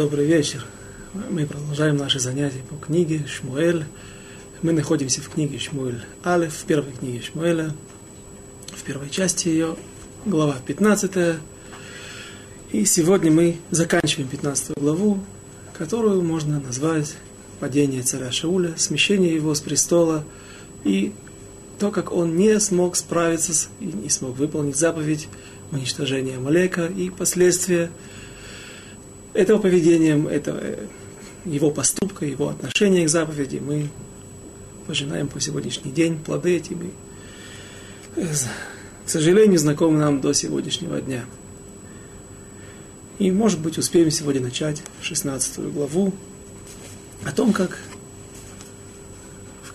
Добрый 0.00 0.24
вечер. 0.24 0.64
Мы 1.28 1.44
продолжаем 1.44 1.98
наши 1.98 2.18
занятия 2.18 2.62
по 2.70 2.76
книге 2.76 3.26
Шмуэль. 3.28 3.84
Мы 4.62 4.72
находимся 4.72 5.20
в 5.20 5.28
книге 5.28 5.58
Шмуэль 5.58 6.00
Алеф, 6.24 6.54
в 6.54 6.64
первой 6.64 6.92
книге 6.92 7.20
Шмуэля, 7.20 7.74
в 8.68 8.82
первой 8.82 9.10
части 9.10 9.48
ее, 9.48 9.76
глава 10.24 10.56
15. 10.66 11.36
И 12.72 12.86
сегодня 12.86 13.30
мы 13.30 13.58
заканчиваем 13.70 14.30
15 14.30 14.78
главу, 14.78 15.20
которую 15.76 16.22
можно 16.22 16.60
назвать 16.60 17.14
«Падение 17.58 18.00
царя 18.00 18.32
Шауля», 18.32 18.72
смещение 18.78 19.34
его 19.34 19.54
с 19.54 19.60
престола 19.60 20.24
и 20.82 21.12
то, 21.78 21.90
как 21.90 22.10
он 22.10 22.36
не 22.36 22.58
смог 22.58 22.96
справиться 22.96 23.52
с, 23.52 23.68
и 23.80 23.84
не 23.84 24.08
смог 24.08 24.38
выполнить 24.38 24.76
заповедь 24.76 25.28
уничтожения 25.72 26.38
Амалека 26.38 26.86
и 26.86 27.10
последствия 27.10 27.90
этого 29.32 29.58
поведением, 29.58 30.26
этого, 30.26 30.60
его 31.44 31.70
поступка, 31.70 32.24
его 32.26 32.48
отношения 32.48 33.04
к 33.04 33.08
заповеди 33.08 33.60
мы 33.64 33.88
пожинаем 34.86 35.28
по 35.28 35.40
сегодняшний 35.40 35.92
день, 35.92 36.18
плоды 36.18 36.56
эти 36.56 36.74
мы, 36.74 36.90
к 38.16 39.08
сожалению, 39.08 39.58
знакомы 39.58 39.98
нам 39.98 40.20
до 40.20 40.32
сегодняшнего 40.32 41.00
дня. 41.00 41.24
И, 43.18 43.30
может 43.30 43.60
быть, 43.60 43.78
успеем 43.78 44.10
сегодня 44.10 44.40
начать 44.40 44.82
16 45.02 45.72
главу 45.72 46.12
о 47.24 47.32
том, 47.32 47.52
как 47.52 47.78
в, 49.62 49.72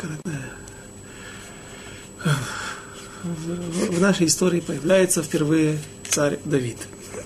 в, 3.23 3.95
в 3.95 4.01
нашей 4.01 4.25
истории 4.25 4.59
появляется 4.59 5.21
впервые 5.21 5.77
царь 6.09 6.39
Давид. 6.43 6.77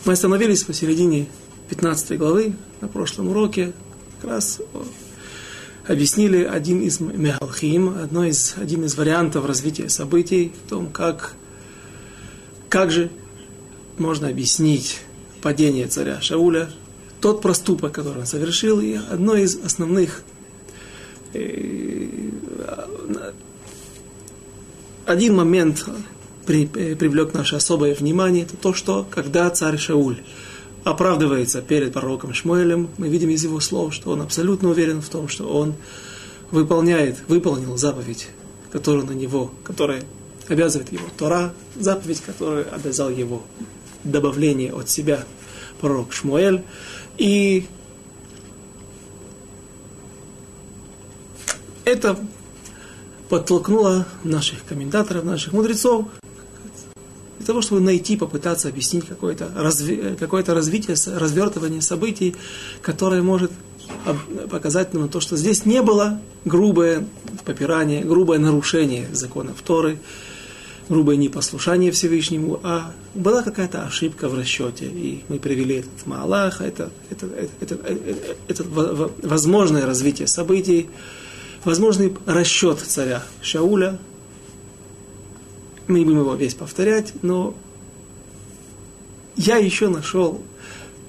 Мы 0.07 0.13
остановились 0.13 0.63
посередине 0.63 1.27
15 1.69 2.17
главы 2.17 2.53
на 2.81 2.87
прошлом 2.87 3.27
уроке. 3.31 3.73
Как 4.21 4.31
раз 4.31 4.61
объяснили 5.85 6.45
один 6.45 6.81
из 6.81 7.01
мехалхим, 7.01 7.89
одно 7.89 8.25
из, 8.25 8.55
один 8.57 8.85
из 8.85 8.95
вариантов 8.95 9.45
развития 9.47 9.89
событий, 9.89 10.53
в 10.65 10.71
том, 10.71 10.93
как, 10.93 11.35
как 12.69 12.93
же 12.93 13.11
можно 13.99 14.29
объяснить 14.29 15.01
падение 15.43 15.89
царя 15.89 16.21
Шауля, 16.21 16.71
тот 17.21 17.43
проступок, 17.43 17.91
который 17.91 18.21
он 18.21 18.27
совершил, 18.27 18.79
и 18.79 18.95
одно 19.11 19.35
из 19.35 19.57
основных 19.57 20.23
э, 21.33 22.07
один 25.05 25.35
момент 25.35 25.85
при, 26.47 26.71
э, 26.75 26.97
привлек 26.97 27.35
наше 27.35 27.57
особое 27.57 27.95
внимание, 27.95 28.45
это 28.45 28.57
то, 28.57 28.73
что 28.73 29.07
когда 29.11 29.51
царь 29.51 29.77
Шауль 29.77 30.19
оправдывается 30.85 31.61
перед 31.61 31.93
пророком 31.93 32.33
Шмуэлем, 32.33 32.89
мы 32.97 33.09
видим 33.09 33.31
из 33.31 33.43
его 33.43 33.61
слов, 33.61 33.93
что 33.93 34.11
он 34.11 34.23
абсолютно 34.23 34.71
уверен 34.71 35.03
в 35.03 35.09
том, 35.09 35.29
что 35.29 35.49
он 35.49 35.75
выполняет, 36.53 37.19
выполнил 37.27 37.77
заповедь, 37.77 38.29
которую 38.71 39.07
на 39.07 39.13
него, 39.13 39.51
которая 39.65 40.05
обязывает 40.49 40.93
его 40.93 41.07
Тора, 41.17 41.53
заповедь, 41.75 42.21
которую 42.21 42.73
обязал 42.73 43.11
его 43.11 43.43
добавление 44.05 44.73
от 44.73 44.89
себя 44.89 45.25
пророк 45.81 46.13
Шмуэль. 46.13 46.63
И 47.19 47.67
это 51.85 52.17
подтолкнуло 53.29 54.07
наших 54.23 54.65
комментаторов, 54.65 55.25
наших 55.25 55.53
мудрецов 55.53 56.07
для 57.47 57.53
того, 57.53 57.63
чтобы 57.63 57.81
найти, 57.81 58.17
попытаться 58.17 58.67
объяснить 58.69 59.07
какое-то, 59.07 59.49
разви, 59.55 60.17
какое-то 60.19 60.53
развитие, 60.53 60.97
развертывание 61.15 61.81
событий, 61.81 62.35
которое 62.83 63.23
может 63.23 63.53
показать 64.51 64.93
нам 64.95 65.09
то, 65.09 65.21
что 65.21 65.37
здесь 65.37 65.65
не 65.65 65.81
было 65.81 66.21
грубое 66.45 67.07
попирание, 67.45 68.03
грубое 68.03 68.41
нарушение 68.41 69.07
законов 69.13 69.63
Торы, 69.63 70.01
грубое 70.89 71.15
непослушание 71.15 71.93
Всевышнему, 71.93 72.59
а 72.65 72.93
была 73.15 73.45
какая-то 73.45 73.85
ошибка 73.85 74.29
в 74.29 74.37
расчете. 74.37 74.87
И 74.87 75.23
мы 75.29 75.39
привели 75.39 75.77
этот 75.77 76.05
Маалах, 76.05 76.61
это, 76.61 76.91
это, 77.11 77.27
это, 77.61 77.75
это, 77.77 78.37
это, 78.49 78.65
возможное 79.23 79.87
развитие 79.87 80.27
событий, 80.27 80.89
возможный 81.65 82.13
расчет 82.27 82.81
царя 82.81 83.23
Шауля, 83.41 84.01
мы 85.89 86.01
не 86.01 86.05
будем 86.05 86.21
его 86.21 86.35
весь 86.35 86.55
повторять, 86.55 87.13
но 87.23 87.55
я 89.37 89.57
еще 89.57 89.89
нашел 89.89 90.41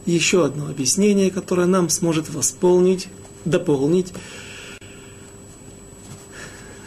еще 0.06 0.46
одно 0.46 0.68
объяснение, 0.68 1.32
которое 1.32 1.68
нам 1.68 1.90
сможет 1.90 2.30
восполнить, 2.30 3.08
дополнить 3.46 4.14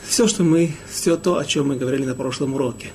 все, 0.08 0.26
что 0.26 0.42
мы, 0.42 0.72
все 0.90 1.16
то, 1.16 1.38
о 1.38 1.44
чем 1.44 1.68
мы 1.68 1.76
говорили 1.76 2.04
на 2.04 2.14
прошлом 2.14 2.54
уроке. 2.54 2.92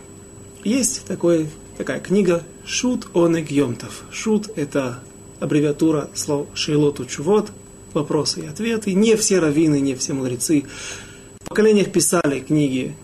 Есть 0.63 1.05
такой, 1.05 1.49
такая 1.77 1.99
книга 1.99 2.43
Шут 2.65 3.07
Онег 3.13 3.51
Йомтов. 3.51 4.03
Шут– 4.11 4.49
это 4.55 4.99
аббревиатура 5.39 6.09
слов 6.13 6.47
Шейлоту 6.53 7.05
Чувот, 7.05 7.51
вопросы 7.93 8.41
и 8.41 8.47
ответы. 8.47 8.93
Не 8.93 9.15
все 9.15 9.39
раввины, 9.39 9.79
не 9.79 9.95
все 9.95 10.13
мудрецы 10.13 10.65
в 11.39 11.49
поколениях 11.49 11.91
писали 11.91 12.39
книги 12.41 12.95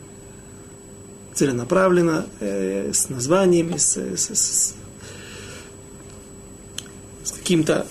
целенаправленно, 1.34 2.26
э, 2.40 2.92
с 2.94 3.10
названиями, 3.10 3.78
с, 3.78 3.98
с, 3.98 4.30
с, 4.30 4.76
с 7.24 7.32
каким-то 7.32 7.86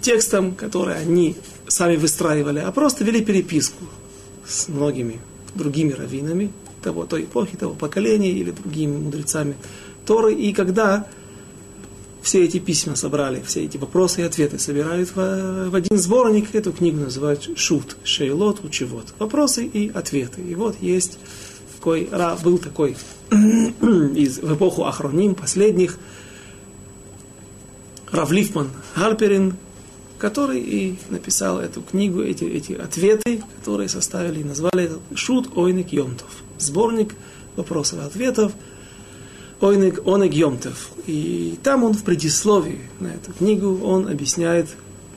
текстом, 0.00 0.54
который 0.54 0.96
они 0.96 1.36
сами 1.68 1.96
выстраивали, 1.96 2.60
а 2.60 2.70
просто 2.72 3.04
вели 3.04 3.24
переписку 3.24 3.84
с 4.46 4.68
многими 4.68 5.20
другими 5.54 5.92
раввинами 5.92 6.52
того, 6.82 7.04
той 7.04 7.24
эпохи, 7.24 7.56
того 7.56 7.74
поколения 7.74 8.30
или 8.30 8.50
другими 8.50 8.96
мудрецами 8.96 9.56
Торы. 10.04 10.34
И 10.34 10.52
когда 10.52 11.06
все 12.22 12.44
эти 12.44 12.58
письма 12.58 12.96
собрали, 12.96 13.42
все 13.44 13.64
эти 13.64 13.76
вопросы 13.76 14.20
и 14.20 14.24
ответы 14.24 14.58
собирают 14.58 15.10
в, 15.14 15.70
в 15.70 15.74
один 15.74 15.98
сборник, 15.98 16.54
эту 16.54 16.72
книгу 16.72 17.00
называют 17.00 17.58
Шут, 17.58 17.96
Шейлот, 18.04 18.64
Учевод. 18.64 19.06
Вопросы 19.18 19.64
и 19.64 19.90
ответы. 19.92 20.42
И 20.42 20.54
вот 20.54 20.76
есть 20.80 21.18
такой, 21.86 22.08
был 22.42 22.58
такой 22.58 22.96
из, 23.30 24.38
в 24.38 24.54
эпоху 24.54 24.84
Ахроним, 24.84 25.34
последних, 25.36 25.98
Равлифман 28.10 28.70
Галперин, 28.96 29.54
который 30.18 30.60
и 30.60 30.96
написал 31.10 31.60
эту 31.60 31.82
книгу, 31.82 32.22
эти, 32.22 32.44
эти 32.44 32.72
ответы, 32.72 33.42
которые 33.58 33.88
составили 33.88 34.40
и 34.40 34.44
назвали 34.44 34.90
Шут 35.14 35.56
Ойник 35.56 35.92
Йомтов. 35.92 36.28
Сборник 36.58 37.14
вопросов 37.54 38.00
и 38.00 38.06
ответов 38.06 38.52
Ойник 39.60 40.06
Онек 40.06 40.34
Йомтов. 40.34 40.90
И 41.06 41.58
там 41.62 41.84
он 41.84 41.92
в 41.92 42.02
предисловии 42.02 42.80
на 42.98 43.08
эту 43.08 43.32
книгу, 43.32 43.80
он 43.84 44.08
объясняет 44.08 44.68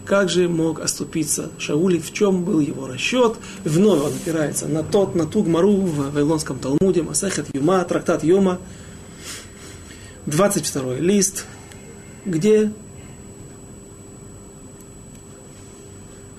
как 0.09 0.28
же 0.28 0.50
мог 0.50 0.80
оступиться 0.80 1.52
Шаули, 1.59 2.00
в 2.00 2.12
чем 2.12 2.44
был 2.44 2.59
его 2.59 2.88
расчет. 2.88 3.36
Вновь 3.64 4.02
он 4.02 4.14
опирается 4.14 4.68
на 4.68 4.81
тот, 4.81 5.14
на 5.14 5.28
ту 5.28 5.44
гмару 5.44 5.75
в 5.75 6.12
Вавилонском 6.12 6.58
Талмуде, 6.58 7.03
Масахет 7.03 7.46
Юма, 7.53 7.86
трактат 7.86 8.24
Юма, 8.24 8.58
22 10.25 10.96
лист, 10.96 11.46
где 12.25 12.72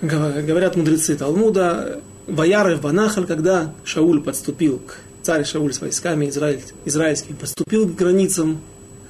говорят 0.03 0.75
мудрецы 0.75 1.15
Талмуда, 1.15 2.01
Ваяры 2.27 2.75
в 2.75 2.81
Банахаль, 2.81 3.27
когда 3.27 3.73
Шауль 3.85 4.21
подступил 4.21 4.81
к 4.81 4.97
царь 5.23 5.45
Шауль 5.45 5.73
с 5.73 5.81
войсками 5.81 6.29
израиль, 6.29 6.65
израильскими, 6.87 7.37
подступил 7.37 7.89
к 7.89 7.95
границам 7.95 8.61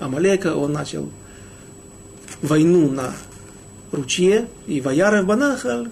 Амалека, 0.00 0.54
он 0.54 0.75
начал 0.75 1.09
войну 2.43 2.90
на 2.90 3.14
ручье, 3.92 4.48
и 4.66 4.81
Ваяра 4.81 5.22
в 5.22 5.26
Банахаль, 5.26 5.88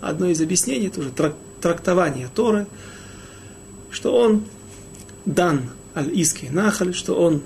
одно 0.00 0.26
из 0.26 0.40
объяснений, 0.40 0.88
тоже 0.88 1.12
трактование 1.60 2.28
Торы, 2.34 2.66
что 3.90 4.14
он 4.14 4.44
дан 5.24 5.70
аль-иский 5.94 6.50
нахаль, 6.50 6.94
что 6.94 7.14
он 7.14 7.42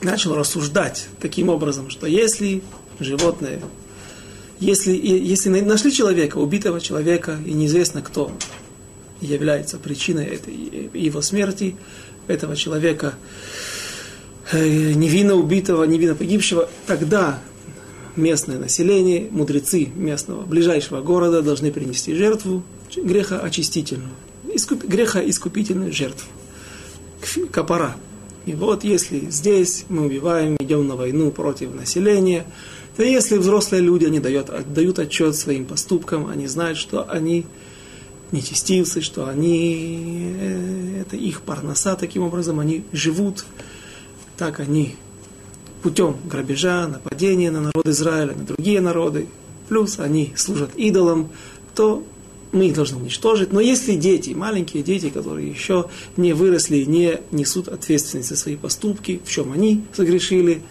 начал 0.00 0.34
рассуждать 0.34 1.08
таким 1.20 1.48
образом, 1.48 1.90
что 1.90 2.06
если 2.06 2.62
животное, 3.00 3.60
если, 4.60 4.92
если 4.92 5.60
нашли 5.60 5.92
человека, 5.92 6.38
убитого 6.38 6.80
человека, 6.80 7.38
и 7.44 7.52
неизвестно 7.52 8.02
кто 8.02 8.32
является 9.20 9.78
причиной 9.78 10.26
этой, 10.26 10.90
его 10.94 11.20
смерти, 11.20 11.76
этого 12.26 12.56
человека 12.56 13.14
невинно 14.56 15.34
убитого, 15.34 15.84
невинно 15.84 16.14
погибшего, 16.14 16.68
тогда 16.86 17.40
местное 18.16 18.58
население, 18.58 19.28
мудрецы 19.30 19.88
местного 19.94 20.42
ближайшего 20.42 21.00
города 21.00 21.42
должны 21.42 21.70
принести 21.70 22.14
жертву 22.14 22.62
греха 22.96 23.38
очистительную, 23.38 24.10
искуп, 24.52 24.84
греха 24.84 25.20
искупительную 25.20 25.92
жертву, 25.92 26.28
капара. 27.50 27.96
И 28.46 28.54
вот 28.54 28.82
если 28.82 29.30
здесь 29.30 29.84
мы 29.88 30.06
убиваем, 30.06 30.56
идем 30.58 30.86
на 30.88 30.96
войну 30.96 31.30
против 31.30 31.74
населения, 31.74 32.46
то 32.96 33.02
если 33.02 33.36
взрослые 33.36 33.82
люди, 33.82 34.06
они 34.06 34.20
дают, 34.20 34.50
дают 34.72 34.98
отчет 34.98 35.36
своим 35.36 35.66
поступкам, 35.66 36.26
они 36.26 36.46
знают, 36.46 36.78
что 36.78 37.08
они 37.08 37.46
нечестивцы, 38.32 39.00
что 39.02 39.28
они, 39.28 40.34
э, 40.38 41.00
это 41.02 41.16
их 41.16 41.42
парноса, 41.42 41.94
таким 41.94 42.22
образом 42.22 42.58
они 42.58 42.84
живут, 42.92 43.44
так 44.38 44.60
они 44.60 44.94
путем 45.82 46.16
грабежа, 46.24 46.88
нападения 46.88 47.50
на 47.50 47.60
народ 47.60 47.86
Израиля, 47.86 48.34
на 48.34 48.44
другие 48.44 48.80
народы, 48.80 49.26
плюс 49.68 49.98
они 49.98 50.32
служат 50.36 50.70
идолам, 50.76 51.28
то 51.74 52.02
мы 52.52 52.68
их 52.68 52.74
должны 52.74 52.98
уничтожить. 52.98 53.52
Но 53.52 53.60
если 53.60 53.94
дети, 53.94 54.30
маленькие 54.30 54.82
дети, 54.82 55.10
которые 55.10 55.50
еще 55.50 55.86
не 56.16 56.32
выросли, 56.32 56.84
не 56.84 57.20
несут 57.30 57.68
ответственность 57.68 58.30
за 58.30 58.36
свои 58.36 58.56
поступки, 58.56 59.20
в 59.24 59.30
чем 59.30 59.52
они 59.52 59.82
согрешили, 59.92 60.62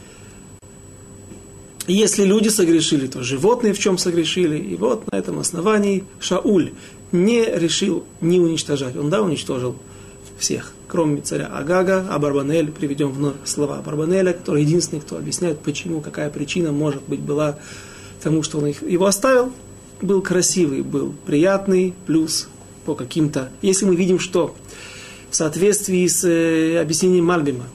если 1.87 2.23
люди 2.23 2.49
согрешили, 2.49 3.07
то 3.07 3.23
животные 3.23 3.73
в 3.73 3.79
чем 3.79 3.97
согрешили. 3.97 4.57
И 4.57 4.75
вот 4.75 5.09
на 5.09 5.15
этом 5.15 5.39
основании 5.39 6.03
Шауль 6.19 6.71
не 7.13 7.45
решил 7.45 8.03
не 8.19 8.39
уничтожать. 8.39 8.97
Он, 8.97 9.09
да, 9.09 9.21
уничтожил 9.21 9.77
всех, 10.37 10.73
кроме 10.87 11.21
царя 11.21 11.47
Агага, 11.47 12.05
а 12.09 12.19
Барбанель, 12.19 12.71
приведем 12.71 13.11
вновь 13.11 13.35
слова 13.45 13.81
Барбанеля, 13.81 14.33
который 14.33 14.63
единственный, 14.63 15.01
кто 15.01 15.17
объясняет, 15.17 15.59
почему, 15.59 16.01
какая 16.01 16.29
причина, 16.29 16.71
может 16.71 17.03
быть, 17.03 17.19
была 17.19 17.57
тому, 18.21 18.43
что 18.43 18.59
он 18.59 18.67
их, 18.67 18.81
его 18.81 19.05
оставил, 19.05 19.51
был 20.01 20.21
красивый, 20.21 20.81
был 20.81 21.13
приятный, 21.25 21.93
плюс 22.05 22.49
по 22.85 22.95
каким-то... 22.95 23.49
Если 23.61 23.85
мы 23.85 23.95
видим, 23.95 24.19
что 24.19 24.55
в 25.29 25.35
соответствии 25.35 26.07
с 26.07 26.23
э, 26.23 26.79
объяснением 26.79 27.25
Мальбима, 27.25 27.65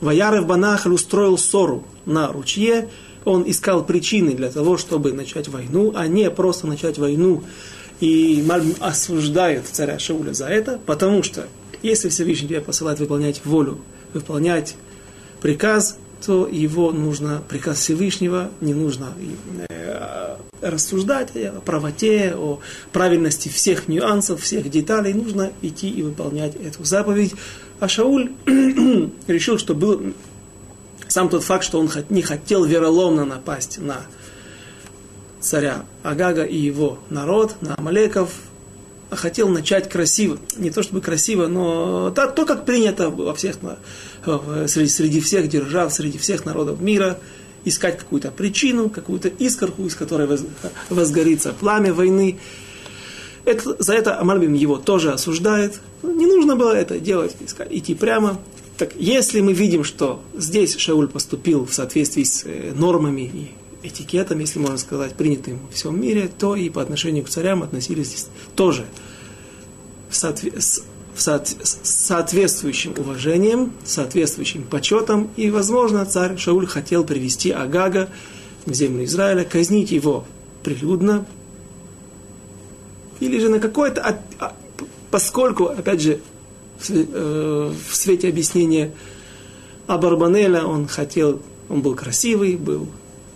Ваярев 0.00 0.46
Банахаль 0.46 0.92
устроил 0.92 1.36
ссору 1.36 1.84
на 2.06 2.28
ручье, 2.28 2.88
он 3.24 3.48
искал 3.48 3.84
причины 3.84 4.32
для 4.32 4.50
того, 4.50 4.78
чтобы 4.78 5.12
начать 5.12 5.48
войну, 5.48 5.92
а 5.94 6.06
не 6.08 6.30
просто 6.30 6.66
начать 6.66 6.96
войну. 6.96 7.44
И 8.00 8.42
Мальбим 8.46 8.76
осуждает 8.80 9.66
царя 9.70 9.98
Шауля 9.98 10.32
за 10.32 10.46
это, 10.46 10.80
потому 10.86 11.22
что 11.22 11.46
если 11.82 12.08
Всевышний 12.08 12.48
тебя 12.48 12.60
посылает 12.60 12.98
выполнять 13.00 13.44
волю, 13.44 13.80
выполнять 14.12 14.76
приказ, 15.40 15.96
то 16.24 16.46
его 16.46 16.92
нужно, 16.92 17.42
приказ 17.48 17.78
Всевышнего, 17.80 18.50
не 18.60 18.74
нужно 18.74 19.14
э, 19.68 20.36
рассуждать 20.60 21.34
о 21.34 21.60
правоте, 21.64 22.34
о 22.36 22.60
правильности 22.92 23.48
всех 23.48 23.88
нюансов, 23.88 24.42
всех 24.42 24.70
деталей, 24.70 25.14
нужно 25.14 25.52
идти 25.62 25.88
и 25.88 26.02
выполнять 26.02 26.56
эту 26.56 26.84
заповедь. 26.84 27.34
А 27.78 27.88
Шауль 27.88 28.32
решил, 29.26 29.58
что 29.58 29.74
был 29.74 30.12
сам 31.08 31.28
тот 31.28 31.42
факт, 31.42 31.64
что 31.64 31.80
он 31.80 31.90
не 32.10 32.22
хотел 32.22 32.64
вероломно 32.64 33.24
напасть 33.24 33.78
на 33.78 34.02
царя 35.40 35.86
Агага 36.02 36.44
и 36.44 36.56
его 36.56 36.98
народ, 37.08 37.56
на 37.62 37.74
Амалеков, 37.76 38.30
хотел 39.10 39.48
начать 39.48 39.88
красиво. 39.88 40.38
Не 40.56 40.70
то 40.70 40.82
чтобы 40.82 41.00
красиво, 41.00 41.46
но 41.46 42.10
то, 42.10 42.28
то 42.28 42.46
как 42.46 42.64
принято 42.64 43.10
во 43.10 43.34
всех, 43.34 43.56
среди, 44.66 44.88
среди 44.88 45.20
всех 45.20 45.48
держав, 45.48 45.92
среди 45.92 46.18
всех 46.18 46.44
народов 46.44 46.80
мира, 46.80 47.18
искать 47.64 47.98
какую-то 47.98 48.30
причину, 48.30 48.88
какую-то 48.90 49.28
искорку, 49.28 49.84
из 49.84 49.94
которой 49.94 50.26
воз, 50.26 50.44
возгорится 50.88 51.52
пламя 51.52 51.92
войны. 51.92 52.38
Это, 53.44 53.76
за 53.82 53.94
это 53.94 54.18
Амальбим 54.20 54.54
его 54.54 54.76
тоже 54.78 55.12
осуждает. 55.12 55.80
Не 56.02 56.26
нужно 56.26 56.56
было 56.56 56.72
это 56.72 56.98
делать, 56.98 57.34
искать, 57.40 57.68
идти 57.70 57.94
прямо. 57.94 58.40
Так 58.76 58.94
если 58.96 59.40
мы 59.40 59.52
видим, 59.52 59.84
что 59.84 60.22
здесь 60.34 60.76
Шауль 60.76 61.08
поступил 61.08 61.66
в 61.66 61.74
соответствии 61.74 62.22
с 62.22 62.44
э, 62.46 62.72
нормами 62.74 63.22
и 63.22 63.50
этикетом, 63.82 64.38
если 64.40 64.58
можно 64.58 64.78
сказать, 64.78 65.14
принятым 65.14 65.58
во 65.66 65.72
всем 65.72 66.00
мире, 66.00 66.30
то 66.38 66.56
и 66.56 66.68
по 66.68 66.82
отношению 66.82 67.24
к 67.24 67.28
царям 67.28 67.62
относились 67.62 68.26
тоже 68.54 68.86
соотве- 70.10 70.60
с, 70.60 70.82
со- 71.14 71.44
с 71.44 71.78
соответствующим 71.82 72.94
уважением, 72.96 73.72
соответствующим 73.84 74.64
почетом. 74.64 75.30
И, 75.36 75.50
возможно, 75.50 76.04
царь 76.06 76.36
Шауль 76.36 76.66
хотел 76.66 77.04
привести 77.04 77.50
Агага 77.50 78.10
в 78.66 78.74
землю 78.74 79.04
Израиля, 79.04 79.44
казнить 79.44 79.90
его 79.90 80.24
прилюдно, 80.62 81.26
или 83.20 83.38
же 83.38 83.48
на 83.48 83.60
какое-то, 83.60 84.18
а, 84.38 84.54
поскольку, 85.10 85.66
опять 85.66 86.00
же, 86.00 86.20
в, 86.78 86.90
э, 86.90 87.72
свете 87.90 88.28
объяснения 88.28 88.92
Абарбанеля 89.86 90.64
он 90.64 90.86
хотел, 90.86 91.42
он 91.68 91.82
был 91.82 91.94
красивый, 91.94 92.56
был 92.56 92.88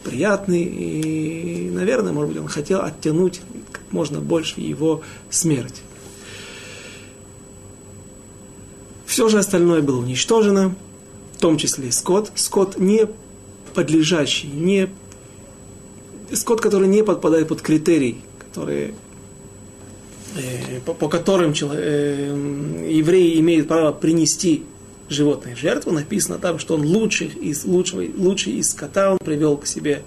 приятный, 0.05 0.63
и, 0.63 1.71
наверное, 1.71 2.13
может 2.13 2.33
быть, 2.33 2.43
он 2.43 2.49
хотел 2.49 2.83
оттянуть 2.83 3.41
как 3.73 3.83
можно 3.91 4.21
больше 4.21 4.61
его 4.61 5.03
смерть. 5.31 5.83
Все 9.07 9.29
же 9.29 9.39
остальное 9.39 9.81
было 9.81 10.01
уничтожено, 10.01 10.75
в 11.37 11.41
том 11.41 11.57
числе 11.57 11.89
и 11.89 11.91
скот. 11.91 12.31
Скот 12.35 12.79
не 12.79 13.07
подлежащий, 13.75 14.49
не 14.49 14.89
скот, 16.33 16.61
который 16.61 16.89
не 16.89 17.03
подпадает 17.03 17.49
под 17.49 17.61
критерий, 17.63 18.21
которые, 18.39 18.95
э, 20.37 20.81
по, 20.85 20.95
по 20.95 21.09
которым 21.09 21.53
человек, 21.53 21.85
э, 21.85 22.87
евреи 22.91 23.39
имеют 23.41 23.69
право 23.69 23.93
принести 23.93 24.65
животное 25.09 25.55
в 25.55 25.59
жертву, 25.59 25.93
написано 25.93 26.39
там, 26.39 26.59
что 26.59 26.75
он 26.75 26.85
лучший 26.85 27.29
из, 27.29 27.65
лучшего, 27.65 28.05
лучший 28.17 28.55
из 28.55 28.71
скота 28.71 29.13
он 29.13 29.19
привел 29.19 29.57
к 29.57 29.67
себе 29.67 30.03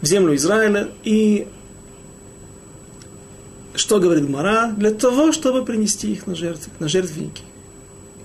в 0.00 0.06
землю 0.06 0.34
Израиля. 0.36 0.90
И 1.02 1.48
что 3.74 3.98
говорит 3.98 4.28
Мара? 4.28 4.72
Для 4.76 4.92
того, 4.92 5.32
чтобы 5.32 5.64
принести 5.64 6.12
их 6.12 6.26
на, 6.26 6.34
жертву, 6.34 6.72
на 6.78 6.88
жертвенники. 6.88 7.42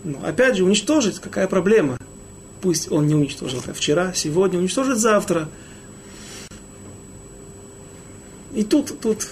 Но 0.04 0.20
опять 0.24 0.58
же, 0.58 0.64
уничтожить, 0.64 1.20
какая 1.20 1.48
проблема? 1.48 1.98
Пусть 2.62 2.92
он 2.92 3.08
не 3.08 3.16
уничтожил 3.16 3.60
это 3.60 3.74
вчера, 3.74 4.14
сегодня, 4.14 4.60
уничтожит 4.60 4.98
завтра. 4.98 5.50
И 8.54 8.64
тут, 8.64 9.00
тут 9.00 9.28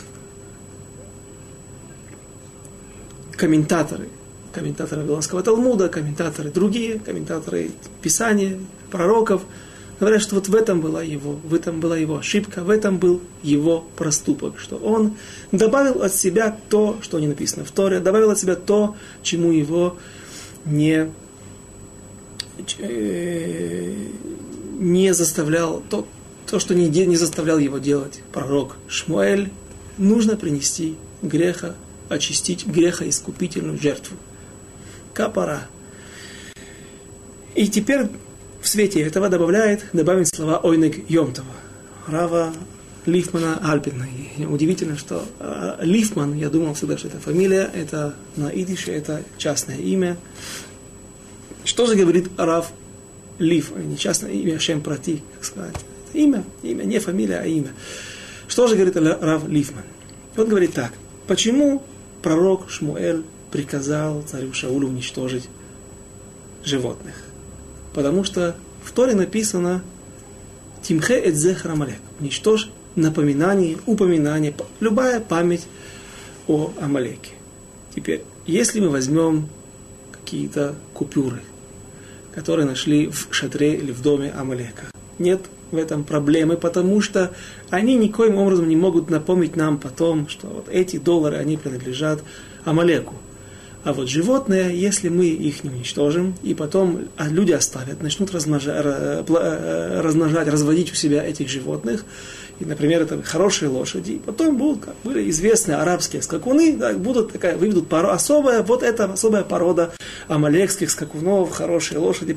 комментаторы 3.35 4.09
комментаторы 4.57 5.01
Вавилонского 5.01 5.43
Талмуда, 5.43 5.87
комментаторы 5.87 6.49
другие, 6.49 6.97
комментаторы 6.97 7.69
Писания, 8.01 8.57
пророков, 8.89 9.43
говорят, 9.99 10.19
что 10.19 10.33
вот 10.33 10.47
в 10.47 10.55
этом 10.55 10.81
была 10.81 11.03
его, 11.03 11.33
в 11.33 11.53
этом 11.53 11.79
была 11.79 11.95
его 11.95 12.17
ошибка, 12.17 12.63
в 12.63 12.71
этом 12.71 12.97
был 12.97 13.21
его 13.43 13.85
проступок, 13.95 14.57
что 14.57 14.77
он 14.77 15.15
добавил 15.51 16.01
от 16.01 16.11
себя 16.15 16.57
то, 16.69 16.97
что 17.01 17.19
не 17.19 17.27
написано 17.27 17.65
в 17.65 17.71
Торе, 17.71 17.99
добавил 17.99 18.31
от 18.31 18.39
себя 18.39 18.55
то, 18.55 18.95
чему 19.21 19.51
его 19.51 19.97
не, 20.65 21.11
не 24.79 25.13
заставлял, 25.13 25.83
то, 25.87 26.07
то, 26.47 26.57
что 26.59 26.73
не, 26.73 26.87
не 26.87 27.15
заставлял 27.15 27.59
его 27.59 27.77
делать 27.77 28.21
пророк 28.33 28.75
Шмуэль, 28.87 29.51
нужно 29.99 30.35
принести 30.35 30.95
греха, 31.21 31.75
очистить 32.09 32.65
греха 32.65 33.07
искупительную 33.07 33.79
жертву 33.79 34.17
капара. 35.17 35.61
И 37.55 37.67
теперь 37.67 38.01
в 38.61 38.67
свете 38.67 39.01
этого 39.01 39.29
добавляет, 39.29 39.85
добавить 39.91 40.27
слова 40.27 40.59
Ойнег 40.59 41.09
Йомтова, 41.09 41.55
Рава 42.05 42.53
Лифмана 43.07 43.59
Альпина. 43.63 44.05
И 44.37 44.45
удивительно, 44.45 44.95
что 44.95 45.25
э, 45.39 45.77
Лифман, 45.81 46.35
я 46.35 46.49
думал 46.49 46.75
всегда, 46.75 46.99
что 46.99 47.07
это 47.07 47.19
фамилия, 47.19 47.67
это 47.73 48.13
на 48.35 48.49
идише, 48.49 48.91
это 48.91 49.23
частное 49.39 49.77
имя. 49.77 50.17
Что 51.63 51.87
же 51.87 51.95
говорит 51.95 52.29
Рав 52.37 52.71
Лиф, 53.39 53.71
не 53.75 53.97
частное 53.97 54.31
имя, 54.31 54.59
Шем 54.59 54.81
Прати, 54.81 55.23
как 55.33 55.45
сказать. 55.45 55.75
Имя, 56.13 56.43
имя, 56.61 56.83
не 56.83 56.99
фамилия, 56.99 57.39
а 57.39 57.45
имя. 57.47 57.71
Что 58.47 58.67
же 58.67 58.75
говорит 58.75 58.95
Рав 58.95 59.47
Лифман? 59.47 59.83
Он 60.37 60.47
говорит 60.47 60.73
так. 60.73 60.93
Почему 61.25 61.81
пророк 62.21 62.69
Шмуэль 62.69 63.23
приказал 63.51 64.23
царю 64.23 64.53
Шаулю 64.53 64.87
уничтожить 64.87 65.49
животных. 66.63 67.15
Потому 67.93 68.23
что 68.23 68.55
в 68.83 68.91
Торе 68.91 69.15
написано 69.15 69.81
Тимхе 70.81 71.19
эдзех 71.19 71.65
Рамалек. 71.65 71.99
Уничтожь 72.19 72.69
напоминание, 72.95 73.77
упоминание, 73.85 74.53
любая 74.79 75.19
память 75.19 75.67
о 76.47 76.71
Амалеке. 76.81 77.31
Теперь, 77.95 78.23
если 78.45 78.79
мы 78.79 78.89
возьмем 78.89 79.49
какие-то 80.11 80.75
купюры, 80.93 81.41
которые 82.33 82.65
нашли 82.65 83.07
в 83.07 83.27
шатре 83.31 83.75
или 83.75 83.91
в 83.91 84.01
доме 84.01 84.31
Амалека, 84.31 84.85
нет 85.19 85.41
в 85.71 85.75
этом 85.75 86.03
проблемы, 86.03 86.57
потому 86.57 87.01
что 87.01 87.33
они 87.69 87.95
никоим 87.95 88.37
образом 88.37 88.69
не 88.69 88.75
могут 88.75 89.09
напомнить 89.09 89.55
нам 89.55 89.77
потом, 89.77 90.27
что 90.29 90.47
вот 90.47 90.69
эти 90.69 90.97
доллары, 90.97 91.37
они 91.37 91.57
принадлежат 91.57 92.23
Амалеку. 92.63 93.15
А 93.87 93.93
вот 93.93 94.09
животные, 94.09 94.77
если 94.77 95.07
мы 95.07 95.27
их 95.27 95.63
не 95.63 95.69
уничтожим, 95.69 96.35
и 96.43 96.53
потом 96.53 97.07
а 97.15 97.29
люди 97.29 97.53
оставят, 97.53 98.01
начнут 98.01 98.33
размножать, 98.33 98.85
э, 98.85 100.01
размножать, 100.01 100.49
разводить 100.49 100.91
у 100.91 100.95
себя 100.95 101.23
этих 101.23 101.47
животных, 101.47 102.03
и, 102.59 102.65
например, 102.65 103.03
это 103.03 103.23
хорошие 103.23 103.69
лошади, 103.69 104.11
и 104.11 104.19
потом 104.19 104.57
будут, 104.57 104.83
как 104.83 104.95
были 105.05 105.29
известные 105.29 105.77
арабские 105.77 106.21
скакуны, 106.21 106.75
да, 106.75 106.91
будут 106.95 107.31
такая, 107.31 107.55
выведут 107.55 107.87
пару, 107.87 108.09
особая, 108.09 108.61
вот 108.61 108.83
эта 108.83 109.05
особая 109.05 109.45
порода 109.45 109.93
амалекских 110.27 110.91
скакунов, 110.91 111.51
хорошие 111.51 111.99
лошади, 111.99 112.35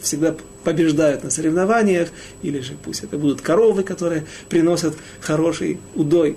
всегда 0.00 0.36
побеждают 0.62 1.24
на 1.24 1.30
соревнованиях, 1.30 2.10
или 2.42 2.60
же 2.60 2.74
пусть 2.84 3.02
это 3.02 3.18
будут 3.18 3.40
коровы, 3.40 3.82
которые 3.82 4.26
приносят 4.48 4.94
хороший 5.20 5.80
удой 5.96 6.36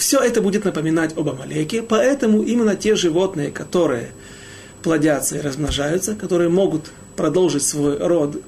все 0.00 0.18
это 0.18 0.40
будет 0.40 0.64
напоминать 0.64 1.14
об 1.18 1.28
Амалеке, 1.28 1.82
поэтому 1.82 2.42
именно 2.42 2.74
те 2.74 2.96
животные, 2.96 3.50
которые 3.50 4.08
плодятся 4.82 5.36
и 5.36 5.42
размножаются, 5.42 6.14
которые 6.14 6.48
могут 6.48 6.90
продолжить 7.16 7.62
свой 7.62 7.98
род 7.98 8.42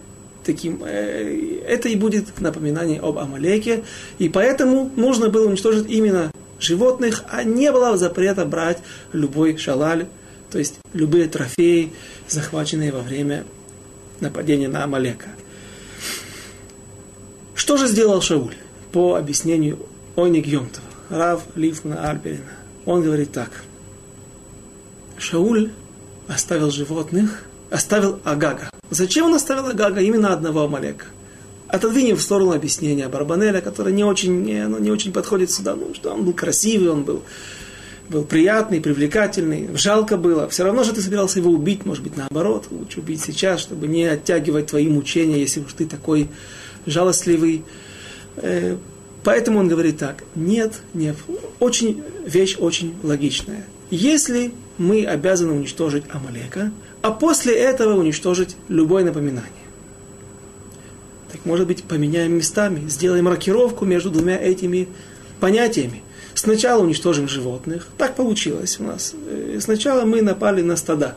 таким, 0.45 0.83
э, 0.83 1.61
это 1.69 1.91
и 1.91 1.95
будет 1.95 2.41
напоминание 2.41 3.01
об 3.01 3.19
Амалеке, 3.19 3.85
и 4.19 4.31
поэтому 4.31 4.91
нужно 4.97 5.29
было 5.29 5.47
уничтожить 5.47 5.91
именно 5.91 6.33
животных, 6.59 7.23
а 7.29 7.45
не 7.45 7.71
было 7.71 7.99
запрета 7.99 8.47
брать 8.47 8.79
любой 9.13 9.59
шалаль, 9.59 10.07
то 10.51 10.59
есть 10.59 10.77
любые 10.95 11.29
трофеи, 11.29 11.93
захваченные 12.29 12.93
во 12.93 13.01
время 13.01 13.45
нападения 14.21 14.69
на 14.69 14.85
Амалека. 14.85 15.29
Что 17.55 17.77
же 17.77 17.87
сделал 17.87 18.23
Шауль 18.23 18.55
по 18.91 19.17
объяснению 19.17 19.81
Оник 20.17 20.47
Йомтова? 20.47 20.92
Рав 21.13 21.43
Лифна 21.57 22.09
Альперина. 22.09 22.41
Он 22.87 23.03
говорит 23.03 23.33
так. 23.33 23.51
Шауль 25.19 25.71
оставил 26.27 26.71
животных, 26.71 27.45
оставил 27.71 28.19
Агага. 28.25 28.71
Зачем 28.91 29.27
он 29.27 29.35
оставил 29.35 29.67
Агага? 29.67 30.01
Именно 30.01 30.33
одного 30.33 30.63
Амалека. 30.63 31.05
Отодвинем 31.69 32.17
в 32.17 32.23
сторону 32.23 32.53
объяснения 32.53 33.09
Барбанеля, 33.09 33.61
который 33.61 33.93
не 33.93 34.05
очень, 34.05 34.43
не, 34.43 34.67
ну, 34.67 34.79
не 34.79 34.91
очень 34.91 35.13
подходит 35.13 35.51
сюда. 35.51 35.75
Ну, 35.75 35.95
что 35.95 36.15
он 36.15 36.25
был 36.25 36.33
красивый, 36.33 36.89
он 36.89 37.05
был, 37.05 37.23
был 38.09 38.25
приятный, 38.25 38.81
привлекательный. 38.81 39.69
Жалко 39.77 40.17
было. 40.17 40.49
Все 40.49 40.65
равно 40.65 40.83
же 40.83 40.95
ты 40.95 41.03
собирался 41.03 41.41
его 41.41 41.51
убить, 41.51 41.85
может 41.85 42.03
быть, 42.03 42.17
наоборот. 42.17 42.69
Лучше 42.71 43.01
убить 43.01 43.21
сейчас, 43.21 43.61
чтобы 43.61 43.87
не 43.87 44.05
оттягивать 44.05 44.69
твои 44.69 44.89
мучения, 44.89 45.39
если 45.39 45.61
уж 45.61 45.75
ты 45.75 45.85
такой 45.85 46.29
жалостливый. 46.87 47.65
Поэтому 49.25 49.61
он 49.61 49.69
говорит 49.69 49.99
так, 49.99 50.25
нет, 50.35 50.81
нет, 50.95 51.17
очень, 51.61 52.03
вещь 52.27 52.57
очень 52.59 52.95
логичная. 53.03 53.65
Если 53.91 54.53
мы 54.79 55.05
обязаны 55.05 55.53
уничтожить 55.53 56.05
Амалека, 56.11 56.73
а 57.03 57.11
после 57.13 57.55
этого 57.55 57.99
уничтожить 57.99 58.57
любое 58.69 59.05
напоминание. 59.05 59.51
Так 61.31 61.45
может 61.45 61.67
быть 61.67 61.85
поменяем 61.85 62.35
местами, 62.35 62.89
сделаем 62.89 63.29
рокировку 63.29 63.85
между 63.85 64.11
двумя 64.11 64.37
этими 64.37 64.89
понятиями. 65.41 66.03
Сначала 66.35 66.83
уничтожим 66.83 67.29
животных, 67.29 67.89
так 67.99 68.17
получилось 68.17 68.81
у 68.81 68.85
нас. 68.85 69.15
Э, 69.29 69.59
сначала 69.61 70.05
мы 70.05 70.23
напали 70.23 70.63
на 70.63 70.77
стада. 70.77 71.15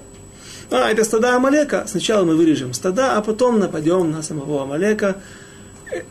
А, 0.72 0.90
это 0.90 1.04
стада 1.04 1.36
Амалека. 1.36 1.86
Сначала 1.88 2.26
мы 2.26 2.36
вырежем 2.36 2.74
стада, 2.74 3.18
а 3.18 3.22
потом 3.22 3.60
нападем 3.60 4.12
на 4.12 4.22
самого 4.22 4.64
Амалека, 4.64 5.18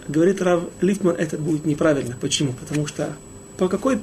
говорит 0.08 0.40
Рав 0.42 0.64
Лифтман, 0.80 1.16
это 1.16 1.36
будет 1.38 1.64
неправильно. 1.64 2.16
Почему? 2.20 2.52
Потому 2.52 2.86
что 2.86 3.16
по 3.56 3.68
какой 3.68 3.98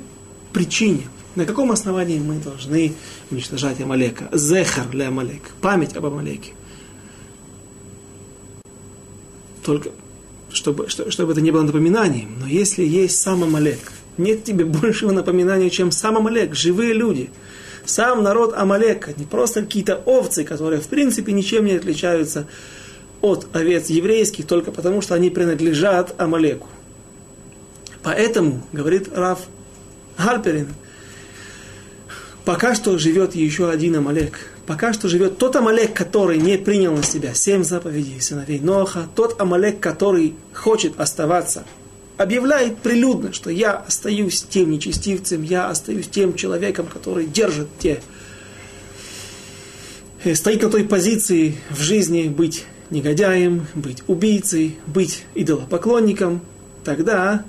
причине, 0.53 1.07
на 1.35 1.45
каком 1.45 1.71
основании 1.71 2.19
мы 2.19 2.35
должны 2.35 2.93
уничтожать 3.29 3.79
Амалека? 3.81 4.29
Зехар 4.33 4.87
для 4.87 5.07
Амалек, 5.07 5.41
память 5.61 5.95
об 5.95 6.05
Амалеке. 6.05 6.53
Только 9.63 9.91
чтобы, 10.51 10.89
чтобы 10.89 11.31
это 11.31 11.41
не 11.41 11.51
было 11.51 11.63
напоминанием. 11.63 12.39
Но 12.39 12.47
если 12.47 12.83
есть 12.83 13.19
сам 13.19 13.43
Амалек, 13.43 13.91
нет 14.17 14.43
тебе 14.43 14.65
большего 14.65 15.11
напоминания, 15.11 15.69
чем 15.69 15.91
сам 15.91 16.17
Амалек, 16.17 16.55
живые 16.55 16.93
люди. 16.93 17.29
Сам 17.85 18.23
народ 18.23 18.53
Амалека, 18.55 19.13
не 19.17 19.25
просто 19.25 19.61
какие-то 19.61 19.95
овцы, 20.05 20.43
которые 20.43 20.81
в 20.81 20.87
принципе 20.87 21.31
ничем 21.31 21.65
не 21.65 21.73
отличаются 21.73 22.47
от 23.21 23.47
овец 23.53 23.89
еврейских 23.89 24.47
только 24.47 24.71
потому, 24.71 25.01
что 25.01 25.15
они 25.15 25.29
принадлежат 25.29 26.19
Амалеку. 26.19 26.67
Поэтому, 28.03 28.63
говорит 28.71 29.09
Раф 29.15 29.41
Гальперин, 30.17 30.67
пока 32.45 32.73
что 32.75 32.97
живет 32.97 33.35
еще 33.35 33.69
один 33.69 33.95
Амалек. 33.95 34.39
Пока 34.65 34.93
что 34.93 35.07
живет 35.07 35.37
тот 35.37 35.55
Амалек, 35.55 35.93
который 35.93 36.37
не 36.37 36.57
принял 36.57 36.95
на 36.95 37.03
себя 37.03 37.33
семь 37.33 37.63
заповедей 37.63 38.21
сыновей 38.21 38.59
Ноха, 38.59 39.07
тот 39.15 39.39
Амалек, 39.39 39.79
который 39.79 40.35
хочет 40.53 40.99
оставаться, 40.99 41.65
объявляет 42.17 42.77
прилюдно, 42.77 43.33
что 43.33 43.49
я 43.49 43.73
остаюсь 43.73 44.43
тем 44.43 44.71
нечестивцем, 44.71 45.43
я 45.43 45.69
остаюсь 45.69 46.07
тем 46.07 46.35
человеком, 46.35 46.87
который 46.87 47.25
держит 47.25 47.67
те, 47.79 48.01
э, 50.23 50.35
стоит 50.35 50.61
на 50.61 50.69
той 50.69 50.85
позиции 50.85 51.57
в 51.69 51.81
жизни 51.81 52.27
быть 52.27 52.65
негодяем, 52.91 53.65
быть 53.73 54.03
убийцей, 54.07 54.77
быть 54.85 55.25
идолопоклонником, 55.33 56.41
тогда 56.83 57.43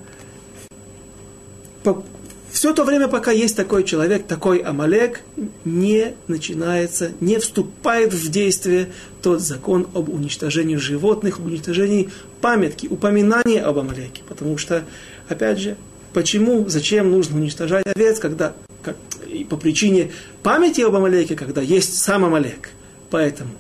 по, 1.83 2.05
все 2.53 2.73
то 2.75 2.85
время, 2.85 3.09
пока 3.09 3.33
есть 3.33 3.57
такой 3.57 3.83
человек, 3.83 4.27
такой 4.27 4.59
Амалек, 4.59 5.21
не 5.65 6.15
начинается, 6.29 7.13
не 7.21 7.39
вступает 7.39 8.13
в 8.13 8.31
действие 8.31 8.93
тот 9.21 9.41
закон 9.41 9.89
об 9.95 10.09
уничтожении 10.09 10.77
животных, 10.77 11.39
об 11.39 11.47
уничтожении 11.47 12.11
памятки, 12.41 12.87
упоминания 12.87 13.63
об 13.63 13.79
Амалеке. 13.79 14.23
Потому 14.29 14.59
что, 14.59 14.85
опять 15.29 15.59
же, 15.59 15.77
почему, 16.13 16.69
зачем 16.69 17.11
нужно 17.11 17.39
уничтожать 17.39 17.87
овец, 17.87 18.19
когда, 18.19 18.53
как, 18.83 18.97
и 19.27 19.45
по 19.45 19.57
причине 19.57 20.13
памяти 20.43 20.83
об 20.83 20.95
Амалеке, 20.95 21.35
когда 21.35 21.63
есть 21.63 21.99
сам 21.99 22.25
Амалек. 22.25 22.69
Поэтому 23.11 23.51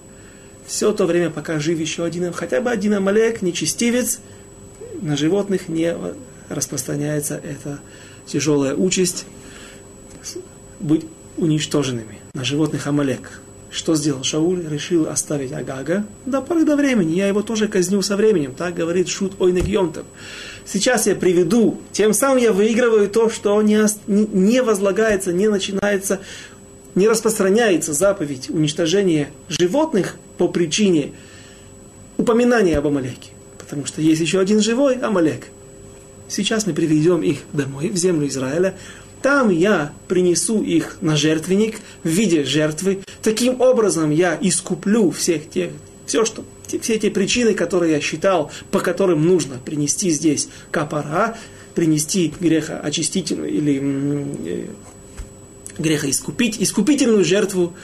все 0.73 0.91
то 0.93 1.05
время, 1.05 1.29
пока 1.29 1.61
жив 1.61 1.79
еще 1.79 2.02
один, 2.02 2.33
хотя 2.33 2.62
бы 2.62 2.71
один 2.71 2.95
Амалек, 2.95 3.43
нечестивец, 3.43 4.21
на 5.02 5.19
животных 5.19 5.69
не 5.69 5.95
распространяется 6.49 7.35
эта 7.35 7.79
тяжелая 8.25 8.75
участь 8.75 9.26
быть 10.81 11.05
уничтоженными. 11.37 12.21
На 12.33 12.43
животных 12.43 12.87
Амалек. 12.87 13.43
Что 13.71 13.95
сделал 13.97 14.23
Шауль? 14.23 14.67
Решил 14.67 15.09
оставить 15.09 15.52
Агага 15.52 16.07
до 16.25 16.41
поры 16.41 16.64
до 16.64 16.75
времени. 16.75 17.17
Я 17.17 17.26
его 17.26 17.43
тоже 17.43 17.69
казню 17.69 18.00
со 18.00 18.17
временем. 18.17 18.55
Так 18.55 18.75
говорит 18.75 19.09
Шут 19.09 19.38
Ойнек. 19.43 19.67
Сейчас 20.64 21.07
я 21.07 21.14
приведу, 21.14 21.81
тем 21.93 22.14
самым 22.14 22.38
я 22.38 22.52
выигрываю 22.52 23.11
то, 23.11 23.29
что 23.29 23.61
не, 23.61 23.79
не 24.07 24.62
возлагается, 24.62 25.35
не 25.35 25.49
начинается 25.49 26.21
не 26.95 27.09
распространяется 27.09 27.93
заповедь 27.93 28.51
уничтожения 28.51 29.31
животных 29.49 30.17
по 30.39 30.49
причине 30.49 31.13
упоминания 32.17 32.77
об 32.79 32.87
Амалеке. 32.87 33.31
Потому 33.59 33.87
что 33.87 34.03
есть 34.03 34.21
еще 34.21 34.39
один 34.39 34.61
живой 34.61 34.97
Амалек. 34.97 35.47
Сейчас 36.29 36.67
мы 36.67 36.75
приведем 36.75 37.23
их 37.23 37.39
домой, 37.53 37.89
в 37.89 37.97
землю 37.97 38.27
Израиля. 38.29 38.75
Там 39.23 39.51
я 39.51 39.93
принесу 40.09 40.63
их 40.63 40.99
на 41.01 41.17
жертвенник 41.17 41.81
в 42.03 42.09
виде 42.09 42.45
жертвы. 42.45 43.01
Таким 43.23 43.61
образом 43.61 44.11
я 44.11 44.37
искуплю 44.41 45.11
всех 45.11 45.49
тех, 45.49 45.71
все, 46.07 46.25
что, 46.25 46.45
все 46.67 46.99
те 46.99 47.11
причины, 47.11 47.55
которые 47.55 47.93
я 47.93 48.01
считал, 48.01 48.51
по 48.71 48.81
которым 48.81 49.25
нужно 49.25 49.59
принести 49.65 50.11
здесь 50.11 50.49
капара, 50.71 51.37
принести 51.75 52.35
грехоочистительную 52.41 53.51
или 53.51 53.81
э, 54.45 54.67
греха 55.79 56.09
искупить, 56.11 56.61
искупительную 56.61 57.25
жертву. 57.25 57.75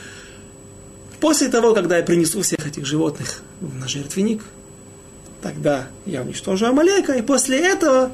После 1.21 1.49
того, 1.49 1.75
когда 1.75 1.97
я 1.97 2.03
принесу 2.03 2.43
всех 2.43 2.67
этих 2.67 2.87
животных 2.87 3.43
на 3.61 3.89
жертвенник, 3.89 4.43
тогда 5.43 5.89
я 6.07 6.23
уничтожу 6.23 6.67
Амалека, 6.67 7.15
и 7.15 7.23
после 7.23 7.59
этого 7.59 8.13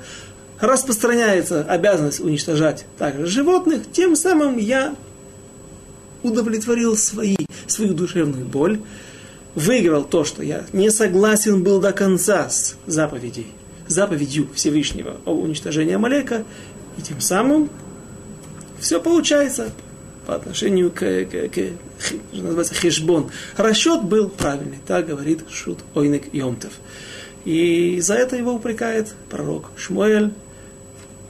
распространяется 0.60 1.62
обязанность 1.62 2.20
уничтожать 2.20 2.86
также 2.98 3.26
животных, 3.26 3.82
тем 3.92 4.16
самым 4.16 4.56
я 4.56 4.94
удовлетворил 6.22 6.96
свои, 6.96 7.36
свою 7.66 7.94
душевную 7.94 8.46
боль, 8.46 8.80
выиграл 9.54 10.04
то, 10.04 10.24
что 10.24 10.42
я 10.42 10.64
не 10.72 10.90
согласен 10.90 11.62
был 11.62 11.80
до 11.80 11.92
конца 11.92 12.48
с 12.48 12.76
заповедей, 12.86 13.46
заповедью 13.86 14.48
Всевышнего 14.54 15.16
о 15.24 15.34
уничтожении 15.34 15.94
Амалека, 15.94 16.44
и 16.96 17.02
тем 17.02 17.20
самым 17.20 17.70
все 18.80 19.00
получается 19.00 19.70
по 20.26 20.34
отношению 20.34 20.90
к, 20.90 21.00
к, 21.00 21.48
к 21.48 21.72
что 21.98 22.42
называется, 22.42 22.74
хешбон. 22.74 23.30
Расчет 23.56 24.02
был 24.02 24.28
правильный, 24.28 24.78
так 24.86 25.06
говорит 25.06 25.44
Шут 25.50 25.80
Ойнек 25.94 26.32
Йомтев. 26.32 26.72
И 27.44 28.00
за 28.00 28.14
это 28.14 28.36
его 28.36 28.54
упрекает 28.54 29.14
пророк 29.28 29.70
Шмуэль 29.76 30.32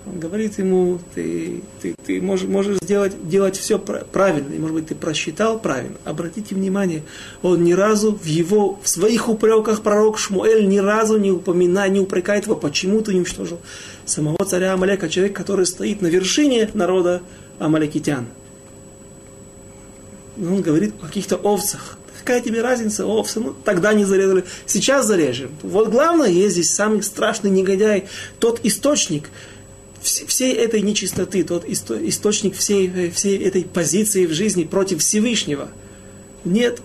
Он 0.07 0.21
говорит 0.21 0.59
ему, 0.59 0.99
ты, 1.15 1.63
ты, 1.81 1.95
ты 2.05 2.21
можешь, 2.21 2.47
можешь 2.47 2.77
сделать, 2.77 3.27
делать 3.27 3.57
все 3.57 3.79
правильно, 3.79 4.53
и, 4.53 4.59
может 4.59 4.75
быть, 4.75 4.87
ты 4.89 4.95
просчитал 4.95 5.59
правильно. 5.59 5.97
Обратите 6.05 6.55
внимание, 6.55 7.05
он 7.41 7.65
ни 7.65 7.73
разу 7.73 8.15
в 8.15 8.27
его, 8.27 8.79
в 8.83 8.89
своих 8.89 9.31
упреках 9.31 9.83
пророк 9.83 10.19
Шмуэль 10.19 10.69
ни 10.69 10.77
разу 10.77 11.19
не 11.19 11.31
упоминает, 11.31 11.93
не 11.93 12.01
упрекает 12.01 12.45
его, 12.45 12.55
почему 12.55 13.01
ты 13.01 13.13
уничтожил 13.13 13.61
самого 14.05 14.45
царя 14.45 14.75
Амалека, 14.75 15.09
человек, 15.09 15.35
который 15.35 15.65
стоит 15.65 16.03
на 16.03 16.09
вершине 16.09 16.69
народа 16.75 17.23
Амалекитян. 17.59 18.27
Он 20.37 20.61
говорит 20.61 20.95
о 21.01 21.07
каких-то 21.07 21.37
овцах. 21.37 21.97
Какая 22.19 22.41
тебе 22.41 22.63
разница, 22.63 23.07
овцы? 23.07 23.41
Ну, 23.41 23.55
тогда 23.65 23.93
не 23.93 24.05
зарезали, 24.05 24.45
сейчас 24.67 25.07
зарежем. 25.07 25.51
Вот 25.63 25.91
главное, 25.91 26.29
есть 26.29 26.55
здесь 26.55 26.71
самый 26.71 27.03
страшный 27.03 27.51
негодяй, 27.51 28.09
тот 28.39 28.61
источник, 28.65 29.29
всей 30.05 30.55
этой 30.55 30.83
нечистоты, 30.83 31.43
тот 31.45 31.65
источник 31.65 32.57
всей, 32.57 33.11
всей 33.11 33.39
этой 33.39 33.65
позиции 33.65 34.27
в 34.27 34.33
жизни 34.33 34.65
против 34.65 35.01
Всевышнего. 35.01 35.69
Нет, 36.45 36.81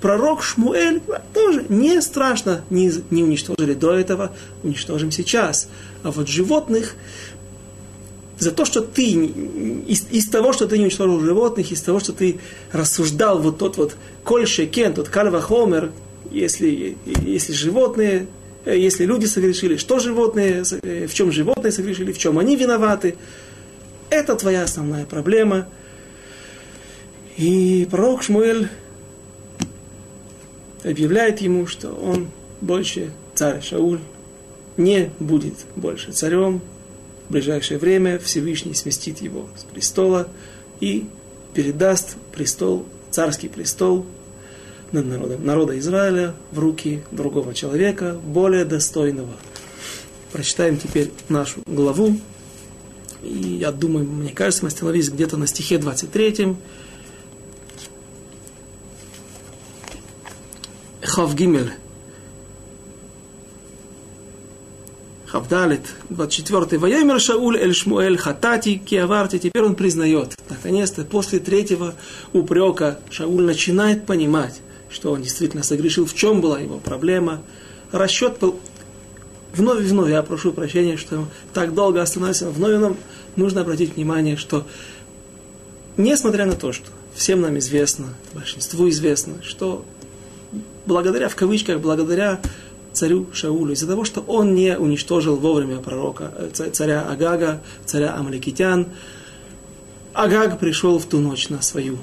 пророк 0.00 0.42
Шмуэль 0.42 1.00
тоже 1.32 1.64
не 1.68 2.00
страшно, 2.02 2.64
не, 2.70 2.92
не 3.10 3.22
уничтожили 3.22 3.74
до 3.74 3.92
этого, 3.92 4.36
уничтожим 4.62 5.10
сейчас. 5.10 5.68
А 6.02 6.10
вот 6.10 6.28
животных, 6.28 6.96
за 8.38 8.52
то, 8.52 8.64
что 8.64 8.80
ты, 8.80 9.04
из, 9.04 10.06
из 10.10 10.28
того, 10.28 10.52
что 10.52 10.66
ты 10.66 10.78
не 10.78 10.84
уничтожил 10.84 11.20
животных, 11.20 11.72
из 11.72 11.80
того, 11.82 12.00
что 12.00 12.12
ты 12.12 12.40
рассуждал 12.72 13.40
вот 13.40 13.58
тот 13.58 13.76
вот 13.76 13.96
коль 14.24 14.46
шекен, 14.46 14.94
тот 14.94 15.08
кальва 15.08 15.40
хомер, 15.40 15.92
если, 16.30 16.96
если 17.24 17.52
животные 17.52 18.26
если 18.64 19.04
люди 19.04 19.26
согрешили, 19.26 19.76
что 19.76 19.98
животные, 19.98 20.62
э, 20.82 21.06
в 21.06 21.14
чем 21.14 21.32
животные 21.32 21.72
согрешили, 21.72 22.12
в 22.12 22.18
чем 22.18 22.38
они 22.38 22.56
виноваты. 22.56 23.16
Это 24.10 24.34
твоя 24.36 24.64
основная 24.64 25.06
проблема. 25.06 25.68
И 27.36 27.86
пророк 27.90 28.22
Шмуэль 28.22 28.68
объявляет 30.84 31.40
ему, 31.40 31.66
что 31.66 31.90
он 31.90 32.28
больше 32.60 33.10
царь 33.34 33.62
Шауль 33.62 34.00
не 34.76 35.10
будет 35.18 35.54
больше 35.76 36.12
царем. 36.12 36.60
В 37.28 37.32
ближайшее 37.32 37.78
время 37.78 38.18
Всевышний 38.18 38.74
сместит 38.74 39.20
его 39.20 39.48
с 39.56 39.62
престола 39.62 40.28
и 40.80 41.06
передаст 41.54 42.16
престол, 42.32 42.86
царский 43.10 43.48
престол 43.48 44.04
над 44.92 45.06
народом, 45.06 45.44
народа 45.44 45.78
Израиля 45.78 46.34
в 46.52 46.58
руки 46.58 47.02
другого 47.10 47.54
человека, 47.54 48.18
более 48.24 48.64
достойного. 48.64 49.32
Прочитаем 50.32 50.78
теперь 50.78 51.10
нашу 51.28 51.60
главу. 51.66 52.16
И 53.22 53.58
я 53.60 53.72
думаю, 53.72 54.06
мне 54.06 54.30
кажется, 54.30 54.64
мы 54.64 54.68
остановились 54.68 55.10
где-то 55.10 55.36
на 55.36 55.46
стихе 55.46 55.78
23. 55.78 56.56
Хав 61.02 61.34
Гимель. 61.34 61.72
Хавдалит, 65.30 65.82
24. 66.08 66.78
Ваямер 66.78 67.20
Шауль 67.20 67.56
Эль 67.56 67.72
Шмуэль 67.72 68.18
Хатати 68.18 68.78
Киаварти. 68.78 69.38
Теперь 69.38 69.62
он 69.62 69.76
признает. 69.76 70.34
Наконец-то, 70.48 71.04
после 71.04 71.38
третьего 71.38 71.94
упрека 72.32 72.98
Шауль 73.10 73.44
начинает 73.44 74.06
понимать, 74.06 74.60
что 74.90 75.12
он 75.12 75.22
действительно 75.22 75.62
согрешил, 75.62 76.06
в 76.06 76.14
чем 76.14 76.40
была 76.40 76.60
его 76.60 76.78
проблема. 76.78 77.42
Расчет 77.92 78.38
был 78.38 78.60
вновь 79.54 79.82
и 79.82 79.88
вновь, 79.88 80.10
я 80.10 80.22
прошу 80.22 80.52
прощения, 80.52 80.96
что 80.96 81.26
так 81.52 81.74
долго 81.74 82.02
остановился, 82.02 82.50
вновь 82.50 82.80
нам 82.80 82.96
нужно 83.36 83.62
обратить 83.62 83.96
внимание, 83.96 84.36
что 84.36 84.66
несмотря 85.96 86.46
на 86.46 86.54
то, 86.54 86.72
что 86.72 86.86
всем 87.14 87.40
нам 87.40 87.58
известно, 87.58 88.06
большинству 88.32 88.88
известно, 88.88 89.42
что 89.42 89.84
благодаря, 90.86 91.28
в 91.28 91.36
кавычках, 91.36 91.80
благодаря 91.80 92.40
царю 92.92 93.26
Шаулю, 93.32 93.72
из-за 93.72 93.86
того, 93.86 94.04
что 94.04 94.20
он 94.20 94.54
не 94.54 94.76
уничтожил 94.76 95.36
вовремя 95.36 95.78
пророка, 95.78 96.32
э, 96.36 96.70
царя 96.72 97.02
Агага, 97.02 97.62
царя 97.84 98.14
Амаликитян, 98.16 98.86
Агаг 100.12 100.58
пришел 100.58 100.98
в 100.98 101.06
ту 101.06 101.18
ночь 101.18 101.48
на 101.48 101.62
свою 101.62 101.98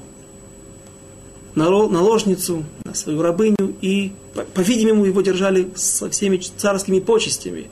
наложницу, 1.58 2.64
на 2.86 2.94
свою 2.94 3.22
рабыню, 3.22 3.76
и, 3.82 4.12
по-видимому, 4.54 5.06
его 5.06 5.22
держали 5.22 5.70
со 5.76 6.10
всеми 6.10 6.38
царскими 6.38 7.00
почестями. 7.00 7.68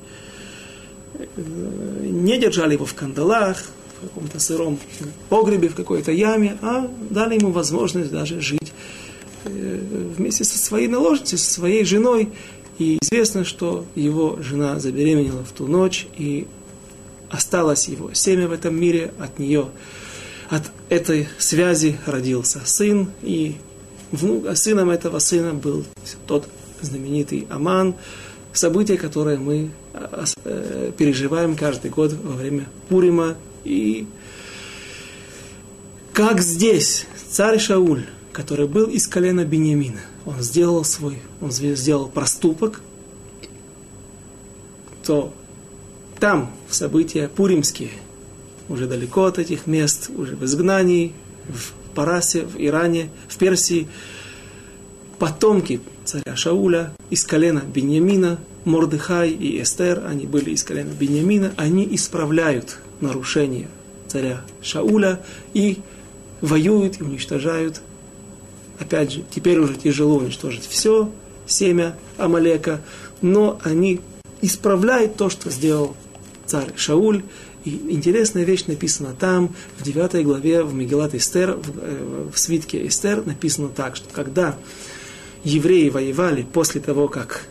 Не 1.38 2.38
держали 2.38 2.74
его 2.74 2.86
в 2.86 2.94
кандалах, 2.94 3.58
в 4.02 4.08
каком-то 4.08 4.40
сыром 4.40 4.80
погребе, 5.30 5.70
в 5.70 5.76
какой-то 5.76 6.12
яме, 6.12 6.58
а 6.62 6.90
дали 7.10 7.36
ему 7.36 7.52
возможность 7.52 8.12
даже 8.12 8.42
жить 8.42 8.74
э, 9.46 9.80
вместе 10.18 10.44
со 10.44 10.58
своей 10.58 10.88
наложницей, 10.88 11.38
со 11.38 11.54
своей 11.54 11.86
женой. 11.86 12.30
И 12.78 12.98
известно, 13.02 13.46
что 13.46 13.86
его 13.96 14.38
жена 14.42 14.80
забеременела 14.80 15.46
в 15.46 15.52
ту 15.54 15.68
ночь, 15.68 16.08
и 16.18 16.46
осталось 17.30 17.88
его 17.88 18.14
семя 18.14 18.48
в 18.48 18.52
этом 18.52 18.76
мире 18.76 19.14
от 19.20 19.40
нее. 19.40 19.70
От 20.50 20.64
этой 20.90 21.28
связи 21.40 21.98
родился 22.06 22.62
сын, 22.66 23.10
и 23.24 23.56
внук, 24.16 24.56
сыном 24.58 24.90
этого 24.90 25.20
сына 25.20 25.54
был 25.54 25.86
тот 26.28 26.48
знаменитый 26.82 27.48
Аман, 27.50 27.96
событие, 28.54 28.98
которое 28.98 29.38
мы 29.38 29.72
а, 29.94 30.26
э, 30.44 30.92
переживаем 30.98 31.56
каждый 31.56 31.92
год 31.92 32.14
во 32.14 32.36
время 32.36 32.68
Пурима. 32.90 33.36
И 33.64 34.08
как 36.14 36.42
здесь 36.42 37.06
царь 37.30 37.60
Шауль, 37.60 38.06
который 38.32 38.68
был 38.68 38.86
из 38.86 39.08
колена 39.08 39.46
Бениамина, 39.46 40.02
он 40.26 40.42
сделал 40.42 40.84
свой, 40.84 41.20
он 41.42 41.52
сделал 41.52 42.08
проступок, 42.08 42.82
то 45.04 45.34
там, 46.20 46.52
в 46.68 46.76
события 46.76 47.28
пуримские, 47.28 47.92
уже 48.70 48.88
далеко 48.88 49.26
от 49.26 49.38
этих 49.38 49.68
мест, 49.68 50.10
уже 50.16 50.36
в 50.36 50.44
изгнании, 50.46 51.14
в 51.48 51.85
Парасе, 51.96 52.46
в 52.46 52.56
Иране, 52.58 53.10
в 53.28 53.38
Персии, 53.38 53.88
потомки 55.18 55.82
царя 56.04 56.36
Шауля 56.36 56.94
из 57.10 57.26
колена 57.26 57.62
Беньямина, 57.62 58.38
Мордыхай 58.66 59.32
и 59.32 59.62
Эстер, 59.62 60.04
они 60.06 60.26
были 60.26 60.52
из 60.52 60.64
колена 60.64 60.92
Беньямина, 60.92 61.54
они 61.58 61.88
исправляют 61.96 62.78
нарушение 63.02 63.68
царя 64.08 64.42
Шауля 64.62 65.22
и 65.54 65.80
воюют 66.42 67.00
и 67.00 67.04
уничтожают. 67.04 67.82
Опять 68.80 69.14
же, 69.14 69.24
теперь 69.34 69.58
уже 69.60 69.76
тяжело 69.76 70.18
уничтожить 70.18 70.66
все, 70.68 71.10
семя 71.48 71.96
Амалека, 72.18 72.82
но 73.22 73.60
они 73.64 74.02
исправляют 74.42 75.16
то, 75.16 75.30
что 75.30 75.50
сделал 75.50 75.96
царь 76.46 76.72
Шауль, 76.76 77.24
и 77.66 77.82
интересная 77.90 78.44
вещь 78.44 78.66
написана 78.68 79.14
там, 79.20 79.54
в 79.78 79.84
9 79.84 80.24
главе, 80.24 80.64
в 80.64 80.74
Мегелат 80.74 81.16
Эстер, 81.16 81.54
в, 81.54 81.72
э, 81.82 82.30
в 82.34 82.40
свитке 82.40 82.86
Эстер 82.88 83.26
написано 83.26 83.70
так, 83.70 83.96
что 83.96 84.08
когда 84.14 84.56
евреи 85.44 85.90
воевали 85.90 86.44
после 86.44 86.80
того, 86.80 87.08
как 87.08 87.46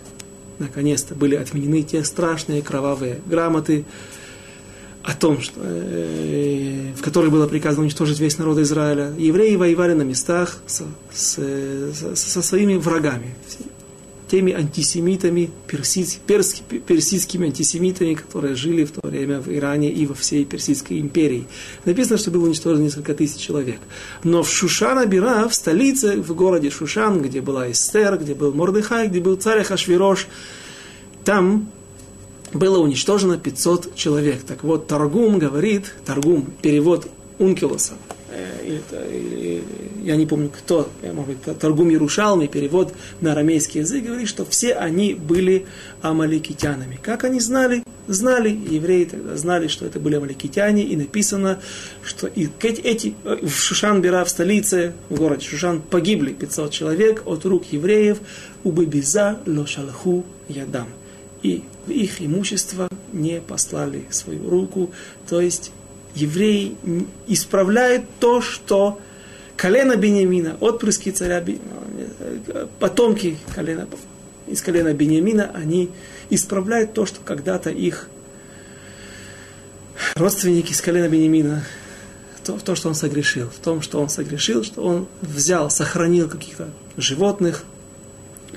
наконец-то 0.58 1.14
были 1.14 1.34
отменены 1.34 1.82
те 1.82 2.04
страшные 2.04 2.62
кровавые 2.62 3.20
грамоты 3.26 3.84
о 5.02 5.14
том, 5.14 5.40
что, 5.40 5.60
э, 5.62 6.92
в 6.96 7.02
которых 7.02 7.30
было 7.30 7.46
приказано 7.46 7.82
уничтожить 7.82 8.20
весь 8.20 8.38
народ 8.38 8.58
Израиля, 8.58 9.12
евреи 9.18 9.56
воевали 9.56 9.92
на 9.92 10.02
местах 10.02 10.58
со, 10.66 10.84
с, 11.12 12.14
со 12.14 12.42
своими 12.42 12.76
врагами, 12.76 13.34
теми 14.28 14.52
антисемитами, 14.52 15.50
персидскими 15.66 17.46
антисемитами, 17.46 18.14
которые 18.14 18.54
жили 18.54 18.84
в 18.84 18.92
то 18.92 19.06
время 19.06 19.40
в 19.40 19.48
Иране 19.52 19.90
и 19.90 20.06
во 20.06 20.14
всей 20.14 20.44
Персидской 20.44 20.98
империи. 20.98 21.46
Написано, 21.84 22.18
что 22.18 22.30
было 22.30 22.46
уничтожено 22.46 22.82
несколько 22.82 23.14
тысяч 23.14 23.40
человек. 23.40 23.80
Но 24.22 24.42
в 24.42 24.48
Шушан-Абира, 24.48 25.48
в 25.48 25.54
столице, 25.54 26.20
в 26.20 26.34
городе 26.34 26.70
Шушан, 26.70 27.22
где 27.22 27.40
была 27.40 27.70
Эстер, 27.70 28.18
где 28.18 28.34
был 28.34 28.52
Мордыхай, 28.52 29.08
где 29.08 29.20
был 29.20 29.36
царь 29.36 29.62
Хашвирош, 29.62 30.26
там 31.24 31.70
было 32.52 32.78
уничтожено 32.78 33.36
500 33.36 33.94
человек. 33.94 34.42
Так 34.42 34.62
вот, 34.64 34.86
Таргум 34.86 35.38
говорит, 35.38 35.92
Таргум, 36.04 36.46
перевод 36.62 37.06
Ункилоса, 37.38 37.94
или, 38.64 38.82
или, 39.10 39.64
я 40.02 40.16
не 40.16 40.26
помню 40.26 40.50
кто, 40.50 40.90
может 41.02 41.36
быть, 41.36 41.58
Торгум 41.58 41.88
Ярушалми, 41.88 42.46
перевод 42.46 42.94
на 43.20 43.32
арамейский 43.32 43.80
язык, 43.80 44.04
говорит, 44.04 44.28
что 44.28 44.44
все 44.44 44.74
они 44.74 45.14
были 45.14 45.66
амаликитянами. 46.02 46.98
Как 47.02 47.24
они 47.24 47.40
знали? 47.40 47.82
Знали, 48.06 48.50
евреи 48.50 49.04
тогда 49.06 49.36
знали, 49.36 49.68
что 49.68 49.86
это 49.86 49.98
были 49.98 50.16
амаликитяне, 50.16 50.82
и 50.82 50.96
написано, 50.96 51.60
что 52.02 52.26
и 52.26 52.48
эти, 52.60 53.14
в 53.24 53.50
Шушан-Бера, 53.50 54.24
в 54.24 54.28
столице, 54.28 54.92
в 55.08 55.16
городе 55.16 55.46
Шушан, 55.46 55.80
погибли 55.80 56.32
500 56.32 56.70
человек 56.70 57.22
от 57.26 57.44
рук 57.44 57.64
евреев, 57.70 58.18
убыбиза 58.62 59.38
лошалху 59.46 60.24
ядам. 60.48 60.88
И 61.42 61.62
в 61.86 61.90
их 61.90 62.22
имущество 62.22 62.88
не 63.12 63.40
послали 63.40 64.04
свою 64.10 64.48
руку. 64.48 64.90
То 65.28 65.40
есть 65.40 65.72
евреи 66.14 66.76
исправляют 67.26 68.04
то, 68.20 68.40
что 68.40 69.00
колено 69.56 69.96
Бениамина, 69.96 70.56
отпрыски 70.60 71.10
царя, 71.10 71.44
потомки 72.78 73.38
колена, 73.54 73.88
из 74.46 74.60
колена 74.62 74.92
Бениамина, 74.92 75.50
они 75.54 75.90
исправляют 76.30 76.92
то, 76.94 77.06
что 77.06 77.20
когда-то 77.24 77.70
их 77.70 78.08
родственники 80.16 80.72
из 80.72 80.80
колена 80.80 81.08
Бениамина, 81.08 81.64
то, 82.44 82.58
то, 82.58 82.74
что 82.74 82.88
он 82.88 82.94
согрешил, 82.94 83.48
в 83.48 83.58
том, 83.58 83.80
что 83.80 84.00
он 84.00 84.08
согрешил, 84.08 84.64
что 84.64 84.82
он 84.82 85.08
взял, 85.22 85.70
сохранил 85.70 86.28
каких-то 86.28 86.68
животных. 86.96 87.64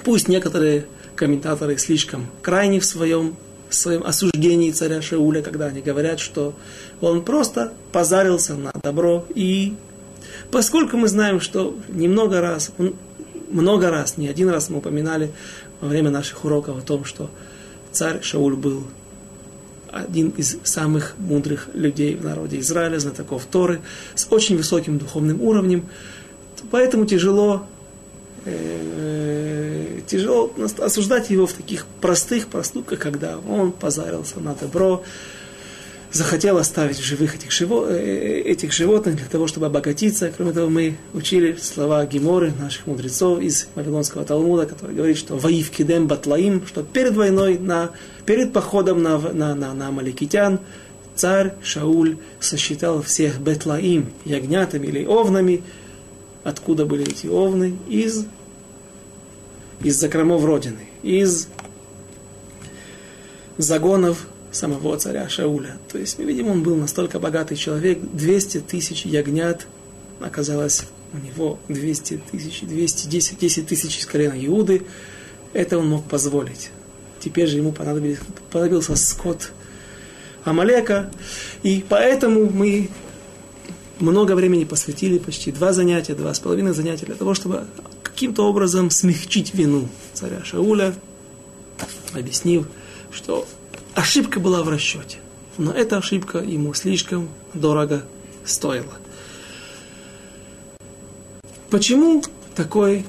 Пусть 0.04 0.28
некоторые 0.28 0.86
комментаторы 1.15 1.78
слишком 1.78 2.28
крайни 2.41 2.80
в 2.80 2.86
своем, 2.86 3.38
в 3.70 3.76
своем 3.76 4.04
осуждении 4.04 4.72
царя 4.72 5.02
Шауля, 5.02 5.41
когда 5.41 5.67
они 5.67 5.82
говорят, 5.82 6.20
что 6.20 6.54
он 7.01 7.23
просто 7.23 7.73
позарился 7.91 8.55
на 8.55 8.71
добро. 8.81 9.25
И 9.33 9.75
поскольку 10.51 10.97
мы 10.97 11.07
знаем, 11.07 11.39
что 11.39 11.75
немного 11.89 12.41
раз, 12.41 12.71
много 13.49 13.89
раз, 13.89 14.17
не 14.17 14.27
один 14.27 14.49
раз 14.49 14.69
мы 14.69 14.77
упоминали 14.77 15.31
во 15.81 15.88
время 15.88 16.10
наших 16.10 16.43
уроков 16.45 16.77
о 16.77 16.81
том, 16.81 17.05
что 17.05 17.29
царь 17.91 18.21
Шауль 18.21 18.55
был 18.55 18.83
один 19.91 20.29
из 20.29 20.57
самых 20.63 21.15
мудрых 21.17 21.69
людей 21.73 22.15
в 22.15 22.23
народе 22.23 22.60
Израиля, 22.60 22.99
знатоков 22.99 23.45
Торы, 23.45 23.81
с 24.15 24.27
очень 24.29 24.57
высоким 24.57 24.97
духовным 24.97 25.41
уровнем. 25.41 25.88
Поэтому 26.71 27.05
тяжело, 27.05 27.65
э, 28.45 30.01
тяжело 30.07 30.51
осуждать 30.79 31.29
его 31.29 31.47
в 31.47 31.53
таких 31.53 31.86
простых 32.01 32.47
проступках, 32.47 32.99
когда 32.99 33.38
он 33.38 33.71
позарился 33.71 34.39
на 34.39 34.53
добро, 34.55 35.03
захотел 36.17 36.58
оставить 36.58 36.97
в 36.97 37.03
живых 37.03 37.36
этих, 37.36 37.51
живо, 37.51 37.86
э, 37.88 37.95
э, 37.95 38.41
этих 38.41 38.73
животных 38.73 39.15
для 39.17 39.25
того, 39.27 39.47
чтобы 39.47 39.67
обогатиться. 39.67 40.34
Кроме 40.36 40.51
того, 40.51 40.69
мы 40.69 40.97
учили 41.13 41.56
слова 41.62 42.06
Геморы, 42.06 42.51
наших 42.60 42.88
мудрецов 42.88 43.39
из 43.39 43.67
Вавилонского 43.75 44.25
Талмуда, 44.25 44.65
который 44.65 44.95
говорит, 44.95 45.17
что 45.17 45.36
«Ваив 45.36 45.69
кидем 45.69 46.08
батлаим», 46.08 46.65
что 46.67 46.84
перед 46.84 47.15
войной, 47.15 47.58
на, 47.60 47.91
перед 48.25 48.51
походом 48.51 49.03
на, 49.03 49.19
на, 49.19 49.53
на, 49.56 49.73
на 49.73 49.91
Маликитян, 49.91 50.60
царь 51.15 51.53
Шауль 51.62 52.17
сосчитал 52.39 53.01
всех 53.01 53.39
бетлаим, 53.39 54.12
ягнятами 54.25 54.88
или 54.88 55.06
овнами. 55.06 55.63
Откуда 56.43 56.86
были 56.86 57.08
эти 57.08 57.27
овны? 57.27 57.77
Из, 57.88 58.25
из 59.84 59.95
закромов 59.99 60.43
Родины, 60.43 60.88
из 61.03 61.47
загонов 63.58 64.27
самого 64.58 64.98
царя 64.98 65.30
Шауля. 65.30 65.78
То 65.91 65.98
есть 65.98 66.17
мы 66.20 66.26
видим, 66.26 66.48
он 66.48 66.63
был 66.63 66.76
настолько 66.76 67.20
богатый 67.20 67.56
человек, 67.56 68.00
200 68.00 68.60
тысяч 68.62 69.06
ягнят 69.06 69.67
оказалось 70.20 70.84
у 71.13 71.17
него 71.17 71.60
200 71.70 72.22
тысяч, 72.32 72.62
210 72.62 73.39
10 73.39 73.67
тысяч 73.67 74.00
из 74.00 74.06
колена 74.06 74.34
Иуды. 74.46 74.84
Это 75.54 75.78
он 75.78 75.88
мог 75.89 76.06
позволить. 76.06 76.72
Теперь 77.20 77.48
же 77.48 77.58
ему 77.58 77.72
понадобился, 77.72 78.22
понадобился 78.52 78.96
скот 78.96 79.52
Амалека. 80.43 81.10
И 81.63 81.84
поэтому 81.88 82.50
мы 82.50 82.89
много 84.00 84.34
времени 84.34 84.65
посвятили, 84.65 85.17
почти 85.17 85.52
два 85.52 85.74
занятия, 85.74 86.13
два 86.13 86.34
с 86.34 86.39
половиной 86.39 86.74
занятия, 86.74 87.06
для 87.06 87.15
того, 87.15 87.34
чтобы 87.34 87.65
каким-то 88.04 88.48
образом 88.48 88.89
смягчить 88.89 89.54
вину 89.54 89.89
царя 90.13 90.43
Шауля, 90.43 90.93
объяснив, 92.13 92.67
что 93.12 93.48
ошибка 93.97 94.39
была 94.39 94.63
в 94.63 94.69
расчете. 94.69 95.17
Но 95.57 95.71
эта 95.71 95.97
ошибка 95.97 96.38
ему 96.38 96.73
слишком 96.75 97.29
дорого 97.55 98.05
стоила. 98.45 98.93
Почему 101.71 102.23
такой 102.55 103.05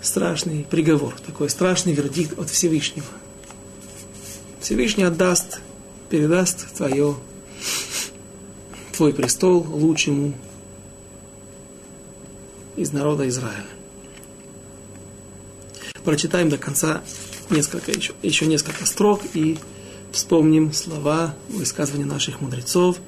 страшный 0.00 0.66
приговор, 0.68 1.14
такой 1.26 1.50
страшный 1.50 1.92
вердикт 1.92 2.38
от 2.38 2.48
Всевышнего? 2.48 3.06
Всевышний 4.60 5.04
отдаст, 5.04 5.60
передаст 6.08 6.74
твое, 6.74 7.16
твой 8.96 9.12
престол 9.12 9.62
лучшему 9.62 10.32
из 12.76 12.92
народа 12.92 13.28
Израиля. 13.28 13.66
Прочитаем 16.02 16.48
до 16.48 16.56
конца 16.56 17.02
несколько, 17.50 17.92
еще, 17.92 18.14
еще 18.22 18.46
несколько 18.46 18.86
строк 18.86 19.20
и 19.34 19.58
вспомним 20.12 20.72
слова 20.72 21.34
высказывания 21.48 22.04
наших 22.06 22.40
мудрецов. 22.40 22.98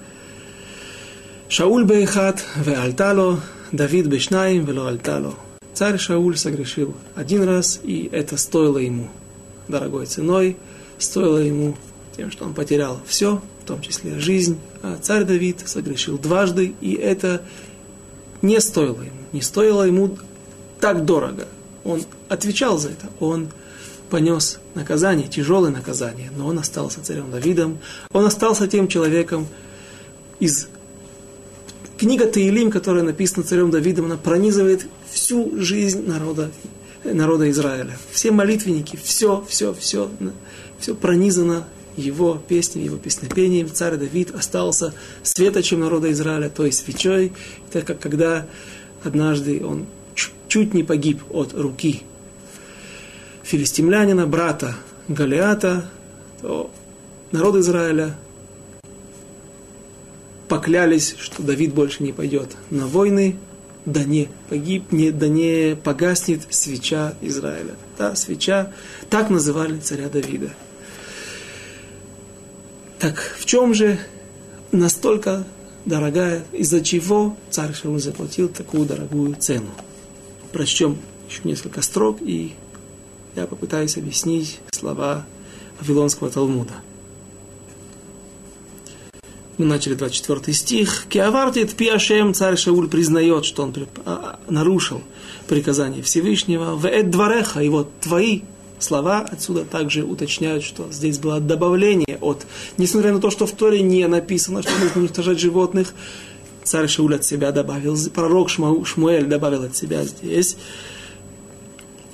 Шауль 1.49 1.85
бейхат 1.85 2.45
ве 2.57 2.77
альтало, 2.77 3.41
Давид 3.73 4.07
бешнаим 4.07 4.65
вело 4.65 4.87
альтало. 4.87 5.35
Царь 5.75 5.99
Шауль 5.99 6.37
согрешил 6.37 6.95
один 7.15 7.43
раз, 7.45 7.81
и 7.83 8.09
это 8.13 8.37
стоило 8.37 8.79
ему 8.79 9.09
дорогой 9.69 10.07
ценой, 10.07 10.57
стоило 10.99 11.39
ему 11.39 11.77
тем, 12.17 12.31
что 12.31 12.45
он 12.45 12.55
потерял 12.55 13.01
все, 13.07 13.43
в 13.63 13.67
том 13.67 13.81
числе 13.81 14.19
жизнь. 14.19 14.59
А 14.83 14.99
царь 15.01 15.25
Давид 15.25 15.63
согрешил 15.65 16.19
дважды, 16.19 16.75
и 16.81 16.93
это 16.95 17.43
не 18.43 18.61
стоило 18.61 19.01
ему, 19.03 19.21
не 19.33 19.41
стоило 19.41 19.85
ему 19.85 20.19
так 20.81 21.05
дорого. 21.05 21.49
Он 21.85 22.03
отвечал 22.29 22.79
за 22.79 22.91
это, 22.91 23.09
он 23.19 23.49
понес 24.13 24.59
наказание, 24.75 25.27
тяжелое 25.27 25.71
наказание, 25.71 26.31
но 26.37 26.47
он 26.47 26.59
остался 26.59 27.03
царем 27.03 27.31
Давидом, 27.31 27.79
он 28.13 28.27
остался 28.27 28.69
тем 28.69 28.87
человеком 28.87 29.47
из 30.39 30.69
книга 31.97 32.27
Таилим, 32.27 32.71
которая 32.71 33.05
написана 33.05 33.43
царем 33.43 33.71
Давидом, 33.71 34.05
она 34.05 34.19
пронизывает 34.19 34.87
всю 35.11 35.59
жизнь 35.59 36.07
народа, 36.07 36.51
народа 37.05 37.51
Израиля. 37.51 37.97
Все 38.11 38.33
молитвенники, 38.33 38.99
все, 39.03 39.47
все, 39.49 39.73
все, 39.73 40.11
все 40.79 40.95
пронизано 40.95 41.65
его 41.97 42.39
песнями, 42.47 42.85
его 42.85 42.99
песнопением. 42.99 43.73
Царь 43.73 43.97
Давид 43.97 44.35
остался 44.35 44.93
светочем 45.23 45.81
народа 45.81 46.13
Израиля, 46.13 46.51
то 46.51 46.67
есть 46.67 46.85
свечой, 46.85 47.33
так 47.73 47.87
как 47.87 47.99
когда 47.99 48.47
однажды 49.03 49.65
он 49.65 49.87
чуть 50.49 50.75
не 50.75 50.83
погиб 50.83 51.23
от 51.31 51.55
руки 51.55 52.03
филистимлянина, 53.45 54.27
брата 54.27 54.77
Галиата, 55.09 55.91
то 56.41 56.71
народ 57.33 57.57
Израиля 57.57 58.15
поклялись, 60.49 61.15
что 61.19 61.43
Давид 61.43 61.75
больше 61.75 62.03
не 62.03 62.13
пойдет 62.13 62.57
на 62.71 62.87
войны, 62.87 63.37
да 63.87 64.05
не 64.05 64.29
погиб, 64.49 64.93
не, 64.93 65.11
да 65.11 65.29
не 65.29 65.77
погаснет 65.77 66.43
свеча 66.51 67.15
Израиля. 67.21 67.75
Та 67.97 68.15
свеча, 68.15 68.73
так 69.11 69.31
называли 69.31 69.79
царя 69.79 70.09
Давида. 70.09 70.51
Так 72.99 73.19
в 73.39 73.45
чем 73.47 73.75
же 73.75 73.99
настолько 74.71 75.45
дорогая, 75.85 76.45
из-за 76.53 76.83
чего 76.83 77.37
царь 77.51 77.75
Шауль 77.75 78.01
заплатил 78.01 78.49
такую 78.49 78.87
дорогую 78.87 79.35
цену? 79.35 79.71
Прочтем 80.53 80.99
еще 81.29 81.41
несколько 81.45 81.83
строк, 81.83 82.19
и 82.21 82.53
я 83.37 83.47
попытаюсь 83.47 83.97
объяснить 83.97 84.61
слова 84.71 85.25
Вавилонского 85.81 86.31
Талмуда. 86.31 86.75
Мы 89.59 89.67
начали 89.67 89.95
24 89.95 90.53
стих. 90.55 91.07
Киавартит 91.09 91.75
Пиашем, 91.75 92.35
царь 92.35 92.57
Шауль 92.57 92.89
признает, 92.89 93.45
что 93.45 93.65
он 93.65 93.75
а, 94.05 94.41
нарушил 94.49 95.03
приказание 95.47 96.03
Всевышнего. 96.03 96.75
В 96.75 96.87
Эд 96.87 97.11
Двореха, 97.11 97.61
и 97.61 97.69
вот 97.69 97.89
твои 98.01 98.41
слова 98.79 99.21
отсюда 99.21 99.65
также 99.65 100.05
уточняют, 100.05 100.65
что 100.65 100.91
здесь 100.91 101.19
было 101.19 101.39
добавление 101.39 102.19
от, 102.21 102.47
несмотря 102.79 103.13
на 103.13 103.21
то, 103.21 103.31
что 103.31 103.47
в 103.47 103.53
Торе 103.53 103.83
не 103.83 104.07
написано, 104.09 104.63
что 104.63 104.73
нужно 104.81 105.03
уничтожать 105.03 105.39
животных, 105.39 105.95
царь 106.65 106.89
Шауль 106.89 107.17
от 107.17 107.25
себя 107.25 107.53
добавил, 107.53 107.97
пророк 108.13 108.49
Шмуэль 108.51 109.27
добавил 109.27 109.65
от 109.65 109.77
себя 109.77 110.05
здесь, 110.05 110.57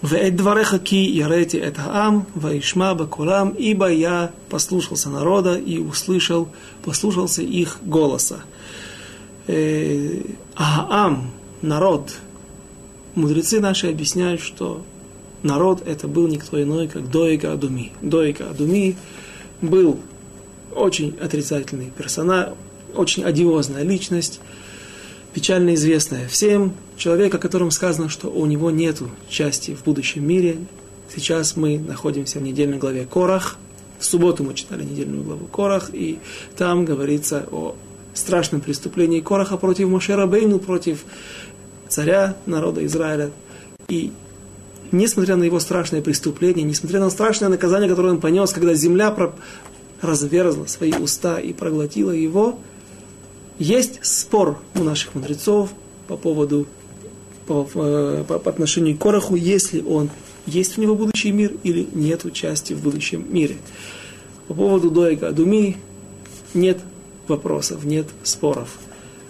«Вэд 0.01 0.37
двореха 0.37 0.79
ки 0.79 1.19
это 1.19 1.83
ам, 1.89 2.27
ваишма 2.35 2.95
бакулам, 2.95 3.51
ибо 3.51 3.91
я 3.91 4.31
послушался 4.49 5.11
народа 5.11 5.57
и 5.57 5.79
услышал, 5.79 6.49
послушался 6.85 7.43
их 7.43 7.79
голоса». 7.83 8.43
Э, 9.49 10.21
Аам, 10.57 11.31
народ, 11.63 12.13
мудрецы 13.15 13.61
наши 13.61 13.89
объясняют, 13.89 14.41
что 14.41 14.83
народ 15.43 15.83
это 15.87 16.07
был 16.07 16.29
никто 16.29 16.63
иной, 16.63 16.89
как 16.89 17.11
Доика 17.11 17.53
Адуми. 17.53 17.93
Доика 18.03 18.51
Адуми 18.51 18.97
был 19.63 19.99
очень 20.75 21.17
отрицательный 21.21 21.91
персонаж, 21.97 22.51
очень 22.95 23.25
одиозная 23.25 23.85
личность, 23.85 24.41
печально 25.39 25.77
известная 25.77 26.27
всем, 26.27 26.75
человек, 26.97 27.33
о 27.33 27.39
котором 27.39 27.71
сказано, 27.71 28.09
что 28.09 28.27
у 28.29 28.45
него 28.47 28.73
нет 28.73 29.01
части 29.29 29.73
в 29.73 29.85
будущем 29.85 30.27
мире. 30.27 30.57
Сейчас 31.15 31.57
мы 31.57 31.79
находимся 31.79 32.41
в 32.41 32.43
недельной 32.43 32.79
главе 32.79 33.07
Корах, 33.07 33.57
В 34.01 34.05
субботу 34.05 34.43
мы 34.43 34.55
читали 34.55 34.83
недельную 34.83 35.23
главу 35.23 35.47
Корах, 35.47 35.91
и 35.93 36.19
там 36.57 36.85
говорится 36.85 37.47
о 37.53 37.77
страшном 38.15 38.61
преступлении 38.61 39.21
Кораха 39.21 39.57
против 39.59 39.87
Мошера 39.87 40.27
Бейну, 40.27 40.59
против 40.59 41.05
царя 41.89 42.37
народа 42.47 42.85
Израиля. 42.87 43.31
И 43.87 44.13
несмотря 44.91 45.37
на 45.37 45.45
его 45.45 45.61
страшное 45.61 46.03
преступление, 46.03 46.65
несмотря 46.65 46.99
на 46.99 47.11
страшное 47.11 47.49
наказание, 47.49 47.89
которое 47.89 48.11
он 48.11 48.21
понес, 48.21 48.53
когда 48.53 48.75
земля 48.75 49.15
разверзла 50.01 50.67
свои 50.67 50.95
уста 50.95 51.39
и 51.39 51.53
проглотила 51.53 52.11
его, 52.11 52.59
есть 53.59 53.99
спор 54.03 54.59
у 54.75 54.83
наших 54.83 55.15
мудрецов 55.15 55.71
по 56.07 56.17
поводу, 56.17 56.67
по, 57.47 57.65
по, 57.65 58.39
по 58.39 58.51
отношению 58.51 58.97
к 58.97 59.01
Короху, 59.01 59.35
если 59.35 59.81
он 59.81 60.11
есть 60.47 60.79
у 60.79 60.83
него 60.83 60.95
будущий 60.95 61.31
мир 61.31 61.53
или 61.63 61.87
нет 61.93 62.33
части 62.33 62.73
в 62.73 62.83
будущем 62.83 63.27
мире. 63.31 63.57
По 64.47 64.55
поводу 64.55 64.91
Доега 64.91 65.31
Думи 65.33 65.77
нет 66.55 66.79
вопросов, 67.27 67.85
нет 67.85 68.07
споров. 68.23 68.79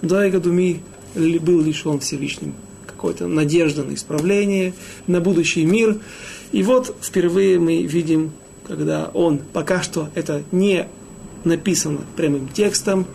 Доега 0.01 0.39
Думи 0.39 0.81
был 1.15 1.61
лишен 1.61 1.99
Всевышним 1.99 2.53
какой-то 2.87 3.27
надежды 3.27 3.83
на 3.83 3.93
исправление, 3.93 4.73
на 5.07 5.19
будущий 5.19 5.65
мир. 5.65 5.97
И 6.51 6.63
вот 6.63 6.95
впервые 7.01 7.59
мы 7.59 7.83
видим, 7.83 8.31
когда 8.65 9.09
он, 9.13 9.39
пока 9.39 9.81
что 9.81 10.09
это 10.15 10.43
не 10.51 10.87
написано 11.45 11.99
прямым 12.15 12.47
текстом, 12.49 13.05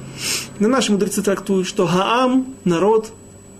но 0.58 0.68
наши 0.68 0.92
мудрецы 0.92 1.22
трактуют, 1.22 1.66
что 1.66 1.86
Хаам, 1.86 2.54
народ, 2.64 3.12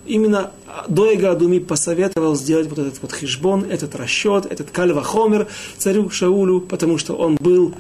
именно 0.07 0.51
Доега 0.89 1.33
Адуми 1.33 1.59
посоветовал 1.59 2.37
сделать 2.37 2.69
вот 2.69 2.79
этот 2.79 3.01
вот 3.03 3.13
хижбон, 3.13 3.65
этот 3.71 3.95
расчет, 3.95 4.47
этот 4.47 4.71
кальвахомер 4.71 5.47
царю 5.79 6.11
Шаулю, 6.11 6.61
потому 6.61 6.99
что 6.99 7.15
он 7.15 7.37
был 7.37 7.75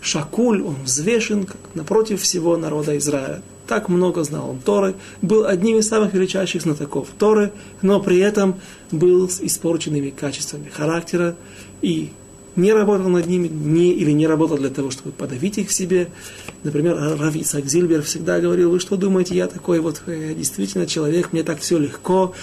шакуль, 0.00 0.62
он 0.62 0.76
взвешен 0.84 1.46
напротив 1.74 2.22
всего 2.22 2.56
народа 2.56 2.96
Израиля. 2.98 3.42
Так 3.66 3.88
много 3.88 4.24
знал 4.24 4.50
он 4.50 4.58
Торы, 4.58 4.96
был 5.22 5.46
одним 5.46 5.78
из 5.78 5.88
самых 5.88 6.12
величайших 6.12 6.62
знатоков 6.62 7.08
Торы, 7.18 7.52
но 7.82 8.00
при 8.00 8.18
этом 8.18 8.58
был 8.90 9.28
с 9.28 9.40
испорченными 9.40 10.10
качествами 10.10 10.68
характера 10.68 11.36
и 11.80 12.10
не 12.60 12.72
работал 12.72 13.08
над 13.08 13.26
ними, 13.26 13.48
не, 13.48 13.92
или 13.92 14.10
не 14.10 14.26
работал 14.26 14.56
для 14.56 14.70
того, 14.70 14.90
чтобы 14.90 15.12
подавить 15.12 15.58
их 15.58 15.68
в 15.68 15.72
себе. 15.72 16.08
Например, 16.62 16.96
Рав 16.96 17.34
Исаак 17.34 17.66
Зильбер 17.66 18.02
всегда 18.02 18.40
говорил, 18.40 18.70
вы 18.70 18.80
что 18.80 18.96
думаете, 18.96 19.34
я 19.34 19.46
такой 19.46 19.80
вот 19.80 20.02
я 20.06 20.34
действительно 20.34 20.86
человек, 20.86 21.32
мне 21.32 21.42
так 21.42 21.60
все 21.60 21.78
легко. 21.78 22.34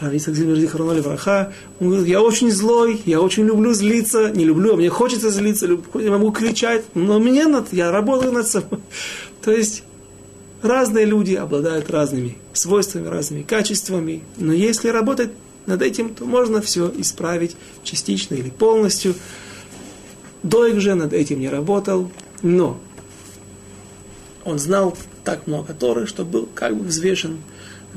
Рав 0.00 0.12
Исаак 0.12 0.36
Зильбер 0.36 0.56
Зихароноли 0.56 1.00
Враха, 1.00 1.52
он 1.80 1.88
говорит, 1.88 2.08
я 2.08 2.22
очень 2.22 2.50
злой, 2.50 3.00
я 3.04 3.20
очень 3.20 3.44
люблю 3.44 3.72
злиться, 3.74 4.30
не 4.30 4.44
люблю, 4.44 4.74
а 4.74 4.76
мне 4.76 4.88
хочется 4.88 5.30
злиться, 5.30 5.66
я 5.94 6.10
могу 6.10 6.30
кричать, 6.30 6.84
но 6.94 7.18
мне 7.18 7.46
надо, 7.46 7.66
я 7.72 7.90
работаю 7.90 8.32
над 8.32 8.46
собой. 8.46 8.80
То 9.42 9.52
есть 9.52 9.82
разные 10.62 11.04
люди 11.04 11.34
обладают 11.34 11.90
разными 11.90 12.38
свойствами, 12.52 13.06
разными 13.08 13.42
качествами, 13.42 14.22
но 14.38 14.52
если 14.52 14.88
работать 14.88 15.30
над 15.66 15.82
этим, 15.82 16.14
то 16.14 16.24
можно 16.24 16.60
все 16.60 16.92
исправить 16.96 17.56
частично 17.82 18.34
или 18.34 18.50
полностью. 18.50 19.14
Доик 20.44 20.78
же 20.78 20.94
над 20.94 21.14
этим 21.14 21.40
не 21.40 21.48
работал, 21.48 22.10
но 22.42 22.78
он 24.44 24.58
знал 24.58 24.94
так 25.24 25.46
много 25.46 25.72
Торы, 25.72 26.06
что 26.06 26.22
был 26.22 26.46
как 26.54 26.76
бы 26.76 26.84
взвешен 26.84 27.38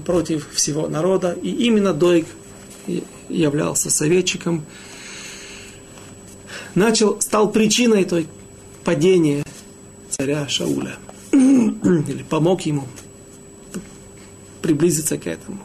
против 0.05 0.49
всего 0.53 0.87
народа, 0.87 1.33
и 1.33 1.49
именно 1.49 1.93
Доик 1.93 2.25
являлся 3.27 3.89
советчиком, 3.89 4.65
начал, 6.73 7.19
стал 7.19 7.51
причиной 7.51 8.05
той 8.05 8.27
падения 8.85 9.43
царя 10.09 10.47
Шауля, 10.47 10.95
или 11.33 12.23
помог 12.29 12.61
ему 12.61 12.87
приблизиться 14.61 15.17
к 15.17 15.27
этому. 15.27 15.59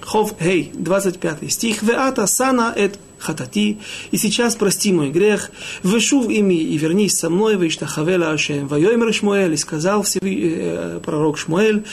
Хов, 0.00 0.36
Хей, 0.40 0.70
25 0.74 1.52
стих. 1.52 1.82
Веата 1.82 2.28
сана 2.28 2.72
эт 2.76 3.00
хатати, 3.18 3.78
и 4.10 4.16
сейчас 4.16 4.56
прости 4.56 4.92
мой 4.92 5.10
грех, 5.10 5.50
вышув 5.82 6.28
ими 6.30 6.54
и 6.54 6.78
вернись 6.78 7.16
со 7.16 7.30
мной, 7.30 7.56
виштахавела 7.56 8.30
Ашем, 8.30 8.68
воемер 8.68 9.12
Шмуэль, 9.12 9.54
и 9.54 9.56
сказал 9.56 10.04
э, 10.22 11.00
пророк 11.04 11.38
Шмуэль, 11.38 11.84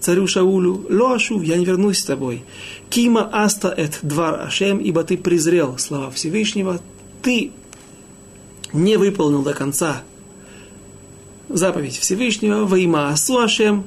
царю 0.00 0.26
Шаулю, 0.26 0.86
ло 0.88 1.14
ашув, 1.14 1.42
я 1.42 1.56
не 1.56 1.64
вернусь 1.64 1.98
с 1.98 2.04
тобой. 2.04 2.44
Кима 2.90 3.28
аста 3.32 3.68
эт 3.68 3.98
двар 4.02 4.40
Ашем, 4.40 4.78
ибо 4.78 5.04
ты 5.04 5.18
презрел 5.18 5.78
слова 5.78 6.10
Всевышнего, 6.10 6.80
ты 7.22 7.50
не 8.72 8.96
выполнил 8.96 9.42
до 9.42 9.54
конца 9.54 10.02
заповедь 11.48 11.96
Всевышнего, 11.98 12.64
воима 12.64 13.08
асу 13.08 13.38
Ашем, 13.38 13.84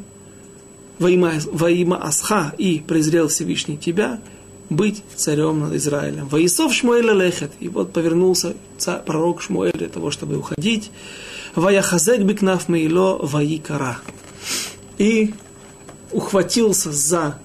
воима 1.00 1.98
асха, 1.98 2.54
и 2.58 2.80
презрел 2.80 3.28
Всевышний 3.28 3.78
тебя, 3.78 4.20
быть 4.72 5.04
царем 5.18 5.60
над 5.60 5.74
Израилем. 5.74 6.28
Воисов 6.30 6.74
Шмуэля 6.74 7.12
лехет. 7.12 7.52
И 7.60 7.68
вот 7.68 7.92
повернулся 7.92 8.56
царь, 8.78 9.04
пророк 9.06 9.42
Шмуэль 9.42 9.74
для 9.74 9.90
того, 9.90 10.12
чтобы 10.12 10.38
уходить. 10.38 10.92
Ваяхазек 11.56 12.22
бикнаф 12.22 12.70
мейло 12.70 13.18
ваикара. 13.22 14.00
И 14.98 15.34
ухватился 16.12 16.92
за 16.94 17.38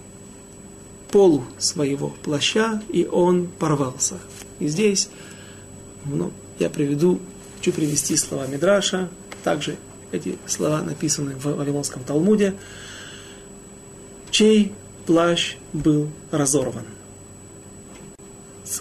полу 1.11 1.45
своего 1.59 2.11
плаща, 2.23 2.81
и 2.91 3.05
он 3.11 3.49
порвался. 3.59 4.19
И 4.61 4.69
здесь 4.69 5.09
ну, 6.05 6.33
я 6.61 6.71
приведу, 6.71 7.21
хочу 7.59 7.73
привести 7.73 8.17
слова 8.17 8.47
Мидраша. 8.47 9.09
Также 9.43 9.77
эти 10.13 10.39
слова 10.47 10.81
написаны 10.81 11.35
в 11.35 11.45
Вавилонском 11.45 12.05
Талмуде. 12.05 12.55
Чей 14.31 14.73
плащ 15.07 15.57
был 15.73 16.09
разорван? 16.31 16.85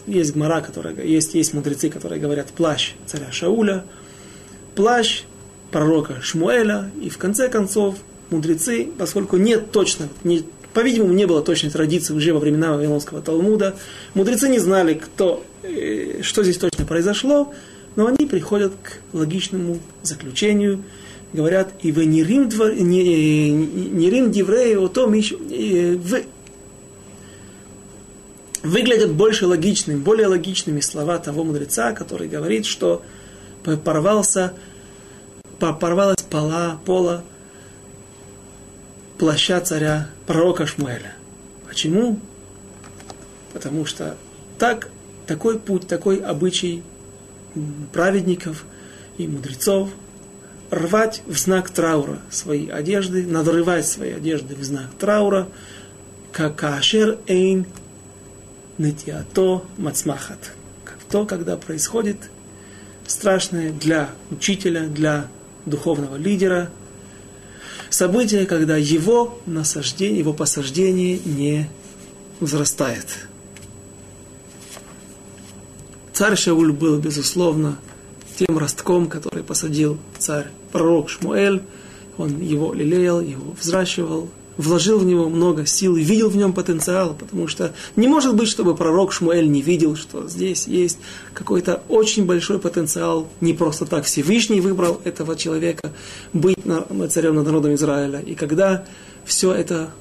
Есть 0.07 0.33
гмара, 0.33 0.61
которая, 0.61 0.95
есть, 1.03 1.33
есть 1.33 1.53
мудрецы, 1.53 1.89
которые 1.89 2.19
говорят 2.19 2.47
плащ 2.47 2.93
царя 3.05 3.31
Шауля, 3.31 3.85
плащ 4.75 5.23
пророка 5.71 6.21
Шмуэля, 6.21 6.91
и 7.01 7.09
в 7.09 7.17
конце 7.17 7.49
концов 7.49 7.95
мудрецы, 8.29 8.87
поскольку 8.97 9.37
нет 9.37 9.71
точно, 9.71 10.07
не, 10.23 10.43
по-видимому, 10.73 11.13
не 11.13 11.25
было 11.25 11.41
точной 11.41 11.71
традиции 11.71 12.13
уже 12.13 12.33
во 12.33 12.39
времена 12.39 12.73
Вавилонского 12.73 13.21
Талмуда, 13.21 13.75
мудрецы 14.13 14.49
не 14.49 14.59
знали, 14.59 14.93
кто, 14.95 15.43
э, 15.63 16.21
что 16.21 16.43
здесь 16.43 16.57
точно 16.57 16.85
произошло, 16.85 17.53
но 17.95 18.07
они 18.07 18.25
приходят 18.25 18.73
к 18.83 18.99
логичному 19.13 19.79
заключению, 20.03 20.83
говорят, 21.33 21.73
и 21.81 21.91
вы 21.91 22.05
не 22.05 22.23
рим, 22.23 22.49
не, 22.77 23.51
не 23.51 24.09
рим 24.09 24.31
дивреи, 24.31 24.75
о 24.75 24.87
том, 24.87 25.11
вы 25.11 26.25
выглядят 28.65 29.13
больше 29.13 29.45
логичными, 29.45 29.97
более 29.97 30.27
логичными 30.27 30.79
слова 30.79 31.19
того 31.19 31.43
мудреца, 31.43 31.93
который 31.93 32.27
говорит, 32.27 32.65
что 32.65 33.03
порвался, 33.83 34.53
порвалась 35.59 36.21
пола, 36.23 36.79
пола 36.85 37.23
плаща 39.17 39.61
царя 39.61 40.09
пророка 40.25 40.65
Шмуэля. 40.65 41.13
Почему? 41.67 42.19
Потому 43.53 43.85
что 43.85 44.17
так, 44.57 44.89
такой 45.27 45.59
путь, 45.59 45.87
такой 45.87 46.17
обычай 46.17 46.83
праведников 47.93 48.65
и 49.17 49.27
мудрецов 49.27 49.89
рвать 50.71 51.21
в 51.27 51.37
знак 51.37 51.69
траура 51.69 52.19
свои 52.29 52.67
одежды, 52.67 53.25
надрывать 53.25 53.87
свои 53.87 54.11
одежды 54.11 54.55
в 54.55 54.63
знак 54.63 54.87
траура, 54.99 55.47
как 56.31 56.55
кашер 56.55 57.19
эйн 57.27 57.65
нытиато 58.77 59.65
мацмахат. 59.77 60.51
То, 61.09 61.25
когда 61.25 61.55
происходит 61.57 62.17
страшное 63.07 63.71
для 63.71 64.09
учителя, 64.31 64.87
для 64.87 65.27
духовного 65.65 66.15
лидера 66.15 66.69
событие, 67.89 68.45
когда 68.45 68.77
его 68.77 69.39
насаждение, 69.45 70.19
его 70.19 70.33
посаждение 70.33 71.19
не 71.23 71.69
возрастает. 72.39 73.27
Царь 76.13 76.35
Шауль 76.35 76.71
был, 76.71 76.99
безусловно, 76.99 77.77
тем 78.37 78.57
ростком, 78.57 79.07
который 79.07 79.43
посадил 79.43 79.97
царь 80.17 80.47
пророк 80.71 81.09
Шмуэль. 81.09 81.61
Он 82.17 82.39
его 82.39 82.73
лелеял, 82.73 83.21
его 83.21 83.51
взращивал, 83.59 84.29
вложил 84.57 84.99
в 84.99 85.05
него 85.05 85.29
много 85.29 85.65
сил 85.65 85.95
и 85.95 86.03
видел 86.03 86.29
в 86.29 86.37
нем 86.37 86.53
потенциал, 86.53 87.15
потому 87.17 87.47
что 87.47 87.73
не 87.95 88.07
может 88.07 88.35
быть, 88.35 88.47
чтобы 88.47 88.75
пророк 88.75 89.11
Шмуэль 89.11 89.49
не 89.49 89.61
видел, 89.61 89.95
что 89.95 90.27
здесь 90.27 90.67
есть 90.67 90.97
какой-то 91.33 91.83
очень 91.89 92.25
большой 92.25 92.59
потенциал, 92.59 93.27
не 93.41 93.53
просто 93.53 93.85
так 93.85 94.05
Всевышний 94.05 94.61
выбрал 94.61 95.01
этого 95.03 95.35
человека 95.35 95.91
быть 96.33 96.57
царем 97.09 97.35
над 97.35 97.45
народом 97.45 97.75
Израиля. 97.75 98.19
И 98.19 98.35
когда 98.35 98.85
все 99.25 99.51
это 99.53 99.91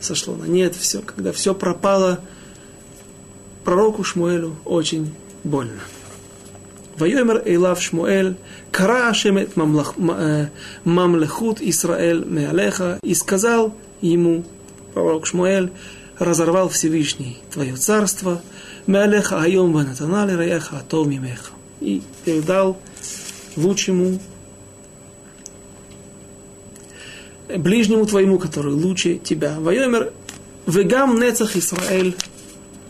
сошло 0.00 0.36
на 0.36 0.44
нет, 0.44 0.74
все, 0.74 1.00
когда 1.00 1.32
все 1.32 1.54
пропало, 1.54 2.20
пророку 3.64 4.04
Шмуэлю 4.04 4.56
очень 4.64 5.12
больно. 5.44 5.80
Вайомер 6.98 7.42
Эйлав 7.44 7.80
Шмуэль, 7.80 8.36
Кара 8.70 9.08
Ашемет 9.10 9.56
Мамлехут 10.84 11.60
Исраэль 11.60 12.24
Меалеха, 12.24 12.98
и 13.02 13.14
сказал 13.14 13.74
ему, 14.00 14.44
пророк 14.94 15.26
Шмуэль, 15.26 15.70
разорвал 16.18 16.68
Всевышний 16.68 17.38
твое 17.52 17.76
царство, 17.76 18.40
Меалеха 18.86 19.42
Айом 19.42 19.72
Ванатанали 19.72 20.32
Раеха 20.32 20.78
Атов 20.78 21.06
Мимеха, 21.06 21.50
и 21.80 22.02
передал 22.24 22.78
лучшему 23.56 24.18
ближнему 27.48 28.06
твоему, 28.06 28.38
который 28.38 28.72
лучше 28.72 29.16
тебя. 29.18 29.56
Вайомер 29.60 30.12
Вегам 30.66 31.20
Нецах 31.20 31.56
Исраэль 31.56 32.16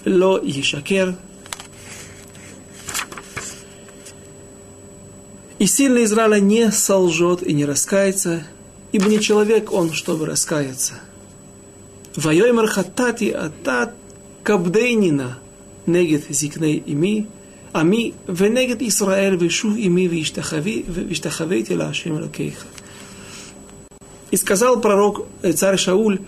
Ло 0.05 0.41
Ешакер, 0.41 1.17
И 5.67 5.69
сильный 5.69 6.05
Израиля 6.05 6.39
не 6.39 6.71
солжет 6.71 7.43
и 7.43 7.53
не 7.53 7.65
раскается, 7.65 8.47
ибо 8.93 9.07
не 9.07 9.19
человек 9.19 9.73
он, 9.73 9.93
чтобы 9.93 10.25
раскаяться. 10.25 10.93
Вайоймер 12.15 12.69
хатати 12.69 13.31
атат 13.31 13.93
кабдейнина 14.45 15.41
негет 15.87 16.27
зикней 16.31 16.77
ими, 16.77 17.27
ами 17.73 18.15
венегет 18.29 18.81
Исраэль 18.81 19.37
вешув 19.37 19.77
ими 19.77 20.03
виштахавейте 20.07 21.75
лашем 21.75 22.21
лакейха. 22.23 22.69
И 24.31 24.37
сказал 24.37 24.81
пророк, 24.81 25.27
э, 25.43 25.51
царь 25.51 25.79
Шауль, 25.79 26.21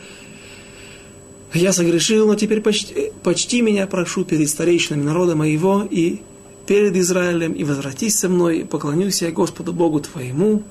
я 1.55 1.73
согрешил, 1.73 2.27
но 2.27 2.35
теперь 2.35 2.61
почти, 2.61 3.13
почти 3.23 3.63
меня 3.63 3.87
прошу 3.87 4.25
перед 4.25 4.51
старейшинами 4.51 5.05
народа 5.05 5.37
моего 5.37 5.87
и 5.89 6.23
перед 6.69 6.95
Израилем, 6.97 7.55
и 7.55 7.65
возвратись 7.65 8.19
со 8.19 8.29
мной, 8.29 8.59
и 8.59 8.65
поклонюсь 8.65 9.23
я 9.23 9.31
Господу 9.31 9.73
Богу 9.73 10.01
твоему. 10.01 10.63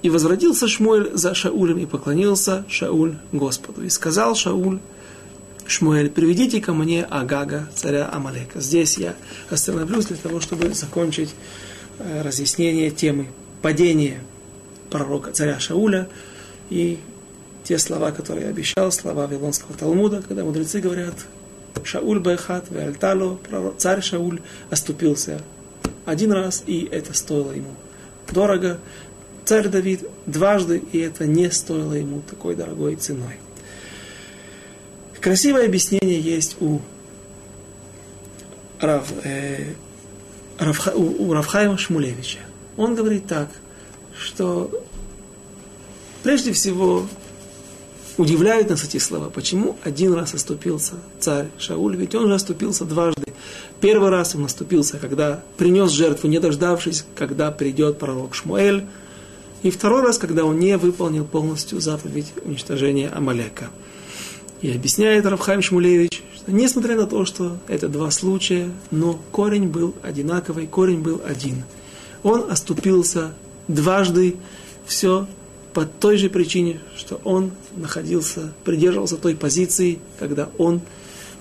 И 0.00 0.08
возвратился 0.08 0.68
Шмуэль 0.68 1.10
за 1.14 1.34
Шаулем, 1.34 1.78
и 1.78 1.86
поклонился 1.86 2.64
Шауль 2.68 3.16
Господу. 3.32 3.82
И 3.82 3.88
сказал 3.88 4.36
Шауль, 4.36 4.78
Шмуэль, 5.66 6.10
приведите 6.10 6.60
ко 6.60 6.72
мне 6.72 7.04
Агага, 7.04 7.68
царя 7.74 8.08
Амалека. 8.12 8.60
Здесь 8.60 8.96
я 8.98 9.16
остановлюсь 9.50 10.06
для 10.06 10.16
того, 10.16 10.40
чтобы 10.40 10.72
закончить 10.74 11.34
э, 11.98 12.22
разъяснение 12.22 12.92
темы 12.92 13.26
падения 13.62 14.20
пророка 14.90 15.32
царя 15.32 15.58
Шауля 15.58 16.08
и 16.70 16.98
те 17.64 17.78
слова, 17.78 18.12
которые 18.12 18.44
я 18.44 18.50
обещал, 18.50 18.92
слова 18.92 19.26
Вавилонского 19.26 19.74
Талмуда, 19.76 20.22
когда 20.22 20.44
мудрецы 20.44 20.80
говорят, 20.80 21.14
Шауль 21.84 22.20
Байхат, 22.20 22.70
Веальтало, 22.70 23.38
царь 23.78 24.02
Шауль 24.02 24.40
оступился 24.70 25.40
один 26.04 26.32
раз, 26.32 26.62
и 26.66 26.88
это 26.90 27.14
стоило 27.14 27.52
ему 27.52 27.74
дорого. 28.30 28.78
Царь 29.44 29.68
Давид 29.68 30.04
дважды, 30.26 30.82
и 30.92 30.98
это 30.98 31.26
не 31.26 31.50
стоило 31.50 31.94
ему 31.94 32.22
такой 32.28 32.54
дорогой 32.54 32.96
ценой. 32.96 33.38
Красивое 35.20 35.66
объяснение 35.66 36.20
есть 36.20 36.56
у, 36.60 36.80
Рав, 38.80 39.12
э, 39.24 39.74
Равха, 40.58 40.90
у, 40.90 41.28
у 41.28 41.32
Равхайма 41.32 41.78
Шмулевича. 41.78 42.40
Он 42.76 42.94
говорит 42.94 43.26
так, 43.26 43.48
что 44.16 44.70
прежде 46.22 46.52
всего 46.52 47.06
Удивляют 48.18 48.68
нас 48.68 48.84
эти 48.84 48.98
слова. 48.98 49.30
Почему 49.30 49.76
один 49.82 50.12
раз 50.12 50.34
оступился 50.34 50.94
царь 51.18 51.48
Шауль? 51.58 51.96
Ведь 51.96 52.14
он 52.14 52.24
уже 52.24 52.34
оступился 52.34 52.84
дважды. 52.84 53.32
Первый 53.80 54.10
раз 54.10 54.34
он 54.34 54.44
оступился, 54.44 54.98
когда 54.98 55.42
принес 55.56 55.90
жертву, 55.90 56.28
не 56.28 56.38
дождавшись, 56.38 57.06
когда 57.14 57.50
придет 57.50 57.98
пророк 57.98 58.34
Шмуэль. 58.34 58.84
И 59.62 59.70
второй 59.70 60.02
раз, 60.02 60.18
когда 60.18 60.44
он 60.44 60.58
не 60.58 60.76
выполнил 60.76 61.24
полностью 61.24 61.80
заповедь 61.80 62.32
уничтожения 62.44 63.08
Амалека. 63.08 63.70
И 64.60 64.70
объясняет 64.70 65.24
Равхайм 65.24 65.62
Шмулевич, 65.62 66.22
что 66.34 66.52
несмотря 66.52 66.96
на 66.96 67.06
то, 67.06 67.24
что 67.24 67.56
это 67.66 67.88
два 67.88 68.10
случая, 68.10 68.70
но 68.90 69.18
корень 69.30 69.68
был 69.68 69.94
одинаковый, 70.02 70.66
корень 70.66 71.00
был 71.00 71.22
один. 71.26 71.64
Он 72.22 72.50
оступился 72.50 73.32
дважды, 73.68 74.36
все 74.84 75.26
по 75.72 75.84
той 75.84 76.16
же 76.16 76.28
причине, 76.28 76.80
что 76.96 77.20
он 77.24 77.52
находился, 77.76 78.52
придерживался 78.64 79.16
той 79.16 79.34
позиции, 79.34 79.98
когда 80.18 80.48
он 80.58 80.80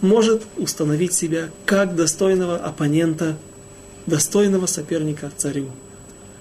может 0.02 0.44
установить 0.58 1.14
себя 1.14 1.50
как 1.66 1.96
достойного 1.96 2.58
оппонента, 2.58 3.38
достойного 4.06 4.66
соперника 4.66 5.32
царю, 5.36 5.72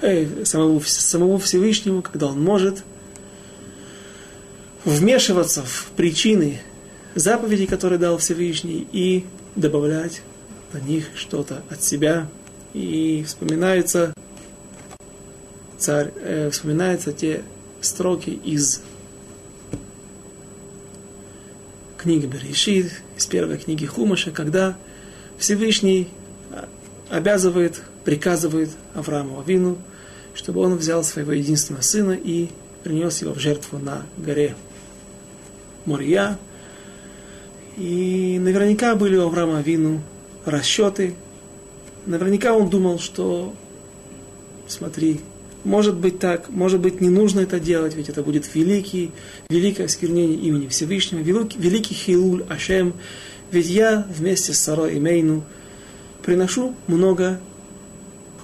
э, 0.01 0.45
самому, 0.45 0.81
самому 0.81 1.39
Всевышнему, 1.39 2.03
когда 2.03 2.27
он 2.27 2.43
может 2.43 2.85
вмешиваться 4.85 5.63
в 5.63 5.91
причины 5.97 6.61
заповедей, 7.15 7.67
которые 7.67 7.99
дал 7.99 8.19
Всевышний, 8.19 8.87
и 8.93 9.27
добавлять 9.57 10.23
на 10.73 10.79
них 10.79 11.07
что-то 11.15 11.63
от 11.69 11.83
себя. 11.83 12.29
И 12.73 13.25
вспоминается 13.27 14.15
царь, 15.77 16.13
э, 16.17 16.51
вспоминаются 16.51 17.13
те 17.13 17.43
строки 17.81 18.31
из 18.31 18.83
книги 21.97 22.27
Берешит, 22.27 22.91
из 23.17 23.27
первой 23.27 23.59
книги 23.59 23.85
Хумаша, 23.87 24.31
когда 24.31 24.77
Всевышний 25.39 26.09
обязывает, 27.11 27.83
приказывает 28.05 28.71
Аврааму 28.95 29.41
Авину, 29.41 29.79
чтобы 30.35 30.61
он 30.61 30.77
взял 30.77 31.05
своего 31.05 31.33
единственного 31.33 31.83
сына 31.83 32.13
и 32.13 32.49
принес 32.85 33.21
его 33.21 33.35
в 33.35 33.39
жертву 33.39 33.79
на 33.79 34.07
горе 34.17 34.55
Мория. 35.85 36.39
И 37.77 38.39
наверняка 38.41 38.95
были 38.95 39.17
у 39.17 39.27
Авраама 39.27 39.59
Авину 39.59 40.03
расчеты. 40.45 41.15
Наверняка 42.07 42.55
он 42.55 42.71
думал, 42.71 42.99
что, 42.99 43.55
смотри, 44.67 45.21
может 45.65 45.97
быть 45.97 46.19
так, 46.19 46.49
может 46.51 46.81
быть 46.81 47.01
не 47.01 47.09
нужно 47.09 47.41
это 47.41 47.61
делать, 47.61 47.95
ведь 47.95 48.09
это 48.09 48.23
будет 48.23 48.53
великий, 48.55 49.11
великое 49.49 49.85
осквернение 49.85 50.39
имени 50.39 50.69
Всевышнего, 50.69 51.21
великий, 51.21 51.59
великий 51.59 51.95
Хилуль 51.95 52.45
Ашем, 52.49 52.95
ведь 53.51 53.67
я 53.67 54.07
вместе 54.17 54.53
с 54.53 54.61
Сарой 54.61 54.97
и 54.97 55.01
Мейну 55.01 55.45
приношу 56.23 56.75
много 56.87 57.41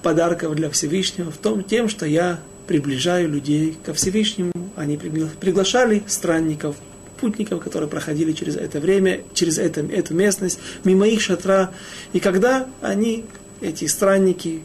подарков 0.03 0.55
для 0.55 0.69
Всевышнего 0.69 1.31
в 1.31 1.37
том, 1.37 1.63
тем, 1.63 1.89
что 1.89 2.05
я 2.05 2.39
приближаю 2.67 3.29
людей 3.29 3.77
ко 3.83 3.93
Всевышнему. 3.93 4.51
Они 4.75 4.97
приглашали 4.97 6.03
странников, 6.07 6.75
путников, 7.19 7.63
которые 7.63 7.89
проходили 7.89 8.33
через 8.33 8.55
это 8.55 8.79
время, 8.79 9.21
через 9.33 9.57
это, 9.57 9.81
эту 9.81 10.13
местность, 10.13 10.59
мимо 10.83 11.07
их 11.07 11.21
шатра. 11.21 11.71
И 12.13 12.19
когда 12.19 12.67
они, 12.81 13.25
эти 13.61 13.85
странники, 13.85 14.61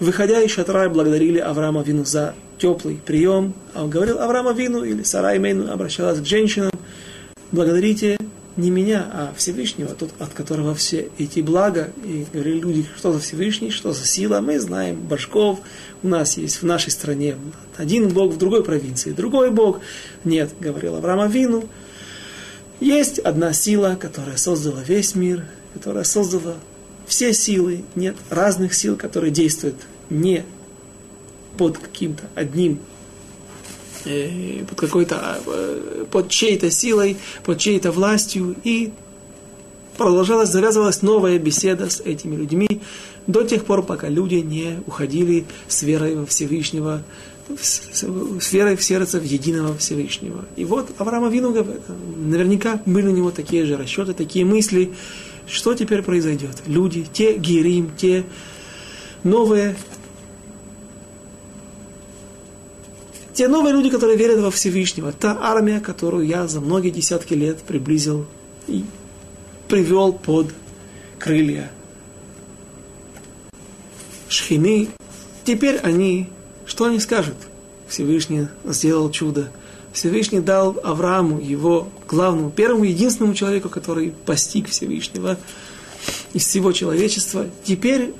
выходя 0.00 0.42
из 0.42 0.50
шатра, 0.50 0.88
благодарили 0.88 1.38
Авраама 1.38 1.82
Вину 1.82 2.04
за 2.04 2.34
теплый 2.58 2.96
прием. 2.96 3.54
А 3.74 3.84
он 3.84 3.90
говорил 3.90 4.18
Авраама 4.18 4.52
Вину 4.52 4.82
или 4.82 5.02
Сарай 5.02 5.38
Мейну 5.38 5.70
обращалась 5.70 6.20
к 6.20 6.24
женщинам, 6.24 6.72
благодарите 7.52 8.18
не 8.56 8.70
меня, 8.70 9.08
а 9.12 9.32
Всевышнего, 9.36 9.94
тот, 9.94 10.10
от 10.18 10.30
которого 10.30 10.74
все 10.74 11.08
эти 11.18 11.40
блага. 11.40 11.90
И 12.04 12.26
говорили 12.32 12.58
люди, 12.58 12.86
что 12.96 13.12
за 13.12 13.20
Всевышний, 13.20 13.70
что 13.70 13.92
за 13.92 14.04
сила. 14.04 14.40
Мы 14.40 14.58
знаем 14.58 15.00
башков, 15.00 15.60
у 16.02 16.08
нас 16.08 16.36
есть 16.36 16.60
в 16.60 16.64
нашей 16.64 16.90
стране 16.90 17.36
один 17.76 18.08
Бог, 18.08 18.32
в 18.32 18.38
другой 18.38 18.64
провинции 18.64 19.12
другой 19.12 19.50
Бог. 19.50 19.80
Нет, 20.24 20.50
говорил 20.58 20.96
Авраам 20.96 21.30
Вину, 21.30 21.64
есть 22.80 23.18
одна 23.18 23.52
сила, 23.52 23.96
которая 23.98 24.36
создала 24.36 24.82
весь 24.82 25.14
мир, 25.14 25.44
которая 25.74 26.04
создала 26.04 26.56
все 27.10 27.34
силы, 27.34 27.82
нет 27.96 28.14
разных 28.30 28.72
сил, 28.72 28.96
которые 28.96 29.32
действуют 29.32 29.74
не 30.10 30.44
под 31.58 31.76
каким-то 31.76 32.22
одним, 32.36 32.78
э, 34.04 34.64
под 34.64 34.78
какой-то, 34.78 35.40
э, 35.44 36.04
под 36.08 36.28
чьей-то 36.28 36.70
силой, 36.70 37.16
под 37.42 37.58
чьей-то 37.58 37.90
властью, 37.90 38.54
и 38.62 38.92
продолжалась, 39.96 40.50
завязывалась 40.50 41.02
новая 41.02 41.36
беседа 41.40 41.90
с 41.90 42.00
этими 42.00 42.36
людьми 42.36 42.80
до 43.26 43.42
тех 43.42 43.64
пор, 43.64 43.82
пока 43.82 44.08
люди 44.08 44.36
не 44.36 44.78
уходили 44.86 45.46
с 45.66 45.82
верой 45.82 46.14
во 46.14 46.26
Всевышнего, 46.26 47.02
с 47.60 48.52
верой 48.52 48.76
в 48.76 48.84
сердце 48.84 49.18
в 49.18 49.24
единого 49.24 49.76
Всевышнего. 49.76 50.44
И 50.54 50.64
вот 50.64 50.92
Авраам 50.98 51.24
Авину, 51.24 51.52
наверняка 52.16 52.80
были 52.86 53.08
у 53.08 53.10
него 53.10 53.32
такие 53.32 53.66
же 53.66 53.76
расчеты, 53.76 54.14
такие 54.14 54.44
мысли, 54.44 54.92
что 55.50 55.74
теперь 55.74 56.02
произойдет? 56.02 56.62
Люди, 56.66 57.06
те 57.12 57.36
герим, 57.36 57.90
те 57.96 58.24
новые, 59.24 59.76
те 63.34 63.48
новые 63.48 63.72
люди, 63.72 63.90
которые 63.90 64.16
верят 64.16 64.40
во 64.40 64.50
Всевышнего, 64.50 65.12
та 65.12 65.38
армия, 65.40 65.80
которую 65.80 66.26
я 66.26 66.46
за 66.46 66.60
многие 66.60 66.90
десятки 66.90 67.34
лет 67.34 67.58
приблизил 67.62 68.26
и 68.66 68.84
привел 69.68 70.12
под 70.12 70.54
крылья 71.18 71.70
Шхины, 74.28 74.88
теперь 75.44 75.76
они, 75.78 76.28
что 76.64 76.84
они 76.84 77.00
скажут? 77.00 77.34
Всевышний 77.88 78.46
сделал 78.64 79.10
чудо. 79.10 79.50
Всевышний 79.92 80.40
дал 80.40 80.78
Аврааму, 80.82 81.40
его 81.40 81.88
главному, 82.08 82.50
первому, 82.50 82.84
единственному 82.84 83.34
человеку, 83.34 83.68
который 83.68 84.12
постиг 84.24 84.68
Всевышнего 84.68 85.38
из 86.32 86.46
всего 86.46 86.72
человечества. 86.72 87.46
Теперь 87.64 88.12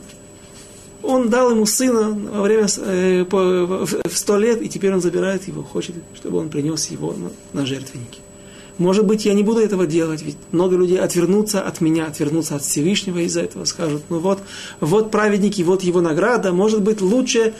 он 1.02 1.30
дал 1.30 1.50
ему 1.50 1.66
сына 1.66 2.10
во 2.10 2.42
время, 2.42 2.66
э, 2.78 3.24
в 3.24 4.16
сто 4.16 4.36
лет, 4.36 4.60
и 4.62 4.68
теперь 4.68 4.92
он 4.92 5.00
забирает 5.00 5.48
его, 5.48 5.62
хочет, 5.62 5.94
чтобы 6.14 6.38
он 6.38 6.50
принес 6.50 6.90
его 6.90 7.12
на, 7.12 7.30
на 7.52 7.66
жертвенники. 7.66 8.20
Может 8.78 9.06
быть, 9.06 9.26
я 9.26 9.34
не 9.34 9.42
буду 9.42 9.60
этого 9.60 9.86
делать, 9.86 10.22
ведь 10.22 10.36
много 10.52 10.76
людей 10.76 10.98
отвернутся 10.98 11.60
от 11.60 11.80
меня, 11.80 12.06
отвернутся 12.06 12.56
от 12.56 12.62
Всевышнего 12.62 13.18
из-за 13.18 13.42
этого, 13.42 13.64
скажут, 13.66 14.04
ну 14.08 14.18
вот, 14.20 14.40
вот 14.80 15.10
праведники, 15.10 15.62
вот 15.62 15.82
его 15.82 16.00
награда, 16.00 16.52
может 16.52 16.80
быть, 16.80 17.00
лучше 17.02 17.52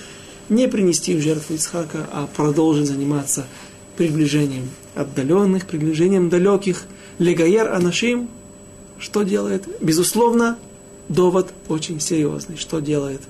не 0.49 0.67
принести 0.67 1.15
в 1.15 1.21
жертву 1.21 1.57
Исхака, 1.57 2.09
а 2.13 2.27
продолжить 2.27 2.87
заниматься 2.87 3.47
приближением 4.01 4.71
отдаленных, 4.95 5.67
приближением 5.67 6.31
далеких. 6.31 6.85
Легайер 7.19 7.71
Анашим, 7.71 8.31
что 8.99 9.25
делает? 9.25 9.69
Безусловно, 9.83 10.59
довод 11.11 11.53
очень 11.69 12.01
серьезный. 12.01 12.57
Что 12.57 12.81
делает 12.81 13.21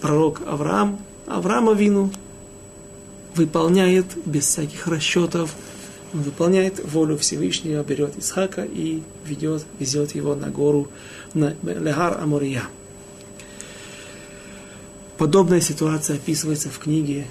пророк 0.00 0.40
Авраам? 0.48 0.98
Авраама 1.28 1.74
вину 1.74 2.10
выполняет 3.36 4.06
без 4.24 4.48
всяких 4.48 4.88
расчетов, 4.88 5.54
он 6.12 6.22
выполняет 6.22 6.84
волю 6.84 7.16
Всевышнего, 7.16 7.84
берет 7.84 8.18
Исхака 8.18 8.64
и 8.64 9.00
ведет, 9.24 9.64
везет 9.78 10.16
его 10.16 10.34
на 10.34 10.48
гору, 10.48 10.88
на 11.34 11.54
Легар 11.62 12.20
Амурия. 12.20 12.64
Подобная 15.18 15.60
ситуация 15.60 16.16
описывается 16.16 16.68
в 16.68 16.80
книге 16.80 17.26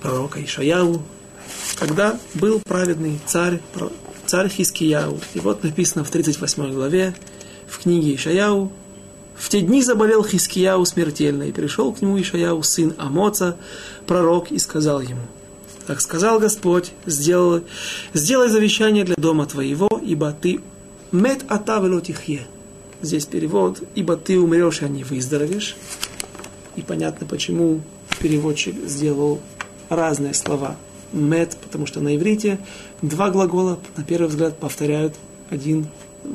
пророка 0.00 0.42
Ишаяу, 0.42 1.02
когда 1.76 2.18
был 2.34 2.60
праведный 2.60 3.20
царь, 3.26 3.60
царь 4.26 4.48
Хискияу. 4.48 5.20
И 5.34 5.40
вот 5.40 5.62
написано 5.62 6.04
в 6.04 6.10
38 6.10 6.72
главе 6.72 7.14
в 7.68 7.78
книге 7.78 8.14
Ишаяу, 8.14 8.72
в 9.36 9.48
те 9.48 9.60
дни 9.60 9.82
заболел 9.82 10.24
Хискияу 10.24 10.84
смертельно, 10.86 11.44
и 11.44 11.52
пришел 11.52 11.92
к 11.92 12.00
нему 12.00 12.20
Ишаяу, 12.20 12.62
сын 12.62 12.94
Амоца, 12.96 13.56
пророк, 14.06 14.50
и 14.50 14.58
сказал 14.58 15.00
ему, 15.00 15.22
так 15.86 16.00
сказал 16.00 16.40
Господь, 16.40 16.92
сделай, 17.04 17.62
сделай 18.14 18.48
завещание 18.48 19.04
для 19.04 19.16
дома 19.16 19.46
твоего, 19.46 19.88
ибо 20.02 20.32
ты 20.32 20.60
мет 21.12 21.44
атавелотихе. 21.48 22.46
Здесь 23.02 23.26
перевод, 23.26 23.82
ибо 23.94 24.16
ты 24.16 24.40
умрешь, 24.40 24.82
а 24.82 24.88
не 24.88 25.04
выздоровеешь. 25.04 25.76
И 26.74 26.82
понятно, 26.82 27.26
почему 27.26 27.82
переводчик 28.18 28.74
сделал 28.86 29.40
разные 29.88 30.34
слова. 30.34 30.76
Мед, 31.12 31.56
потому 31.62 31.86
что 31.86 32.00
на 32.00 32.16
иврите 32.16 32.58
два 33.00 33.30
глагола, 33.30 33.78
на 33.96 34.02
первый 34.02 34.28
взгляд, 34.28 34.58
повторяют 34.58 35.14
один, 35.50 35.86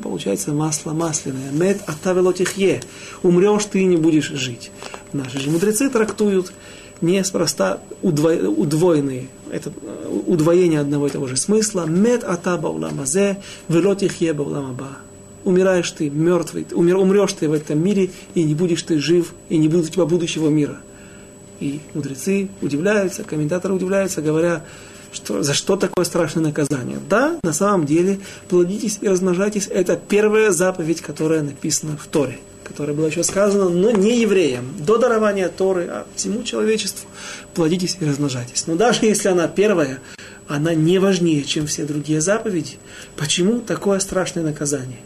получается 0.01 0.53
масло 0.53 0.93
масляное. 0.93 1.51
Мед 1.51 1.81
атавелотихе. 1.87 2.81
Умрешь, 3.23 3.65
ты 3.65 3.83
не 3.83 3.97
будешь 3.97 4.29
жить. 4.29 4.71
Наши 5.13 5.39
же 5.39 5.49
мудрецы 5.49 5.89
трактуют 5.89 6.53
неспроста 7.01 7.79
удво, 8.01 8.29
удвоенные, 8.29 9.27
это 9.51 9.71
удвоение 10.27 10.79
одного 10.79 11.07
и 11.07 11.09
того 11.09 11.27
же 11.27 11.35
смысла. 11.35 11.85
Мед 11.85 12.23
атаба 12.23 12.67
уламазе, 12.67 13.41
велотихе 13.67 14.33
бауламаба. 14.33 14.89
Умираешь 15.43 15.89
ты, 15.91 16.09
мертвый, 16.09 16.67
умер, 16.71 16.97
умрешь 16.97 17.33
ты 17.33 17.49
в 17.49 17.53
этом 17.53 17.83
мире, 17.83 18.11
и 18.35 18.43
не 18.43 18.53
будешь 18.53 18.83
ты 18.83 18.99
жив, 18.99 19.33
и 19.49 19.57
не 19.57 19.67
будет 19.67 19.85
у 19.85 19.89
тебя 19.89 20.05
будущего 20.05 20.49
мира. 20.49 20.79
И 21.61 21.79
мудрецы 21.93 22.49
удивляются, 22.61 23.23
комментаторы 23.23 23.75
удивляются, 23.75 24.21
говоря, 24.21 24.65
что, 25.13 25.43
за 25.43 25.53
что 25.53 25.75
такое 25.75 26.03
страшное 26.05 26.43
наказание. 26.43 26.97
Да, 27.07 27.37
на 27.43 27.53
самом 27.53 27.85
деле, 27.85 28.19
плодитесь 28.49 28.97
и 28.99 29.07
размножайтесь, 29.07 29.67
это 29.67 29.95
первая 29.95 30.51
заповедь, 30.51 31.01
которая 31.01 31.43
написана 31.43 31.95
в 31.97 32.07
Торе, 32.07 32.39
которая 32.63 32.95
была 32.95 33.07
еще 33.07 33.23
сказана, 33.23 33.69
но 33.69 33.91
не 33.91 34.21
евреям, 34.21 34.65
до 34.79 34.97
дарования 34.97 35.49
Торы, 35.49 35.87
а 35.87 36.07
всему 36.15 36.41
человечеству. 36.43 37.07
Плодитесь 37.53 37.97
и 37.99 38.05
размножайтесь. 38.05 38.65
Но 38.65 38.75
даже 38.75 39.05
если 39.05 39.27
она 39.27 39.47
первая, 39.47 39.99
она 40.47 40.73
не 40.73 40.97
важнее, 40.97 41.43
чем 41.43 41.67
все 41.67 41.85
другие 41.85 42.21
заповеди. 42.21 42.77
Почему 43.17 43.59
такое 43.59 43.99
страшное 43.99 44.43
наказание? 44.43 44.99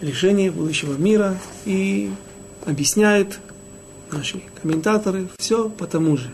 Лишение 0.00 0.50
будущего 0.50 0.96
мира 0.96 1.38
и 1.64 2.10
объясняет 2.66 3.38
наши 4.16 4.40
комментаторы, 4.60 5.28
все 5.38 5.68
по 5.68 5.86
тому 5.86 6.16
же. 6.16 6.30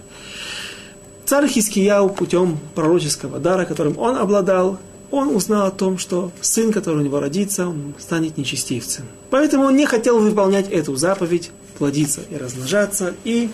Царь 1.24 1.48
Хискияу 1.48 2.10
путем 2.10 2.58
пророческого 2.74 3.38
дара, 3.38 3.64
которым 3.64 3.98
он 3.98 4.16
обладал, 4.16 4.78
он 5.10 5.34
узнал 5.34 5.66
о 5.66 5.70
том, 5.70 5.98
что 5.98 6.30
сын, 6.40 6.72
который 6.72 7.00
у 7.00 7.04
него 7.04 7.20
родится, 7.20 7.68
он 7.68 7.94
станет 7.98 8.36
нечестивцем. 8.36 9.04
Поэтому 9.30 9.64
он 9.64 9.76
не 9.76 9.86
хотел 9.86 10.18
выполнять 10.18 10.68
эту 10.68 10.96
заповедь, 10.96 11.50
плодиться 11.78 12.20
и 12.30 12.36
размножаться, 12.36 13.14
и 13.24 13.50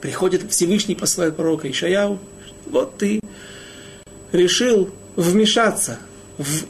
приходит 0.00 0.50
Всевышний, 0.50 0.94
посылает 0.94 1.36
пророка 1.36 1.70
Ишаяу, 1.70 2.18
вот 2.66 2.98
ты 2.98 3.20
решил 4.32 4.90
вмешаться 5.14 5.98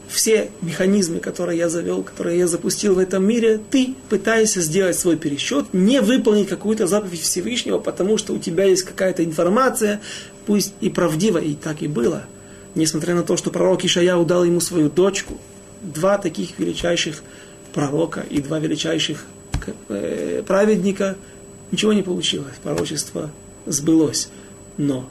все 0.09 0.51
механизмы, 0.63 1.19
которые 1.19 1.59
я 1.59 1.69
завел, 1.69 2.03
которые 2.03 2.39
я 2.39 2.47
запустил 2.47 2.95
в 2.95 2.99
этом 2.99 3.27
мире, 3.27 3.61
ты 3.71 3.95
пытаешься 4.09 4.61
сделать 4.61 4.99
свой 4.99 5.17
пересчет, 5.17 5.67
не 5.73 6.01
выполнить 6.01 6.49
какую-то 6.49 6.87
заповедь 6.87 7.21
Всевышнего, 7.21 7.79
потому 7.79 8.17
что 8.17 8.33
у 8.33 8.39
тебя 8.39 8.65
есть 8.65 8.85
какая-то 8.85 9.25
информация, 9.25 10.01
пусть 10.47 10.75
и 10.81 10.89
правдива, 10.89 11.39
и 11.39 11.55
так 11.55 11.83
и 11.83 11.89
было. 11.89 12.25
Несмотря 12.75 13.15
на 13.15 13.23
то, 13.23 13.37
что 13.37 13.51
пророк 13.51 13.85
Ишая 13.85 14.23
дал 14.25 14.45
ему 14.45 14.61
свою 14.61 14.89
дочку, 14.89 15.39
два 15.83 16.19
таких 16.19 16.59
величайших 16.59 17.23
пророка 17.75 18.25
и 18.31 18.41
два 18.41 18.59
величайших 18.61 19.25
э, 19.89 20.43
праведника, 20.47 21.17
ничего 21.73 21.93
не 21.93 22.03
получилось, 22.03 22.55
пророчество 22.63 23.31
сбылось. 23.67 24.29
Но 24.77 25.09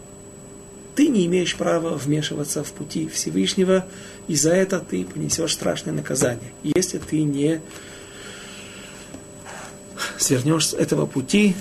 ты 0.96 1.10
не 1.10 1.26
имеешь 1.26 1.56
права 1.56 1.98
вмешиваться 1.98 2.64
в 2.64 2.72
пути 2.72 3.08
Всевышнего, 3.08 3.86
и 4.28 4.36
за 4.36 4.52
это 4.54 4.80
ты 4.80 5.06
понесешь 5.06 5.54
страшное 5.54 5.94
наказание. 5.94 6.52
Если 6.64 6.98
ты 6.98 7.24
не 7.24 7.62
свернешь 10.18 10.70
с 10.70 10.74
этого 10.74 11.06
пути, 11.06 11.56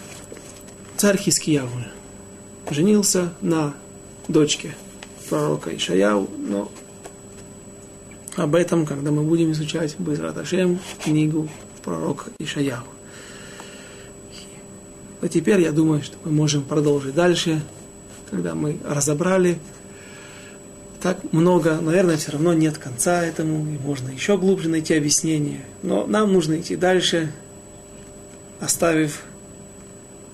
царь 0.97 1.19
Хискияу 1.19 1.69
женился 2.71 3.33
на 3.41 3.75
дочке 4.29 4.75
пророка 5.29 5.75
Ишаяу, 5.75 6.29
но 6.39 6.71
об 8.37 8.55
этом, 8.55 8.87
когда 8.87 9.11
мы 9.11 9.23
будем 9.23 9.53
изучать 9.53 9.97
Ашем, 10.37 10.79
книгу 11.03 11.49
пророка 11.83 12.31
Ишаяу. 12.39 12.85
А 15.21 15.29
теперь 15.29 15.61
я 15.61 15.73
думаю, 15.73 16.03
что 16.03 16.17
мы 16.25 16.33
можем 16.33 16.63
продолжить 16.63 17.15
дальше 17.15 17.63
когда 18.35 18.55
мы 18.55 18.79
разобрали 18.85 19.59
так 21.05 21.19
много, 21.35 21.79
наверное, 21.83 22.17
все 22.17 22.33
равно 22.33 22.55
нет 22.55 22.79
конца 22.79 23.23
этому, 23.23 23.71
и 23.71 23.77
можно 23.77 24.09
еще 24.09 24.39
глубже 24.39 24.71
найти 24.71 24.95
объяснение. 24.95 25.61
Но 25.83 26.07
нам 26.07 26.33
нужно 26.33 26.59
идти 26.59 26.77
дальше, 26.77 27.31
оставив 28.59 29.21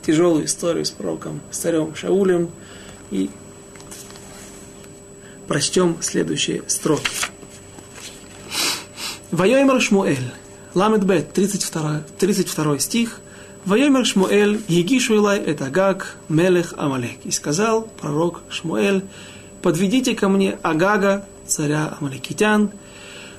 тяжелую 0.07 0.45
историю 0.45 0.85
с 0.85 0.93
пророком, 0.93 1.41
с 1.51 1.59
царем 1.59 1.97
Шаулем, 1.97 2.51
и 3.11 3.31
прочтем 5.49 5.97
следующие 6.03 6.63
строки. 6.69 7.11
Вайомер 9.33 9.81
Шмуэль, 9.81 10.31
Ламед 10.75 11.03
Бет, 11.03 11.33
32, 11.33 12.05
32 12.17 12.79
стих– 12.79 13.21
Ваемер 13.67 14.07
Шмуэль, 14.07 14.63
Егишу 14.69 15.23
Агаг, 15.27 16.17
Мелех 16.31 16.73
Амалек. 16.79 17.19
И 17.25 17.31
сказал 17.31 17.83
пророк 18.01 18.41
Шмуэль, 18.49 19.03
подведите 19.63 20.15
ко 20.15 20.29
мне 20.29 20.59
Агага, 20.63 21.27
царя 21.47 21.97
Амалекитян, 22.01 22.71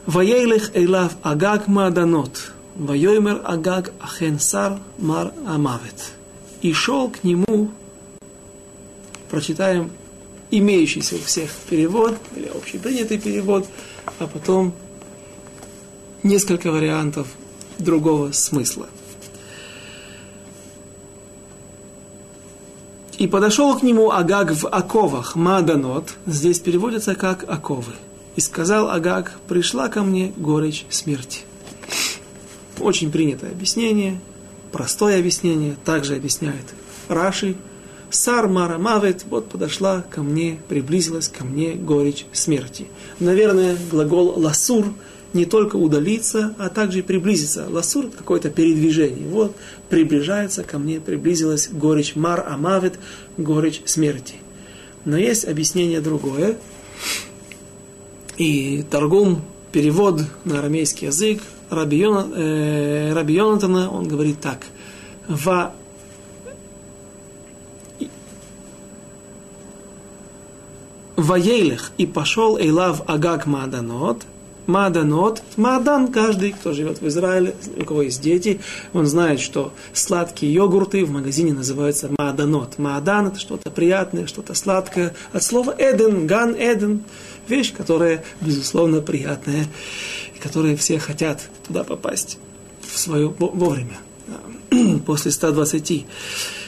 Ваейлех 0.06 0.76
Эйлав 0.76 1.14
Агаг 1.22 1.68
Маданот, 1.68 2.52
Ваемер 2.76 3.42
Агаг 3.44 3.92
Ахенсар 4.00 4.80
Мар 4.98 5.34
Амавет. 5.48 6.14
И 6.62 6.74
шел 6.74 7.10
к 7.10 7.24
нему, 7.24 7.72
прочитаем 9.30 9.92
имеющийся 10.52 11.16
у 11.16 11.20
всех 11.20 11.52
перевод, 11.70 12.18
или 12.36 12.48
общепринятый 12.48 13.18
перевод, 13.18 13.68
а 14.20 14.28
потом 14.28 14.74
несколько 16.24 16.72
вариантов 16.72 17.28
другого 17.80 18.32
смысла– 18.32 18.88
И 23.22 23.28
подошел 23.28 23.78
к 23.78 23.84
нему 23.84 24.10
Агаг 24.10 24.52
в 24.52 24.66
оковах, 24.66 25.36
Маданот, 25.36 26.16
здесь 26.26 26.58
переводится 26.58 27.14
как 27.14 27.46
оковы. 27.48 27.94
И 28.36 28.42
сказал 28.42 28.90
Агаг, 28.90 29.38
пришла 29.48 29.90
ко 29.90 30.02
мне 30.02 30.34
горечь 30.38 30.88
смерти. 30.90 31.42
Очень 32.80 33.12
принятое 33.12 33.52
объяснение. 33.52 34.20
простое 34.72 35.20
объяснение, 35.20 35.76
также 35.86 36.16
объясняет 36.16 36.74
Раши. 37.10 37.58
Сар 38.10 38.48
Мара 38.48 38.80
Мавет, 38.80 39.24
вот 39.30 39.50
подошла 39.50 40.02
ко 40.02 40.24
мне, 40.24 40.58
приблизилась 40.68 41.28
ко 41.28 41.46
мне 41.46 41.74
горечь 41.74 42.26
смерти. 42.34 42.88
Наверное, 43.20 43.78
глагол 43.92 44.34
ласур 44.36 44.96
не 45.34 45.46
только 45.46 45.78
удалиться, 45.78 46.54
а 46.58 46.70
также 46.70 47.00
и 47.00 47.02
приблизиться. 47.02 47.68
Ласур– 47.70 48.10
какое-то 48.18 48.50
передвижение. 48.50 49.28
Вот, 49.28 49.56
приближается 49.90 50.64
ко 50.64 50.78
мне, 50.78 51.00
приблизилась 51.00 51.70
горечь 51.70 52.16
Мар 52.16 52.46
Амавет, 52.48 53.00
горечь 53.38 53.82
смерти. 53.86 54.36
Но 55.06 55.18
есть 55.18 55.46
объяснение 55.46 56.02
другое. 56.02 56.58
И 58.38 58.84
торгум, 58.90 59.42
перевод 59.72 60.22
на 60.46 60.60
арамейский 60.60 61.08
язык 61.08 61.42
Раби, 61.70 61.98
Йона, 62.00 62.28
э, 62.36 63.14
Раби 63.14 63.36
Йонатана, 63.36 63.90
он 63.90 64.08
говорит 64.08 64.42
так. 64.42 64.66
Ва 65.28 65.74
Ваейлех 71.16 71.92
и 71.98 72.06
пошел 72.06 72.58
Эйлав 72.58 73.04
Агак 73.08 73.46
Мааданот. 73.46 74.24
Мааданот, 74.68 75.42
Маадан, 75.58 76.12
каждый, 76.12 76.52
кто 76.52 76.74
живет 76.74 77.02
в 77.02 77.08
Израиле, 77.08 77.56
у 77.78 77.84
кого 77.84 78.04
есть 78.04 78.22
дети, 78.22 78.60
он 78.94 79.06
знает, 79.06 79.40
что 79.40 79.74
сладкие 79.94 80.54
йогурты 80.54 81.04
в 81.04 81.12
магазине 81.12 81.54
называются 81.54 82.10
Мааданот. 82.18 82.78
Маадан 82.78 83.28
это 83.28 83.40
что-то 83.40 83.72
приятное, 83.72 84.28
что-то 84.28 84.54
сладкое. 84.54 85.14
От 85.34 85.44
слова 85.44 85.76
Эден, 85.78 86.28
Ган 86.28 86.56
Эден, 86.56 87.04
вещь, 87.48 87.74
которая, 87.74 88.24
безусловно, 88.40 89.02
приятная, 89.02 89.66
и 90.36 90.40
которой 90.40 90.76
все 90.76 91.00
хотят 91.00 91.42
туда 91.68 91.84
попасть 91.84 92.38
в 92.82 92.98
свое 92.98 93.28
вовремя, 93.28 93.98
после 95.06 95.32
120. 95.32 96.06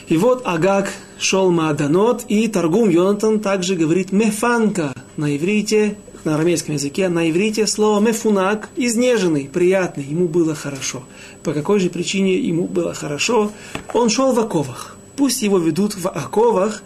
И 0.07 0.17
вот 0.17 0.41
Агак 0.45 0.91
шел 1.19 1.51
Мааданот, 1.51 2.25
и 2.27 2.47
Торгум 2.47 2.89
Йонатан 2.89 3.39
также 3.39 3.75
говорит 3.75 4.11
мефанка 4.11 4.93
на 5.15 5.35
иврите, 5.35 5.95
на 6.23 6.35
арамейском 6.35 6.75
языке, 6.75 7.09
на 7.09 7.29
иврите 7.29 7.67
слово 7.67 7.99
мефунак, 7.99 8.69
изнеженный, 8.75 9.49
приятный, 9.51 10.03
ему 10.03 10.27
было 10.27 10.55
хорошо. 10.55 11.03
По 11.43 11.53
какой 11.53 11.79
же 11.79 11.89
причине 11.89 12.37
ему 12.37 12.67
было 12.67 12.93
хорошо? 12.93 13.51
Он 13.93 14.09
шел 14.09 14.33
в 14.33 14.39
оковах. 14.39 14.95
Пусть 15.15 15.41
его 15.41 15.57
ведут 15.57 15.95
в 15.95 16.07
оковах, 16.07 16.81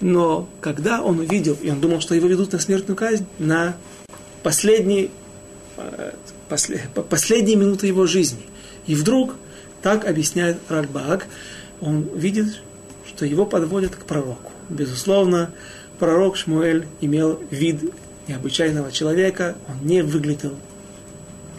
но 0.00 0.48
когда 0.60 1.02
он 1.02 1.20
увидел, 1.20 1.56
и 1.60 1.70
он 1.70 1.80
думал, 1.80 2.00
что 2.00 2.14
его 2.14 2.28
ведут 2.28 2.52
на 2.52 2.58
смертную 2.58 2.96
казнь, 2.96 3.26
на 3.38 3.76
последние, 4.42 5.10
э, 5.76 6.12
после, 6.48 6.82
последние 7.08 7.56
минуты 7.56 7.86
его 7.86 8.06
жизни. 8.06 8.42
И 8.86 8.94
вдруг, 8.94 9.34
так 9.82 10.06
объясняет 10.06 10.58
Ральбаг, 10.68 11.26
он 11.80 12.08
видит, 12.14 12.60
что 13.08 13.24
его 13.24 13.46
подводят 13.46 13.96
к 13.96 14.04
пророку. 14.04 14.52
Безусловно, 14.68 15.50
пророк 15.98 16.36
Шмуэль 16.36 16.86
имел 17.00 17.40
вид 17.50 17.80
необычайного 18.28 18.92
человека, 18.92 19.56
он 19.68 19.86
не 19.86 20.02
выглядел 20.02 20.54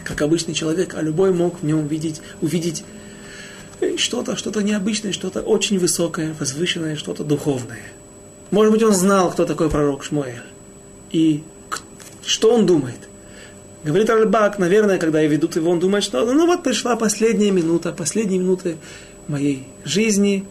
как 0.03 0.21
обычный 0.21 0.53
человек, 0.53 0.95
а 0.95 1.01
любой 1.01 1.33
мог 1.33 1.61
в 1.61 1.65
нем 1.65 1.87
видеть, 1.87 2.21
увидеть 2.41 2.85
что-то, 3.97 4.35
что-то 4.35 4.61
необычное, 4.61 5.11
что-то 5.11 5.41
очень 5.41 5.79
высокое, 5.79 6.35
возвышенное, 6.39 6.95
что-то 6.95 7.23
духовное. 7.23 7.81
Может 8.51 8.71
быть, 8.71 8.83
он 8.83 8.93
знал, 8.93 9.31
кто 9.31 9.45
такой 9.45 9.69
пророк 9.69 10.03
Шмуэль. 10.03 10.41
И 11.11 11.43
что 12.23 12.53
он 12.53 12.65
думает. 12.65 12.99
Говорит 13.83 14.09
Альбак, 14.09 14.57
наверное, 14.57 14.97
когда 14.97 15.21
я 15.21 15.27
ведут 15.27 15.55
его, 15.55 15.69
он 15.69 15.79
думает, 15.79 16.03
что 16.03 16.25
ну 16.25 16.45
вот 16.47 16.63
пришла 16.63 16.95
последняя 16.95 17.51
минута, 17.51 17.91
последние 17.91 18.39
минуты 18.39 18.77
моей 19.27 19.67
жизни, 19.83 20.45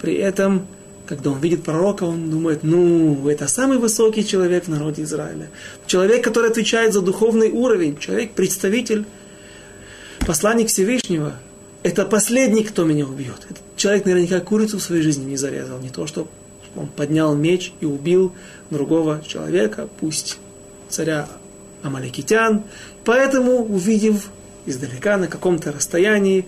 при 0.00 0.14
этом, 0.16 0.66
когда 1.06 1.30
он 1.30 1.40
видит 1.40 1.62
пророка, 1.62 2.04
он 2.04 2.30
думает, 2.30 2.60
ну, 2.62 3.28
это 3.28 3.46
самый 3.46 3.78
высокий 3.78 4.26
человек 4.26 4.64
в 4.64 4.68
народе 4.68 5.02
Израиля. 5.02 5.50
Человек, 5.86 6.24
который 6.24 6.50
отвечает 6.50 6.92
за 6.92 7.02
духовный 7.02 7.50
уровень, 7.50 7.98
человек, 7.98 8.32
представитель, 8.32 9.04
посланник 10.26 10.68
Всевышнего. 10.68 11.34
Это 11.82 12.06
последний, 12.06 12.64
кто 12.64 12.84
меня 12.84 13.06
убьет. 13.06 13.46
Этот 13.50 13.62
человек 13.76 14.06
наверняка 14.06 14.40
курицу 14.40 14.78
в 14.78 14.82
своей 14.82 15.02
жизни 15.02 15.24
не 15.24 15.36
зарезал. 15.36 15.78
Не 15.80 15.90
то, 15.90 16.06
что 16.06 16.28
он 16.74 16.86
поднял 16.86 17.34
меч 17.34 17.72
и 17.80 17.84
убил 17.84 18.32
другого 18.70 19.22
человека, 19.26 19.88
пусть 20.00 20.38
царя 20.88 21.28
Амаликитян. 21.82 22.64
Поэтому, 23.04 23.64
увидев 23.64 24.30
издалека 24.64 25.18
на 25.18 25.26
каком-то 25.26 25.72
расстоянии, 25.72 26.46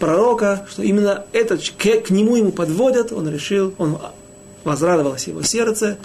пророка, 0.00 0.66
что 0.68 0.82
именно 0.82 1.24
этот, 1.32 1.60
к, 1.78 2.00
к 2.06 2.10
нему 2.10 2.34
ему 2.34 2.50
подводят, 2.50 3.12
он 3.12 3.28
решил, 3.28 3.74
он 3.78 3.98
возрадовалось 4.64 5.28
его 5.28 5.42
сердце, 5.42 5.98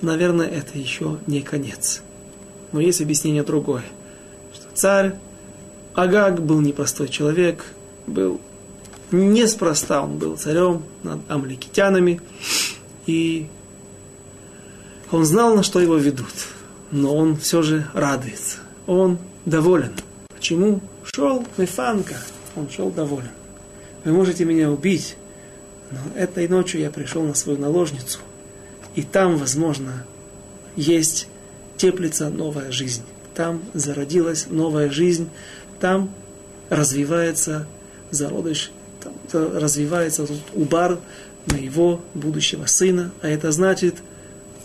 наверное, 0.00 0.48
это 0.48 0.76
еще 0.78 1.18
не 1.26 1.42
конец. 1.42 2.02
Но 2.72 2.80
есть 2.80 3.00
объяснение 3.00 3.44
другое, 3.44 3.84
что 4.52 4.64
царь 4.74 5.14
Агаг 5.94 6.42
был 6.42 6.60
непростой 6.60 7.08
человек, 7.08 7.64
был 8.06 8.40
неспроста, 9.12 10.02
он 10.02 10.18
был 10.18 10.36
царем 10.36 10.82
над 11.02 11.20
амликитянами, 11.30 12.20
и 13.06 13.46
он 15.12 15.24
знал, 15.24 15.54
на 15.54 15.62
что 15.62 15.80
его 15.80 15.96
ведут, 15.96 16.34
но 16.90 17.14
он 17.14 17.36
все 17.36 17.62
же 17.62 17.86
радуется, 17.94 18.58
он 18.86 19.18
доволен. 19.44 19.92
Почему? 20.34 20.80
Шел 21.04 21.46
Мефанка, 21.56 22.16
он 22.56 22.68
шел 22.70 22.90
доволен. 22.90 23.30
Вы 24.04 24.12
можете 24.12 24.44
меня 24.44 24.70
убить, 24.70 25.16
но 25.90 25.98
этой 26.16 26.48
ночью 26.48 26.80
я 26.80 26.90
пришел 26.90 27.22
на 27.22 27.34
свою 27.34 27.58
наложницу, 27.58 28.20
и 28.94 29.02
там, 29.02 29.36
возможно, 29.36 30.04
есть 30.76 31.28
теплится 31.76 32.30
новая 32.30 32.70
жизнь. 32.70 33.02
Там 33.34 33.62
зародилась 33.74 34.46
новая 34.48 34.90
жизнь, 34.90 35.28
там 35.80 36.10
развивается 36.70 37.66
зародыш, 38.10 38.70
там 39.02 39.12
развивается 39.32 40.26
убар 40.54 40.98
моего 41.46 42.00
будущего 42.14 42.66
сына, 42.66 43.12
а 43.20 43.28
это 43.28 43.52
значит, 43.52 43.96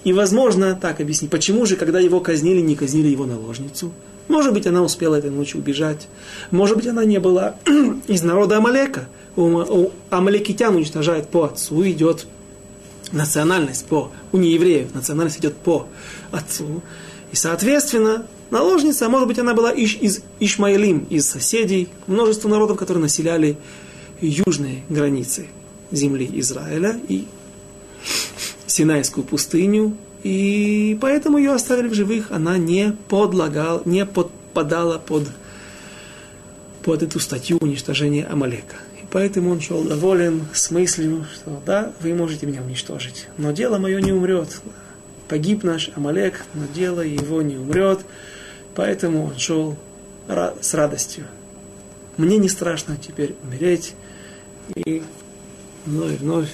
и 0.04 0.14
возможно 0.14 0.76
так 0.76 1.00
объяснить, 1.00 1.30
почему 1.30 1.66
же, 1.66 1.76
когда 1.76 2.00
его 2.00 2.22
казнили, 2.22 2.62
не 2.62 2.76
казнили 2.76 3.10
его 3.10 3.26
наложницу– 3.26 3.92
может 4.32 4.54
быть, 4.54 4.66
она 4.66 4.82
успела 4.82 5.16
этой 5.16 5.30
ночью 5.30 5.60
убежать. 5.60 6.08
Может 6.50 6.78
быть, 6.78 6.88
она 6.88 7.06
не 7.06 7.20
была 7.20 7.56
из 8.08 8.24
народа 8.24 8.58
Амалека. 8.58 9.08
Амалекитян 10.10 10.76
уничтожают 10.76 11.30
по 11.30 11.44
отцу, 11.44 11.88
идет 11.88 12.26
национальность 13.12 13.86
по... 13.86 14.12
У 14.32 14.38
неевреев 14.38 14.94
национальность 14.94 15.40
идет 15.40 15.56
по 15.56 15.88
отцу. 16.32 16.82
И, 17.32 17.36
соответственно, 17.36 18.26
наложница, 18.50 19.10
может 19.10 19.28
быть, 19.28 19.40
она 19.40 19.54
была 19.54 19.72
иш, 19.74 19.98
из 20.02 20.22
Ишмаилим, 20.40 21.06
из 21.10 21.30
соседей, 21.30 21.90
множество 22.08 22.50
народов, 22.50 22.78
которые 22.78 23.04
населяли 23.04 23.58
южные 24.22 24.84
границы 24.90 25.48
земли 25.92 26.30
Израиля 26.34 27.00
и 27.08 27.28
Синайскую 28.68 29.26
пустыню, 29.26 29.98
и 30.24 30.98
поэтому 31.02 31.38
ее 31.38 31.54
оставили 31.54 31.88
в 31.88 31.94
живых, 31.94 32.32
она 32.32 32.58
не 32.58 32.96
подлагала, 33.10 33.82
не 33.86 34.06
подпадала 34.06 35.00
под, 35.00 35.28
под 36.84 37.04
эту 37.04 37.20
статью 37.20 37.58
уничтожения 37.60 38.26
Амалека. 38.26 38.76
И 39.02 39.06
поэтому 39.10 39.52
он 39.52 39.62
шел 39.62 39.84
доволен 39.84 40.46
с 40.54 40.70
мыслью, 40.70 41.26
что 41.34 41.62
да, 41.66 41.92
вы 42.02 42.14
можете 42.14 42.46
меня 42.46 42.62
уничтожить, 42.62 43.28
но 43.38 43.52
дело 43.52 43.80
мое 43.80 44.00
не 44.00 44.12
умрет. 44.12 44.62
Погиб 45.28 45.64
наш 45.64 45.90
Амалек, 45.96 46.44
но 46.54 46.66
дело 46.74 47.02
его 47.02 47.42
не 47.42 47.58
умрет, 47.58 48.02
поэтому 48.76 49.28
он 49.28 49.38
шел 49.38 49.76
с 50.28 50.74
радостью. 50.74 51.26
Мне 52.18 52.38
не 52.38 52.50
страшно 52.50 52.98
теперь 52.98 53.36
умереть, 53.44 53.96
и 54.76 55.02
вновь, 55.86 56.20
вновь 56.20 56.50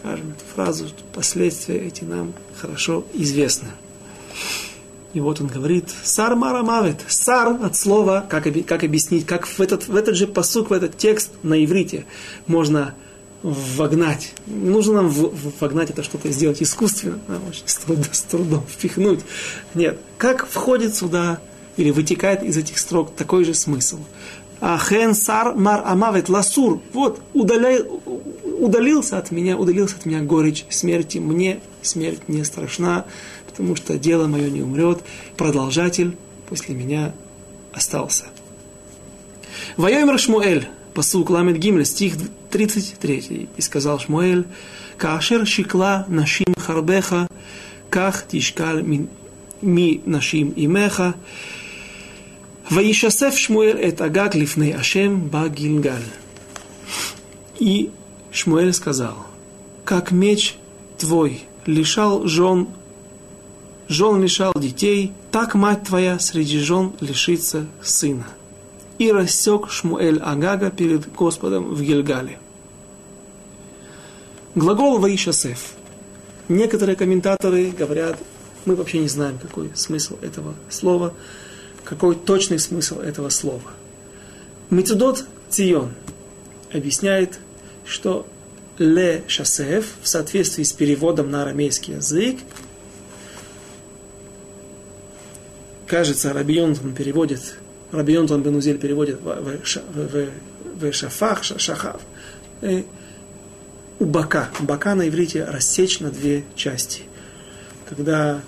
скажем 0.00 0.30
эту 0.30 0.44
фразу, 0.54 0.88
что 0.88 1.02
последствия 1.12 1.78
эти 1.78 2.04
нам 2.04 2.32
хорошо 2.56 3.04
известны. 3.14 3.68
И 5.12 5.20
вот 5.20 5.40
он 5.40 5.48
говорит, 5.48 5.86
сар 6.04 6.36
марамавит, 6.36 7.00
сар 7.08 7.58
от 7.62 7.76
слова, 7.76 8.24
как, 8.28 8.46
как 8.66 8.84
объяснить, 8.84 9.26
как 9.26 9.46
в 9.46 9.60
этот, 9.60 9.88
в 9.88 9.96
этот 9.96 10.14
же 10.14 10.26
посук, 10.26 10.70
в 10.70 10.72
этот 10.72 10.96
текст 10.96 11.30
на 11.42 11.62
иврите 11.64 12.06
можно 12.46 12.94
вогнать. 13.42 14.34
нужно 14.46 15.02
нам 15.02 15.08
в, 15.08 15.32
вогнать 15.60 15.90
это 15.90 16.02
что-то 16.02 16.30
сделать 16.30 16.62
искусственно, 16.62 17.18
да, 17.26 17.38
очень 17.48 17.62
с 17.66 17.76
трудом, 17.76 18.04
с 18.12 18.22
трудом 18.22 18.64
впихнуть. 18.68 19.20
Нет, 19.74 19.98
как 20.18 20.46
входит 20.46 20.94
сюда 20.94 21.40
или 21.76 21.90
вытекает 21.90 22.42
из 22.42 22.56
этих 22.56 22.78
строк 22.78 23.14
такой 23.16 23.44
же 23.44 23.54
смысл. 23.54 23.98
Ахен 24.60 25.14
сар 25.14 25.54
мар 25.54 25.82
амавет 25.84 26.28
ласур. 26.28 26.80
Вот, 26.92 27.20
удаляй, 27.32 27.84
удалился 28.58 29.18
от 29.18 29.30
меня, 29.30 29.56
удалился 29.56 29.96
от 29.96 30.06
меня 30.06 30.20
горечь 30.20 30.66
смерти. 30.68 31.18
Мне 31.18 31.60
смерть 31.82 32.28
не 32.28 32.44
страшна, 32.44 33.06
потому 33.46 33.76
что 33.76 33.98
дело 33.98 34.26
мое 34.26 34.50
не 34.50 34.62
умрет. 34.62 35.00
Продолжатель 35.36 36.16
после 36.48 36.74
меня 36.74 37.14
остался. 37.72 38.26
Вайомер 39.76 40.18
Шмуэль. 40.18 40.68
посук 40.94 41.30
Ламед 41.30 41.56
Гимля, 41.56 41.84
стих 41.84 42.14
33. 42.50 43.48
И 43.56 43.60
сказал 43.60 43.98
Шмуэль, 43.98 44.44
Каашер 44.98 45.46
шикла 45.46 46.04
нашим 46.08 46.54
харбеха, 46.58 47.26
ках 47.88 48.26
тишкаль 48.28 48.82
ми 49.62 50.00
нашим 50.04 50.52
имеха, 50.56 51.14
Ваишасев 52.70 53.36
Шмуэль 53.36 53.80
это 53.80 54.04
Агаг 54.04 54.36
лифней 54.36 54.72
Ашем 54.72 55.28
Багильгаль. 55.28 56.06
И 57.58 57.90
Шмуэль 58.30 58.72
сказал, 58.72 59.26
как 59.84 60.12
меч 60.12 60.56
твой 60.96 61.42
лишал 61.66 62.28
жен, 62.28 62.68
жен 63.88 64.22
лишал 64.22 64.52
детей, 64.54 65.12
так 65.32 65.56
мать 65.56 65.82
твоя 65.82 66.20
среди 66.20 66.60
жен 66.60 66.92
лишится 67.00 67.66
сына. 67.82 68.28
И 68.98 69.10
рассек 69.10 69.68
Шмуэль 69.68 70.20
Агага 70.20 70.70
перед 70.70 71.12
Господом 71.12 71.74
в 71.74 71.82
Гильгале. 71.82 72.38
Глагол 74.54 74.98
Ваишасев. 74.98 75.72
Некоторые 76.48 76.94
комментаторы 76.94 77.72
говорят, 77.72 78.16
мы 78.64 78.76
вообще 78.76 79.00
не 79.00 79.08
знаем, 79.08 79.38
какой 79.38 79.72
смысл 79.74 80.18
этого 80.22 80.54
слова, 80.68 81.14
какой 81.90 82.14
точный 82.14 82.60
смысл 82.60 83.00
этого 83.00 83.30
слова. 83.30 83.72
Мецудот 84.70 85.24
Цион 85.48 85.92
объясняет, 86.72 87.40
что 87.84 88.28
ле 88.78 89.24
шасеф 89.26 89.86
в 90.00 90.06
соответствии 90.06 90.62
с 90.62 90.72
переводом 90.72 91.32
на 91.32 91.42
арамейский 91.42 91.94
язык, 91.94 92.38
кажется, 95.88 96.32
Рабионтон 96.32 96.94
переводит, 96.94 97.56
Рабионтон 97.90 98.44
Бенузель 98.44 98.78
переводит 98.78 99.20
в, 99.20 99.24
в, 99.24 100.28
в, 100.76 100.90
в 100.90 100.92
шафах, 100.92 101.42
шахав, 101.42 102.00
э, 102.60 102.84
у 103.98 104.04
бока. 104.04 104.48
Бока 104.60 104.94
на 104.94 105.08
иврите 105.08 105.44
рассечь 105.44 105.98
на 105.98 106.12
две 106.12 106.44
части. 106.54 107.02
Когда 107.88 108.42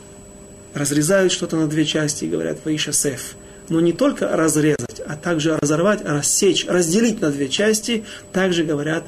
разрезают 0.74 1.32
что-то 1.32 1.56
на 1.56 1.66
две 1.66 1.84
части 1.84 2.24
и 2.24 2.28
говорят 2.28 2.58
«Ваишасеф», 2.64 3.36
но 3.68 3.80
не 3.80 3.92
только 3.92 4.28
разрезать, 4.36 5.00
а 5.06 5.16
также 5.16 5.56
разорвать, 5.56 6.04
рассечь, 6.04 6.66
разделить 6.66 7.20
на 7.20 7.30
две 7.30 7.48
части, 7.48 8.04
также 8.32 8.64
говорят 8.64 9.04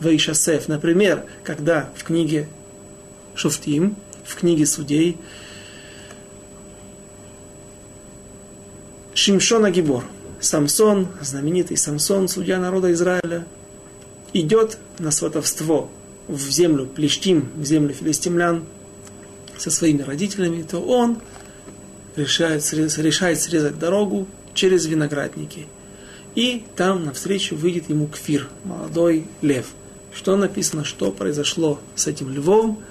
Ваишасеф. 0.00 0.68
Например, 0.68 1.24
когда 1.44 1.90
в 1.94 2.04
книге 2.04 2.48
Шуфтим, 3.34 3.96
в 4.24 4.36
книге 4.36 4.66
судей, 4.66 5.16
Шимшона 9.14 9.70
Гибор, 9.70 10.04
Самсон, 10.40 11.08
знаменитый 11.20 11.76
Самсон, 11.76 12.28
судья 12.28 12.58
народа 12.58 12.92
Израиля, 12.92 13.44
идет 14.32 14.78
на 14.98 15.10
сватовство 15.10 15.90
в 16.28 16.38
землю 16.38 16.86
Плештим, 16.86 17.50
в 17.56 17.64
землю 17.64 17.92
филистимлян 17.94 18.64
со 19.58 19.70
своими 19.70 20.02
родителями, 20.02 20.62
то 20.62 20.80
он 20.80 21.18
решает, 22.16 22.64
решает 22.72 23.40
срезать 23.40 23.78
дорогу 23.78 24.26
через 24.54 24.86
виноградники. 24.86 25.66
И 26.34 26.64
там 26.76 27.04
навстречу 27.04 27.56
выйдет 27.56 27.88
ему 27.88 28.06
Кфир, 28.06 28.48
молодой 28.64 29.26
лев. 29.42 29.66
Что 30.14 30.36
написано, 30.36 30.84
что 30.84 31.10
произошло 31.10 31.80
с 31.94 32.06
этим 32.06 32.32
львом, 32.32 32.82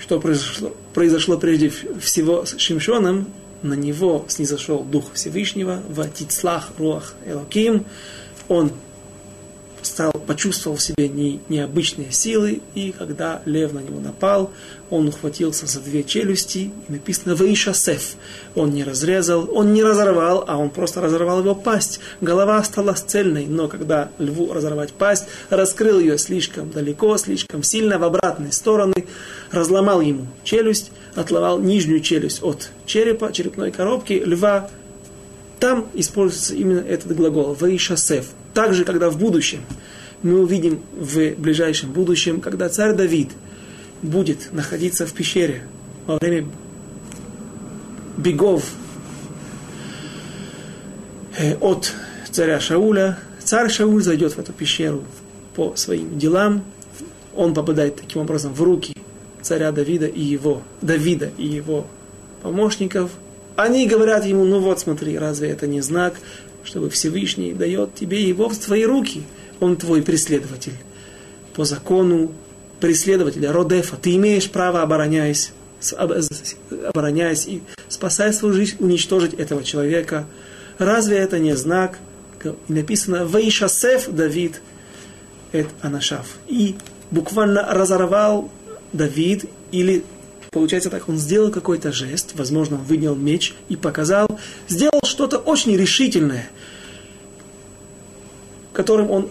что 0.00 0.20
произошло, 0.20 0.74
произошло 0.94 1.38
прежде 1.38 1.70
всего 2.00 2.44
с 2.44 2.56
Шимшоном, 2.58 3.28
на 3.62 3.74
него 3.74 4.24
снизошел 4.28 4.84
Дух 4.84 5.12
Всевышнего, 5.14 5.82
в 5.88 6.08
Тицлах 6.10 6.70
Руах 6.78 7.14
Элоким, 7.26 7.84
он 8.48 8.70
стал, 9.96 10.12
почувствовал 10.12 10.76
в 10.76 10.82
себе 10.82 11.08
не, 11.08 11.40
необычные 11.48 12.12
силы, 12.12 12.60
и 12.74 12.92
когда 12.92 13.40
лев 13.46 13.72
на 13.72 13.78
него 13.78 13.98
напал, 13.98 14.50
он 14.90 15.08
ухватился 15.08 15.64
за 15.66 15.80
две 15.80 16.04
челюсти, 16.04 16.70
и 16.86 16.92
написано 16.92 17.34
«Ваишасеф». 17.34 18.16
Он 18.54 18.72
не 18.72 18.84
разрезал, 18.84 19.48
он 19.50 19.72
не 19.72 19.82
разорвал, 19.82 20.44
а 20.46 20.58
он 20.58 20.68
просто 20.68 21.00
разорвал 21.00 21.40
его 21.40 21.54
пасть. 21.54 22.00
Голова 22.20 22.58
осталась 22.58 23.00
цельной, 23.00 23.46
но 23.46 23.68
когда 23.68 24.10
льву 24.18 24.52
разорвать 24.52 24.92
пасть, 24.92 25.24
раскрыл 25.48 25.98
ее 25.98 26.18
слишком 26.18 26.70
далеко, 26.70 27.16
слишком 27.16 27.62
сильно 27.62 27.98
в 27.98 28.04
обратные 28.04 28.52
стороны, 28.52 29.06
разломал 29.50 30.02
ему 30.02 30.26
челюсть, 30.44 30.92
отломал 31.14 31.58
нижнюю 31.58 32.00
челюсть 32.00 32.42
от 32.42 32.68
черепа, 32.84 33.32
черепной 33.32 33.70
коробки 33.70 34.22
льва, 34.22 34.68
там 35.58 35.86
используется 35.94 36.54
именно 36.54 36.80
этот 36.80 37.16
глагол 37.16 37.54
«ваишасеф». 37.54 38.26
Также, 38.56 38.86
когда 38.86 39.10
в 39.10 39.18
будущем, 39.18 39.60
мы 40.22 40.40
увидим 40.40 40.80
в 40.98 41.34
ближайшем 41.34 41.92
будущем, 41.92 42.40
когда 42.40 42.70
царь 42.70 42.94
Давид 42.94 43.28
будет 44.00 44.50
находиться 44.50 45.06
в 45.06 45.12
пещере 45.12 45.60
во 46.06 46.16
время 46.16 46.48
бегов 48.16 48.64
э, 51.36 51.54
от 51.56 51.92
царя 52.30 52.58
Шауля, 52.58 53.18
царь 53.44 53.68
Шауль 53.68 54.02
зайдет 54.02 54.32
в 54.32 54.38
эту 54.38 54.54
пещеру 54.54 55.04
по 55.54 55.76
своим 55.76 56.18
делам, 56.18 56.64
он 57.34 57.52
попадает 57.52 57.96
таким 57.96 58.22
образом 58.22 58.54
в 58.54 58.62
руки 58.62 58.96
царя 59.42 59.70
Давида 59.70 60.06
и 60.06 60.22
его, 60.22 60.62
Давида 60.80 61.30
и 61.36 61.44
его 61.44 61.86
помощников– 62.40 63.10
они 63.56 63.86
говорят 63.86 64.26
ему, 64.26 64.44
ну 64.44 64.60
вот 64.60 64.80
смотри, 64.80 65.18
разве 65.18 65.48
это 65.48 65.66
не 65.66 65.80
знак, 65.80 66.14
чтобы 66.66 66.90
Всевышний 66.90 67.54
дает 67.54 67.94
тебе 67.94 68.22
его 68.22 68.48
в 68.48 68.58
твои 68.58 68.84
руки? 68.84 69.22
Он 69.60 69.76
твой 69.76 70.02
преследователь. 70.02 70.74
По 71.54 71.64
закону 71.64 72.32
преследователя, 72.80 73.52
Родефа, 73.52 73.96
ты 73.96 74.16
имеешь 74.16 74.50
право, 74.50 74.82
обороняясь, 74.82 75.52
обороняясь 76.88 77.46
и 77.46 77.62
спасая 77.88 78.32
свою 78.32 78.54
жизнь, 78.54 78.76
уничтожить 78.80 79.32
этого 79.34 79.64
человека. 79.64 80.26
Разве 80.76 81.16
это 81.16 81.38
не 81.38 81.56
знак? 81.56 81.98
И 82.44 82.72
написано 82.72 83.24
«Ваишасеф 83.24 84.08
Давид 84.10 84.60
эт 85.52 85.68
Анашав». 85.80 86.26
И 86.48 86.74
буквально 87.10 87.62
разорвал 87.72 88.50
Давид 88.92 89.46
или 89.72 90.04
Получается 90.56 90.88
так, 90.88 91.06
он 91.10 91.18
сделал 91.18 91.50
какой-то 91.50 91.92
жест, 91.92 92.30
возможно, 92.32 92.76
он 92.76 92.82
вынял 92.84 93.14
меч 93.14 93.54
и 93.68 93.76
показал, 93.76 94.40
сделал 94.68 95.02
что-то 95.04 95.36
очень 95.36 95.76
решительное, 95.76 96.48
которым 98.72 99.10
он 99.10 99.28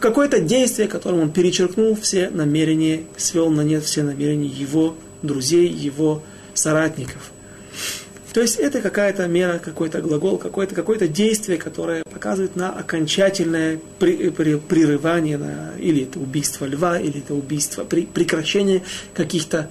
какое-то 0.00 0.40
действие, 0.40 0.88
которым 0.88 1.20
он 1.20 1.30
перечеркнул 1.30 1.94
все 1.94 2.30
намерения, 2.30 3.04
свел 3.16 3.48
на 3.48 3.60
нет 3.60 3.84
все 3.84 4.02
намерения 4.02 4.48
его 4.48 4.96
друзей, 5.22 5.68
его 5.68 6.24
соратников. 6.52 7.30
То 8.32 8.40
есть 8.40 8.56
это 8.56 8.80
какая-то 8.80 9.28
мера, 9.28 9.60
какой-то 9.60 10.02
глагол, 10.02 10.38
какое-то 10.38 10.74
какое 10.74 10.98
действие, 10.98 11.58
которое 11.58 12.02
показывает 12.02 12.56
на 12.56 12.72
окончательное 12.72 13.78
при, 14.00 14.30
при, 14.30 14.56
прерывание, 14.56 15.38
на, 15.38 15.74
или 15.78 16.02
это 16.02 16.18
убийство 16.18 16.64
льва, 16.64 16.98
или 16.98 17.20
это 17.20 17.34
убийство, 17.34 17.84
при, 17.84 18.06
прекращение 18.06 18.82
каких-то 19.14 19.70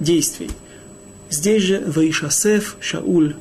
действий. 0.00 0.50
Здесь 1.30 1.62
же 1.62 1.80
Ваишасеф 1.86 2.76
Шауль 2.80 3.34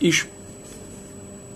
и, 0.00 0.12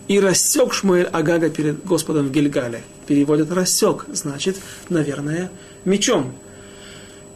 и 0.09 0.21
рассек 0.21 0.73
Шмуэль 0.73 1.07
Агага 1.07 1.51
перед 1.51 1.85
Господом 1.85 2.29
в 2.29 2.33
Гильгале. 2.33 2.83
Переводят 3.07 3.53
рассек, 3.53 4.07
значит, 4.13 4.57
наверное, 4.89 5.51
мечом. 5.85 6.35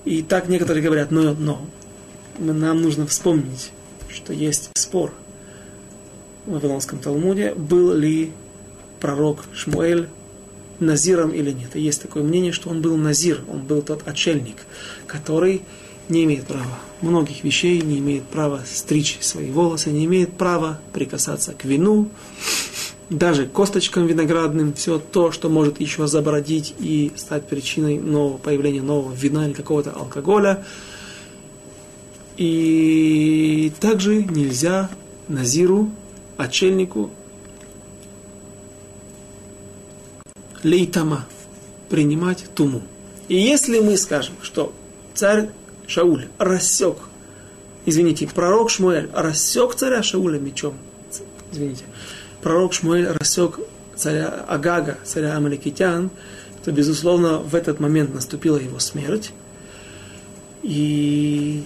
И 0.04 0.22
так 0.22 0.48
некоторые 0.48 0.82
говорят, 0.82 1.10
но, 1.10 1.34
но 1.34 1.66
нам 2.38 2.82
нужно 2.82 3.06
вспомнить, 3.06 3.70
что 4.08 4.32
есть 4.32 4.70
спор 4.76 5.12
в 6.46 6.52
Вавилонском 6.52 6.98
Талмуде, 6.98 7.54
был 7.54 7.94
ли 7.94 8.32
пророк 9.00 9.44
Шмуэль 9.54 10.08
назиром 10.80 11.30
или 11.30 11.50
нет. 11.50 11.74
И 11.74 11.80
есть 11.80 12.02
такое 12.02 12.22
мнение, 12.22 12.52
что 12.52 12.70
он 12.70 12.82
был 12.82 12.96
назир, 12.96 13.40
он 13.48 13.62
был 13.62 13.82
тот 13.82 14.06
отшельник, 14.06 14.66
который 15.06 15.62
не 16.08 16.24
имеет 16.24 16.46
права 16.46 16.78
многих 17.00 17.44
вещей, 17.44 17.80
не 17.80 17.98
имеет 17.98 18.24
права 18.24 18.62
стричь 18.66 19.18
свои 19.20 19.50
волосы, 19.50 19.90
не 19.90 20.04
имеет 20.04 20.32
права 20.34 20.80
прикасаться 20.92 21.52
к 21.52 21.64
вину, 21.64 22.08
даже 23.10 23.46
косточкам 23.46 24.06
виноградным, 24.06 24.72
все 24.72 24.98
то, 24.98 25.30
что 25.30 25.48
может 25.48 25.80
еще 25.80 26.06
забродить 26.06 26.74
и 26.78 27.12
стать 27.16 27.46
причиной 27.46 27.98
нового 27.98 28.38
появления 28.38 28.82
нового 28.82 29.12
вина 29.12 29.46
или 29.46 29.52
какого-то 29.52 29.92
алкоголя. 29.92 30.64
И 32.36 33.72
также 33.80 34.24
нельзя 34.24 34.90
назиру, 35.28 35.90
отшельнику, 36.36 37.10
лейтама, 40.64 41.26
принимать 41.88 42.44
туму. 42.54 42.82
И 43.28 43.36
если 43.36 43.78
мы 43.78 43.96
скажем, 43.96 44.34
что 44.42 44.72
царь 45.14 45.50
Шауль 45.86 46.26
рассек 46.38 46.96
извините, 47.86 48.28
пророк 48.34 48.70
Шмуэль 48.70 49.08
рассек 49.12 49.74
царя 49.74 50.02
Шауля 50.02 50.38
мечом. 50.38 50.74
Извините. 51.52 51.84
Пророк 52.42 52.72
Шмуэль 52.72 53.06
рассек 53.06 53.58
царя 53.96 54.28
Агага, 54.48 54.98
царя 55.04 55.36
Амаликитян, 55.36 56.10
то, 56.64 56.72
безусловно, 56.72 57.38
в 57.38 57.54
этот 57.54 57.80
момент 57.80 58.14
наступила 58.14 58.56
его 58.56 58.78
смерть. 58.78 59.32
И 60.62 61.62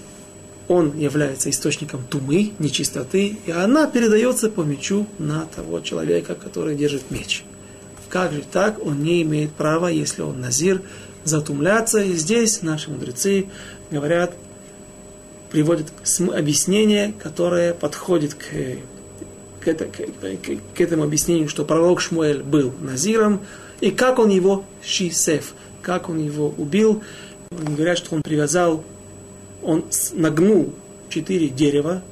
он 0.66 0.98
является 0.98 1.50
источником 1.50 2.04
тумы, 2.04 2.52
нечистоты, 2.58 3.38
и 3.46 3.50
она 3.50 3.86
передается 3.86 4.50
по 4.50 4.62
мечу 4.62 5.06
на 5.18 5.46
того 5.46 5.80
человека, 5.80 6.34
который 6.34 6.74
держит 6.74 7.10
меч. 7.10 7.44
Как 8.08 8.32
же 8.32 8.42
так? 8.42 8.84
Он 8.84 9.02
не 9.02 9.22
имеет 9.22 9.52
права, 9.52 9.88
если 9.88 10.22
он 10.22 10.40
назир, 10.40 10.82
затумляться. 11.24 12.00
И 12.00 12.14
здесь 12.14 12.62
наши 12.62 12.90
мудрецы 12.90 13.46
говорят, 13.90 14.34
приводят 15.50 15.92
объяснение, 16.34 17.12
которое 17.12 17.74
подходит 17.74 18.34
к, 18.34 18.46
к, 19.60 19.68
это, 19.68 19.86
к, 19.86 19.98
к, 20.74 20.80
этому 20.80 21.04
объяснению, 21.04 21.48
что 21.48 21.64
пророк 21.64 22.00
Шмуэль 22.00 22.42
был 22.42 22.72
назиром, 22.80 23.42
и 23.80 23.90
как 23.90 24.18
он 24.18 24.30
его 24.30 24.64
шисев, 24.82 25.54
как 25.82 26.08
он 26.08 26.18
его 26.18 26.52
убил. 26.56 27.02
Говорят, 27.50 27.98
что 27.98 28.14
он 28.14 28.22
привязал, 28.22 28.84
он 29.62 29.84
нагнул 30.12 30.74
четыре 31.08 31.48
дерева, 31.48 32.02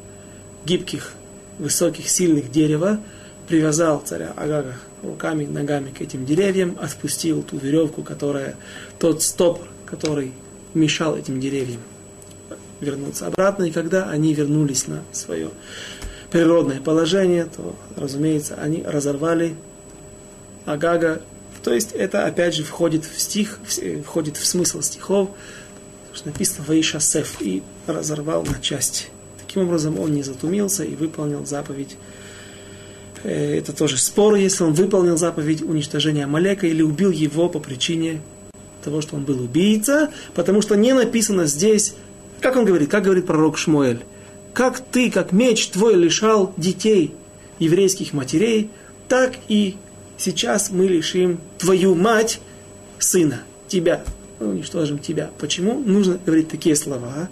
гибких, 0.65 1.13
высоких, 1.59 2.09
сильных 2.09 2.51
дерева, 2.51 3.01
привязал 3.47 4.03
царя 4.05 4.33
Агага 4.37 4.75
руками, 5.03 5.45
ногами 5.45 5.91
к 5.91 6.01
этим 6.01 6.25
деревьям, 6.25 6.77
отпустил 6.81 7.43
ту 7.43 7.59
веревку, 7.59 8.03
которая, 8.03 8.57
тот 8.99 9.23
стопор, 9.23 9.69
который 9.85 10.33
мешал 10.75 11.17
этим 11.17 11.41
деревьям 11.41 11.81
вернуться 12.81 13.27
обратно. 13.27 13.65
И 13.65 13.71
когда 13.71 14.11
они 14.11 14.35
вернулись 14.35 14.87
на 14.87 15.03
свое 15.13 15.51
природное 16.31 16.81
положение, 16.81 17.45
то, 17.45 17.77
разумеется, 17.97 18.57
они 18.57 18.83
разорвали 18.83 19.55
Агага. 20.65 21.23
То 21.63 21.73
есть 21.73 21.93
это, 21.93 22.27
опять 22.27 22.55
же, 22.55 22.65
входит 22.65 23.05
в 23.05 23.21
стих, 23.21 23.59
входит 24.05 24.37
в 24.37 24.47
смысл 24.47 24.83
стихов, 24.83 25.31
что 26.13 26.29
написано 26.29 26.65
«Ваишасеф» 26.67 27.41
и 27.41 27.63
разорвал 27.87 28.45
на 28.45 28.61
части. 28.61 29.07
Таким 29.39 29.63
образом, 29.63 29.99
он 29.99 30.13
не 30.13 30.23
затумился 30.23 30.85
и 30.85 30.95
выполнил 30.95 31.45
заповедь 31.47 31.97
Э, 31.97 32.26
это 33.29 33.73
тоже 33.73 33.99
спор, 33.99 34.35
если 34.35 34.65
он 34.65 34.73
выполнил 34.73 35.17
заповедь 35.17 35.63
уничтожения 35.63 36.25
Амалека 36.25 36.67
или 36.67 36.83
убил 36.83 37.11
его 37.11 37.49
по 37.49 37.59
причине 37.59 38.21
того, 38.85 39.01
что 39.01 39.17
он 39.17 39.25
был 39.25 39.41
убийца, 39.43 40.11
потому 40.35 40.63
что 40.63 40.77
не 40.77 40.93
написано 40.93 41.47
здесь, 41.47 41.95
как 42.41 42.57
он 42.57 42.65
говорит, 42.65 42.91
как 42.91 43.05
говорит 43.05 43.27
пророк 43.27 43.59
Шмуэль, 43.59 44.01
как 44.53 44.81
ты, 44.81 45.11
как 45.11 45.33
меч 45.33 45.69
твой 45.69 45.95
лишал 45.95 46.55
детей 46.57 47.15
еврейских 47.59 48.13
матерей, 48.13 48.71
так 49.09 49.33
и 49.49 49.77
сейчас 50.17 50.71
мы 50.71 50.87
лишим 50.87 51.41
твою 51.59 51.95
мать 51.95 52.41
сына, 52.99 53.43
тебя, 53.69 54.05
мы 54.39 54.49
уничтожим 54.49 54.99
тебя. 54.99 55.31
Почему 55.39 55.79
нужно 55.79 56.19
говорить 56.25 56.49
такие 56.49 56.77
слова 56.77 57.29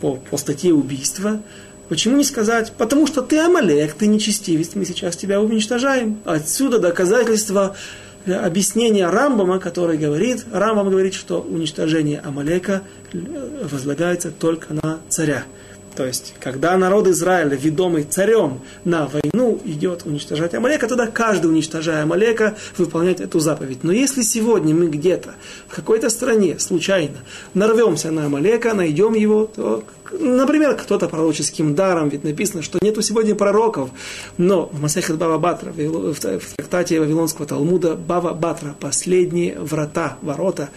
по, 0.00 0.16
по 0.16 0.36
статье 0.36 0.72
убийства? 0.72 1.42
Почему 1.88 2.16
не 2.16 2.24
сказать? 2.24 2.72
Потому 2.78 3.06
что 3.06 3.22
ты 3.22 3.38
Амалек, 3.38 3.94
ты 3.94 4.06
нечестивец, 4.06 4.74
мы 4.74 4.84
сейчас 4.84 5.16
тебя 5.16 5.40
уничтожаем. 5.40 6.20
Отсюда 6.24 6.78
доказательство 6.78 7.76
э, 8.24 8.32
объяснения 8.32 9.08
Рамбама, 9.08 9.58
который 9.58 9.98
говорит, 9.98 10.44
Рамбам 10.52 10.90
говорит, 10.90 11.14
что 11.14 11.40
уничтожение 11.40 12.20
Амалека 12.20 12.82
э, 13.12 13.18
возлагается 13.70 14.30
только 14.30 14.72
на 14.72 15.00
царя. 15.08 15.44
То 15.94 16.06
есть, 16.06 16.34
когда 16.40 16.76
народ 16.78 17.06
Израиля, 17.08 17.54
ведомый 17.54 18.04
царем 18.04 18.60
на 18.84 19.06
войну, 19.08 19.60
идет 19.64 20.06
уничтожать 20.06 20.54
Амалека, 20.54 20.88
тогда 20.88 21.06
каждый, 21.06 21.46
уничтожая 21.46 22.04
Амалека, 22.04 22.56
выполняет 22.78 23.20
эту 23.20 23.40
заповедь. 23.40 23.84
Но 23.84 23.92
если 23.92 24.22
сегодня 24.22 24.74
мы 24.74 24.86
где-то, 24.86 25.34
в 25.68 25.74
какой-то 25.74 26.08
стране, 26.08 26.58
случайно, 26.58 27.18
нарвемся 27.52 28.10
на 28.10 28.26
Амалека, 28.26 28.72
найдем 28.72 29.12
его, 29.12 29.50
то, 29.54 29.84
например, 30.18 30.76
кто-то 30.76 31.08
пророческим 31.08 31.74
даром, 31.74 32.08
ведь 32.08 32.24
написано, 32.24 32.62
что 32.62 32.78
нету 32.80 33.02
сегодня 33.02 33.34
пророков, 33.34 33.90
но 34.38 34.70
в 34.72 34.80
Масехет 34.80 35.18
Бава 35.18 35.36
Батра, 35.36 35.72
в 35.72 36.18
трактате 36.18 37.00
Вавилонского 37.00 37.46
Талмуда, 37.46 37.96
Бава 37.96 38.32
Батра, 38.32 38.74
последние 38.80 39.58
врата, 39.58 40.16
ворота, 40.22 40.70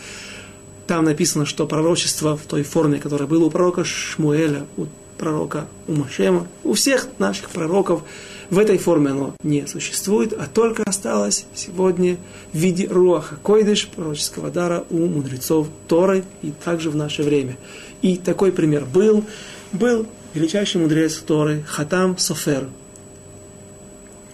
там 0.87 1.05
написано, 1.05 1.45
что 1.45 1.65
пророчество 1.65 2.37
в 2.37 2.41
той 2.41 2.63
форме, 2.63 2.99
которая 2.99 3.27
была 3.27 3.45
у 3.45 3.49
пророка 3.49 3.83
Шмуэля, 3.83 4.65
у 4.77 4.85
пророка 5.17 5.67
Умашема, 5.87 6.47
у 6.63 6.73
всех 6.73 7.07
наших 7.19 7.49
пророков 7.49 8.03
в 8.49 8.59
этой 8.59 8.77
форме 8.77 9.11
оно 9.11 9.35
не 9.43 9.65
существует, 9.67 10.33
а 10.33 10.45
только 10.45 10.83
осталось 10.83 11.45
сегодня 11.55 12.17
в 12.53 12.57
виде 12.57 12.87
руаха 12.87 13.37
койдыш, 13.37 13.87
пророческого 13.87 14.51
дара 14.51 14.85
у 14.89 14.97
мудрецов 14.97 15.67
Торы 15.87 16.23
и 16.41 16.51
также 16.51 16.89
в 16.89 16.95
наше 16.95 17.23
время. 17.23 17.57
И 18.01 18.17
такой 18.17 18.51
пример 18.51 18.85
был, 18.85 19.23
был 19.71 20.05
величайший 20.33 20.81
мудрец 20.81 21.15
Торы 21.17 21.63
Хатам 21.67 22.17
Софер. 22.17 22.69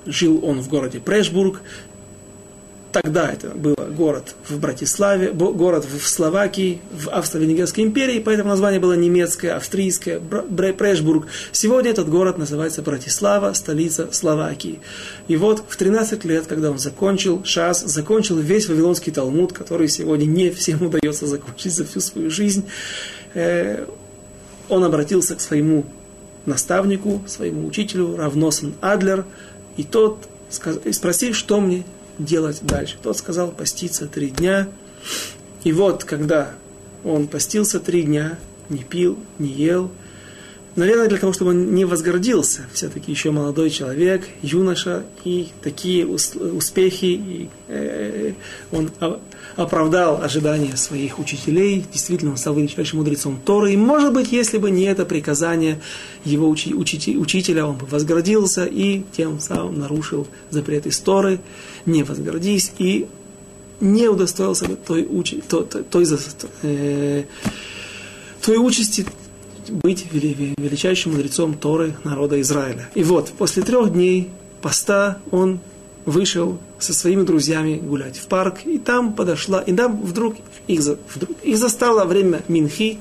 Жил 0.06 0.44
он 0.44 0.62
в 0.62 0.68
городе 0.68 1.00
Прешбург, 1.00 1.62
Тогда 2.92 3.32
это 3.32 3.50
был 3.50 3.76
город 3.96 4.36
в 4.50 4.60
Братиславе, 4.60 5.32
город 5.32 5.86
в 5.86 6.06
Словакии, 6.08 6.82
в 6.92 7.10
Австро-Венгерской 7.10 7.86
империи, 7.86 8.20
поэтому 8.20 8.50
название 8.50 8.82
было 8.82 8.94
немецкое, 8.94 9.56
австрийское, 9.56 10.20
Прешбург. 10.20 11.28
Сегодня 11.54 11.92
этот 11.92 12.10
город 12.10 12.38
называется 12.38 12.82
Братислава, 12.82 13.54
столица 13.54 14.10
Словакии. 14.12 14.82
И 15.30 15.38
вот 15.38 15.64
в 15.68 15.78
13 15.78 16.26
лет, 16.26 16.48
когда 16.48 16.70
он 16.70 16.80
закончил 16.80 17.44
ШАС, 17.46 17.84
закончил 17.84 18.38
весь 18.38 18.68
Вавилонский 18.68 19.14
Талмуд, 19.14 19.54
который 19.54 19.88
сегодня 19.88 20.26
не 20.26 20.50
всем 20.50 20.82
удается 20.86 21.28
закончить 21.28 21.74
за 21.74 21.86
всю 21.86 22.02
свою 22.02 22.30
жизнь, 22.30 22.66
э, 23.36 23.86
он 24.68 24.84
обратился 24.84 25.36
к 25.36 25.42
своему 25.42 25.86
наставнику, 26.46 27.22
своему 27.28 27.68
учителю 27.68 28.18
Равносен 28.18 28.74
Адлер, 28.82 29.26
и 29.78 29.84
тот 29.84 30.28
спросил, 30.50 31.34
что 31.34 31.62
мне 31.62 31.86
делать 32.18 32.60
дальше. 32.62 32.98
Тот 33.02 33.18
сказал 33.18 33.52
поститься 33.52 34.08
три 34.08 34.30
дня. 34.30 34.68
И 35.64 35.72
вот, 35.72 36.04
когда 36.04 36.52
он 37.04 37.28
постился 37.28 37.80
три 37.80 38.04
дня, 38.04 38.38
не 38.70 38.84
пил, 38.84 39.18
не 39.40 39.50
ел, 39.50 39.92
наверное, 40.76 41.08
для 41.08 41.18
того, 41.18 41.34
чтобы 41.34 41.52
он 41.52 41.74
не 41.74 41.86
возгордился, 41.86 42.62
все-таки 42.74 43.12
еще 43.12 43.32
молодой 43.32 43.70
человек, 43.70 44.28
юноша, 44.42 45.04
и 45.24 45.50
такие 45.62 46.08
успехи, 46.08 47.06
и, 47.06 47.50
э, 47.68 48.34
он 48.72 48.92
оправдал 49.56 50.22
ожидания 50.22 50.76
своих 50.78 51.20
учителей, 51.20 51.86
действительно, 51.92 52.32
он 52.32 52.38
стал 52.38 52.56
величайшим 52.56 53.00
мудрецом 53.00 53.40
Торы, 53.44 53.74
и, 53.74 53.78
может 53.78 54.14
быть, 54.14 54.32
если 54.32 54.58
бы 54.58 54.72
не 54.72 54.84
это 54.84 55.06
приказание 55.06 55.80
его 56.24 56.50
учи, 56.50 56.74
учити, 56.74 57.18
учителя, 57.18 57.66
он 57.66 57.78
бы 57.78 57.86
возгордился 57.86 58.66
и 58.66 59.04
тем 59.16 59.40
самым 59.40 59.80
нарушил 59.80 60.28
запрет 60.50 60.86
из 60.86 61.00
Торы, 61.00 61.40
не 61.86 62.04
возгордись, 62.04 62.72
и 62.78 63.08
не 63.80 64.08
удостоился 64.08 64.66
бы 64.66 64.76
той, 64.76 65.08
учи, 65.10 65.42
той, 65.48 65.66
той, 65.66 65.84
той, 65.84 66.06
э, 66.62 67.24
той 68.42 68.58
участи, 68.58 69.06
быть 69.70 70.08
величайшим 70.12 71.14
мудрецом 71.14 71.54
Торы 71.56 71.96
народа 72.04 72.40
Израиля. 72.42 72.90
И 72.96 73.04
вот, 73.04 73.32
после 73.38 73.64
трех 73.64 73.92
дней 73.94 74.30
поста 74.62 75.20
он 75.32 75.60
вышел 76.06 76.58
со 76.80 76.94
своими 76.94 77.24
друзьями 77.24 77.76
гулять 77.78 78.18
в 78.18 78.28
парк, 78.28 78.66
и 78.66 78.78
там 78.78 79.14
подошла, 79.14 79.62
и 79.62 79.74
там 79.74 80.02
вдруг 80.02 80.36
их, 80.68 80.82
вдруг, 81.14 81.38
их 81.44 81.58
застало 81.58 82.06
время 82.06 82.42
Минхи, 82.48 83.00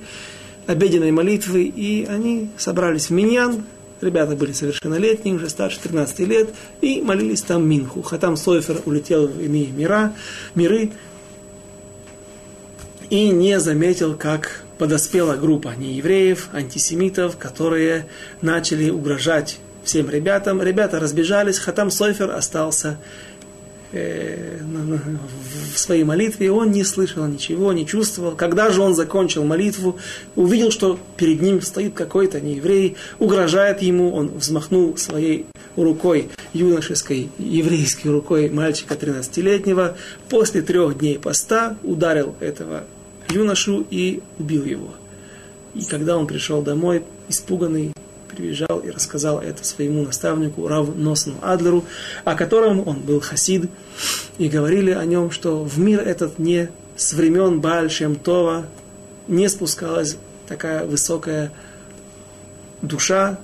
обеденной 0.66 1.10
молитвы, 1.10 1.64
и 1.64 2.04
они 2.04 2.50
собрались 2.56 3.06
в 3.06 3.10
Миньян, 3.10 3.64
ребята 4.00 4.36
были 4.36 4.52
совершеннолетние, 4.52 5.34
уже 5.34 5.48
старше 5.48 5.80
13 5.82 6.20
лет, 6.20 6.50
и 6.80 7.00
молились 7.00 7.42
там 7.42 7.68
Минху. 7.68 8.02
Хатам 8.02 8.36
Сойфер 8.36 8.82
улетел 8.84 9.26
в 9.26 9.40
иные 9.40 9.68
мира, 9.68 10.14
миры, 10.54 10.92
и 13.08 13.30
не 13.30 13.58
заметил, 13.58 14.14
как 14.14 14.62
подоспела 14.78 15.36
группа 15.36 15.74
неевреев, 15.76 16.48
антисемитов, 16.52 17.36
которые 17.36 18.06
начали 18.40 18.88
угрожать 18.88 19.58
всем 19.84 20.10
ребятам. 20.10 20.62
Ребята 20.62 21.00
разбежались, 21.00 21.58
Хатам 21.58 21.90
Сойфер 21.90 22.30
остался 22.30 22.98
э, 23.92 24.58
в 25.74 25.78
своей 25.78 26.04
молитве, 26.04 26.50
он 26.50 26.70
не 26.70 26.84
слышал 26.84 27.26
ничего, 27.26 27.72
не 27.72 27.86
чувствовал. 27.86 28.32
Когда 28.32 28.70
же 28.70 28.82
он 28.82 28.94
закончил 28.94 29.44
молитву, 29.44 29.98
увидел, 30.36 30.70
что 30.70 30.98
перед 31.16 31.40
ним 31.40 31.62
стоит 31.62 31.94
какой-то 31.94 32.40
нееврей, 32.40 32.96
угрожает 33.18 33.82
ему, 33.82 34.12
он 34.12 34.28
взмахнул 34.38 34.96
своей 34.96 35.46
рукой, 35.76 36.30
юношеской, 36.52 37.30
еврейской 37.38 38.08
рукой 38.08 38.50
мальчика 38.50 38.94
13-летнего, 38.94 39.96
после 40.28 40.62
трех 40.62 40.98
дней 40.98 41.18
поста 41.18 41.76
ударил 41.82 42.34
этого 42.40 42.84
юношу 43.28 43.86
и 43.90 44.22
убил 44.38 44.64
его. 44.64 44.90
И 45.74 45.84
когда 45.84 46.16
он 46.16 46.26
пришел 46.26 46.62
домой, 46.62 47.04
испуганный, 47.28 47.92
прибежал 48.30 48.78
и 48.80 48.90
рассказал 48.90 49.40
это 49.40 49.64
своему 49.64 50.04
наставнику 50.04 50.66
Рав 50.68 50.94
Носну 50.96 51.34
Адлеру, 51.42 51.84
о 52.24 52.34
котором 52.34 52.86
он 52.86 53.00
был 53.00 53.20
хасид, 53.20 53.70
и 54.38 54.48
говорили 54.48 54.90
о 54.90 55.04
нем, 55.04 55.30
что 55.30 55.62
в 55.62 55.78
мир 55.78 56.00
этот 56.00 56.38
не 56.38 56.70
с 56.96 57.12
времен 57.12 57.60
Бааль 57.60 57.90
Това 58.22 58.66
не 59.26 59.48
спускалась 59.48 60.16
такая 60.46 60.84
высокая 60.84 61.52
душа, 62.82 63.38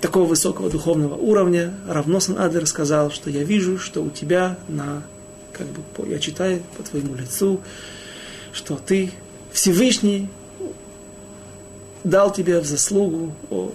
такого 0.00 0.26
высокого 0.26 0.70
духовного 0.70 1.14
уровня. 1.14 1.74
Равносан 1.86 2.38
Адлер 2.38 2.66
сказал, 2.66 3.10
что 3.10 3.30
я 3.30 3.42
вижу, 3.42 3.78
что 3.78 4.02
у 4.02 4.10
тебя 4.10 4.58
на, 4.68 5.02
как 5.52 5.66
бы, 5.66 6.08
я 6.08 6.18
читаю 6.18 6.62
по 6.76 6.82
твоему 6.82 7.14
лицу, 7.14 7.60
что 8.52 8.76
ты 8.76 9.10
Всевышний 9.52 10.28
дал 12.04 12.32
тебе 12.32 12.60
в 12.60 12.66
заслугу 12.66 13.32
о 13.50 13.72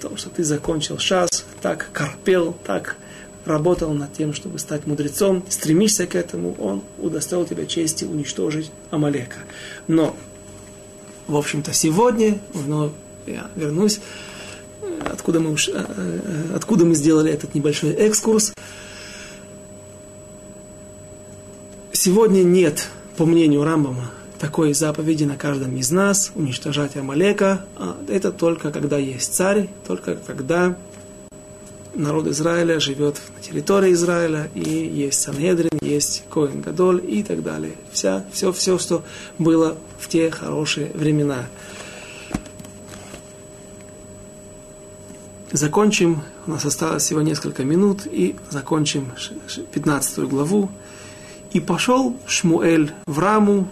том, 0.00 0.16
что 0.16 0.30
ты 0.30 0.44
закончил 0.44 0.98
шас, 0.98 1.44
так 1.62 1.88
корпел, 1.92 2.54
так 2.64 2.96
работал 3.44 3.92
над 3.92 4.12
тем, 4.12 4.34
чтобы 4.34 4.58
стать 4.58 4.86
мудрецом, 4.86 5.44
стремишься 5.48 6.06
к 6.06 6.14
этому, 6.14 6.54
он 6.58 6.82
удостоил 6.98 7.46
тебя 7.46 7.66
чести 7.66 8.04
уничтожить 8.04 8.70
Амалека. 8.90 9.38
Но, 9.86 10.16
в 11.26 11.36
общем-то, 11.36 11.72
сегодня, 11.72 12.38
вновь 12.52 12.92
я 13.26 13.50
вернусь, 13.54 14.00
откуда 15.04 15.40
мы, 15.40 15.52
уж, 15.52 15.68
э, 15.68 15.72
э, 15.74 16.54
откуда 16.54 16.84
мы 16.84 16.94
сделали 16.94 17.32
этот 17.32 17.54
небольшой 17.54 17.92
экскурс. 17.92 18.52
Сегодня 21.92 22.42
нет, 22.42 22.88
по 23.16 23.24
мнению 23.24 23.64
Рамбама, 23.64 24.10
такой 24.38 24.74
заповеди 24.74 25.24
на 25.24 25.36
каждом 25.36 25.76
из 25.76 25.90
нас, 25.90 26.32
уничтожать 26.34 26.96
Амалека. 26.96 27.64
А 27.76 27.96
это 28.08 28.32
только 28.32 28.70
когда 28.70 28.98
есть 28.98 29.34
царь, 29.34 29.68
только 29.86 30.16
когда 30.16 30.76
народ 31.94 32.26
Израиля 32.28 32.78
живет 32.78 33.20
на 33.34 33.42
территории 33.42 33.92
Израиля, 33.92 34.50
и 34.54 34.60
есть 34.60 35.20
Санедрин, 35.20 35.70
есть 35.80 36.24
Коин 36.30 36.60
Гадоль 36.60 37.02
и 37.06 37.22
так 37.22 37.42
далее. 37.42 37.74
Вся, 37.92 38.24
все, 38.32 38.52
все, 38.52 38.78
что 38.78 39.02
было 39.38 39.76
в 39.98 40.08
те 40.08 40.30
хорошие 40.30 40.90
времена. 40.94 41.46
Закончим, 45.52 46.22
у 46.46 46.50
нас 46.50 46.64
осталось 46.64 47.04
всего 47.04 47.22
несколько 47.22 47.64
минут, 47.64 48.06
и 48.06 48.36
закончим 48.50 49.12
15 49.72 50.18
главу. 50.24 50.70
«И 51.52 51.60
пошел 51.60 52.14
Шмуэль 52.26 52.92
в 53.06 53.18
Раму, 53.18 53.68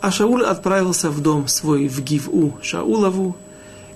а 0.00 0.10
Шауль 0.10 0.44
отправился 0.44 1.10
в 1.10 1.20
дом 1.20 1.48
свой 1.48 1.88
в 1.88 2.00
Гиву 2.02 2.58
Шаулову, 2.62 3.36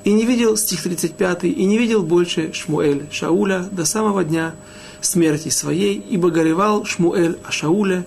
и 0.05 0.13
не 0.13 0.25
видел, 0.25 0.57
стих 0.57 0.83
35, 0.83 1.45
и 1.45 1.65
не 1.65 1.79
видел 1.79 2.03
больше 2.03 2.53
Шмуэль 2.53 3.07
Шауля 3.13 3.69
до 3.71 3.85
самого 3.85 4.25
дня 4.25 4.55
смерти 5.01 5.49
своей, 5.49 5.95
ибо 5.95 6.31
горевал 6.31 6.85
Шмуэль 6.85 7.39
о 7.45 7.53
Шауле, 7.53 8.05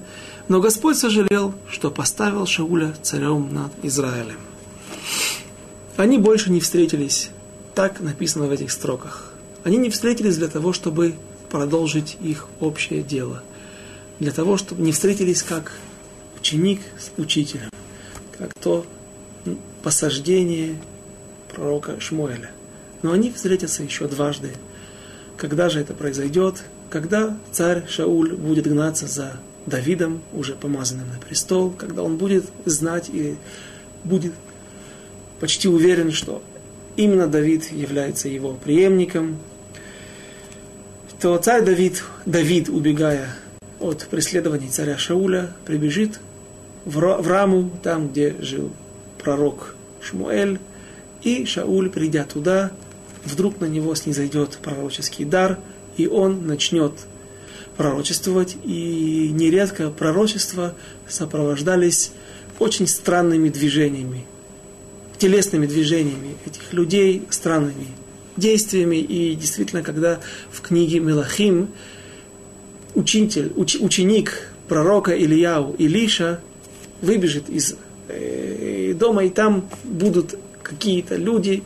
но 0.50 0.60
Господь 0.60 0.98
сожалел, 0.98 1.54
что 1.70 1.90
поставил 1.90 2.46
Шауля 2.46 2.94
царем 3.02 3.54
над 3.54 3.72
Израилем. 3.84 4.38
Они 5.96 6.18
больше 6.18 6.52
не 6.52 6.60
встретились, 6.60 7.30
так 7.74 8.02
написано 8.02 8.48
в 8.48 8.52
этих 8.52 8.72
строках. 8.72 9.32
Они 9.64 9.78
не 9.78 9.90
встретились 9.90 10.38
для 10.38 10.50
того, 10.50 10.74
чтобы 10.74 11.16
продолжить 11.50 12.18
их 12.22 12.48
общее 12.60 13.02
дело, 13.04 13.42
для 14.20 14.32
того, 14.32 14.58
чтобы 14.58 14.82
не 14.82 14.92
встретились 14.92 15.44
как 15.44 15.72
ученик 16.38 16.82
с 17.00 17.18
учителем 17.20 17.70
как 18.38 18.54
то 18.54 18.86
посаждение 19.84 20.76
пророка 21.54 22.00
Шмуэля. 22.00 22.52
Но 23.02 23.12
они 23.12 23.32
встретятся 23.32 23.84
еще 23.84 24.08
дважды. 24.08 24.52
Когда 25.38 25.70
же 25.70 25.80
это 25.80 25.94
произойдет? 25.94 26.64
Когда 26.90 27.38
царь 27.52 27.88
Шауль 27.88 28.36
будет 28.36 28.68
гнаться 28.68 29.08
за 29.08 29.40
Давидом, 29.66 30.22
уже 30.34 30.54
помазанным 30.54 31.10
на 31.10 31.20
престол, 31.20 31.72
когда 31.72 32.04
он 32.04 32.18
будет 32.18 32.46
знать 32.66 33.10
и 33.10 33.36
будет 34.04 34.34
почти 35.40 35.68
уверен, 35.68 36.12
что 36.12 36.44
именно 36.96 37.28
Давид 37.28 37.72
является 37.72 38.30
его 38.30 38.54
преемником, 38.54 39.40
то 41.20 41.38
царь 41.38 41.64
Давид, 41.64 42.04
Давид, 42.26 42.70
убегая 42.70 43.36
от 43.80 44.08
преследований 44.08 44.70
царя 44.70 44.98
Шауля, 44.98 45.52
прибежит 45.66 46.20
в 46.86 47.28
Раму, 47.28 47.72
там, 47.84 48.10
где 48.10 48.36
жил 48.40 48.72
пророк 49.22 49.76
Шмуэль, 50.02 50.60
и 51.24 51.46
Шауль, 51.46 51.90
придя 51.90 52.24
туда, 52.24 52.72
вдруг 53.26 53.60
на 53.60 53.66
него 53.66 53.96
снизойдет 53.96 54.60
пророческий 54.62 55.26
дар, 55.26 55.58
и 55.98 56.08
он 56.08 56.46
начнет 56.46 56.94
пророчествовать, 57.76 58.56
и 58.64 59.32
нередко 59.34 59.90
пророчества 59.90 60.76
сопровождались 61.08 62.12
очень 62.60 62.88
странными 62.88 63.50
движениями, 63.50 64.26
телесными 65.18 65.66
движениями 65.66 66.36
этих 66.46 66.72
людей, 66.72 67.24
странными 67.30 67.88
действиями, 68.38 68.98
и 68.98 69.36
действительно, 69.36 69.82
когда 69.82 70.20
в 70.52 70.62
книге 70.62 71.00
Мелахим 71.00 71.70
учитель, 72.94 73.52
уч, 73.56 73.76
ученик 73.76 74.50
пророка 74.68 75.12
Ильяу 75.18 75.74
Илиша 75.78 76.40
выбежит 77.02 77.50
из 77.50 77.76
э, 78.08 78.94
дома, 78.96 79.26
и 79.26 79.30
там 79.30 79.70
будут 79.84 80.38
какие-то 80.64 81.16
люди, 81.16 81.64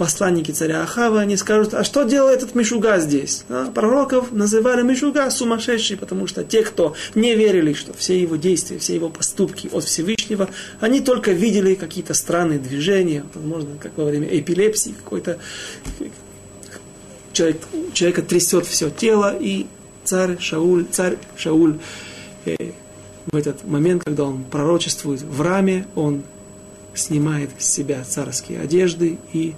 посланники 0.00 0.50
царя 0.50 0.82
Ахава, 0.82 1.20
они 1.20 1.36
скажут, 1.36 1.74
а 1.74 1.84
что 1.84 2.04
делает 2.04 2.38
этот 2.38 2.54
Мишуга 2.54 2.98
здесь? 3.00 3.44
А, 3.50 3.70
пророков 3.70 4.32
называли 4.32 4.80
Мишуга 4.82 5.28
сумасшедший, 5.30 5.98
потому 5.98 6.26
что 6.26 6.42
те, 6.42 6.62
кто 6.62 6.94
не 7.14 7.34
верили, 7.34 7.74
что 7.74 7.92
все 7.92 8.18
его 8.18 8.36
действия, 8.36 8.78
все 8.78 8.94
его 8.94 9.10
поступки 9.10 9.68
от 9.70 9.84
Всевышнего, 9.84 10.48
они 10.80 11.00
только 11.02 11.32
видели 11.32 11.74
какие-то 11.74 12.14
странные 12.14 12.58
движения, 12.58 13.24
возможно, 13.34 13.76
как 13.78 13.92
во 13.98 14.06
время 14.06 14.26
эпилепсии, 14.28 14.94
какой-то 15.04 15.38
человек, 17.34 17.58
человека 17.92 18.22
трясет 18.22 18.64
все 18.64 18.88
тело, 18.88 19.36
и 19.38 19.66
царь 20.04 20.38
Шауль, 20.40 20.86
царь 20.90 21.18
Шауль 21.36 21.78
э, 22.46 22.56
в 23.30 23.36
этот 23.36 23.64
момент, 23.64 24.04
когда 24.04 24.24
он 24.24 24.44
пророчествует 24.44 25.22
в 25.22 25.40
раме, 25.40 25.86
он 25.94 26.22
снимает 26.94 27.50
с 27.58 27.66
себя 27.66 28.02
царские 28.04 28.60
одежды 28.60 29.18
и 29.32 29.54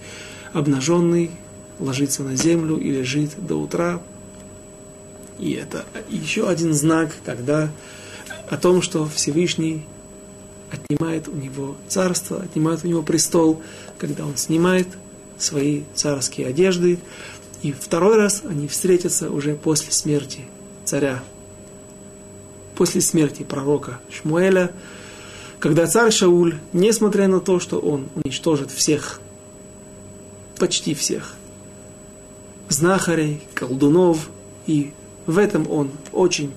обнаженный 0.53 1.31
ложится 1.79 2.23
на 2.23 2.37
землю 2.37 2.77
и 2.77 2.91
лежит 2.91 3.31
до 3.39 3.57
утра. 3.57 4.01
И 5.39 5.53
это 5.53 5.85
еще 6.11 6.49
один 6.49 6.75
знак, 6.75 7.11
когда 7.25 7.71
о 8.51 8.57
том, 8.57 8.83
что 8.83 9.07
Всевышний 9.07 9.87
отнимает 10.71 11.29
у 11.29 11.33
него 11.33 11.77
царство, 11.89 12.43
отнимает 12.43 12.85
у 12.85 12.89
него 12.89 13.03
престол, 13.03 13.63
когда 13.99 14.27
он 14.27 14.37
снимает 14.37 14.89
свои 15.39 15.83
царские 15.95 16.47
одежды. 16.47 16.99
И 17.63 17.73
второй 17.73 18.17
раз 18.17 18.43
они 18.49 18.69
встретятся 18.69 19.31
уже 19.31 19.55
после 19.55 19.93
смерти 19.93 20.41
царя 20.85 21.23
после 22.77 23.01
смерти 23.01 23.43
пророка 23.43 24.01
Шмуэля, 24.11 24.73
когда 25.59 25.87
царь 25.87 26.11
Шауль, 26.11 26.57
несмотря 26.73 27.29
на 27.29 27.41
то, 27.41 27.61
что 27.61 27.79
он 27.79 28.09
уничтожит 28.17 28.71
всех, 28.71 29.21
почти 30.59 30.95
всех, 30.95 31.35
знахарей, 32.69 33.43
колдунов, 33.55 34.29
и 34.67 34.93
в 35.27 35.39
этом 35.39 35.71
он 35.71 35.91
очень 36.13 36.53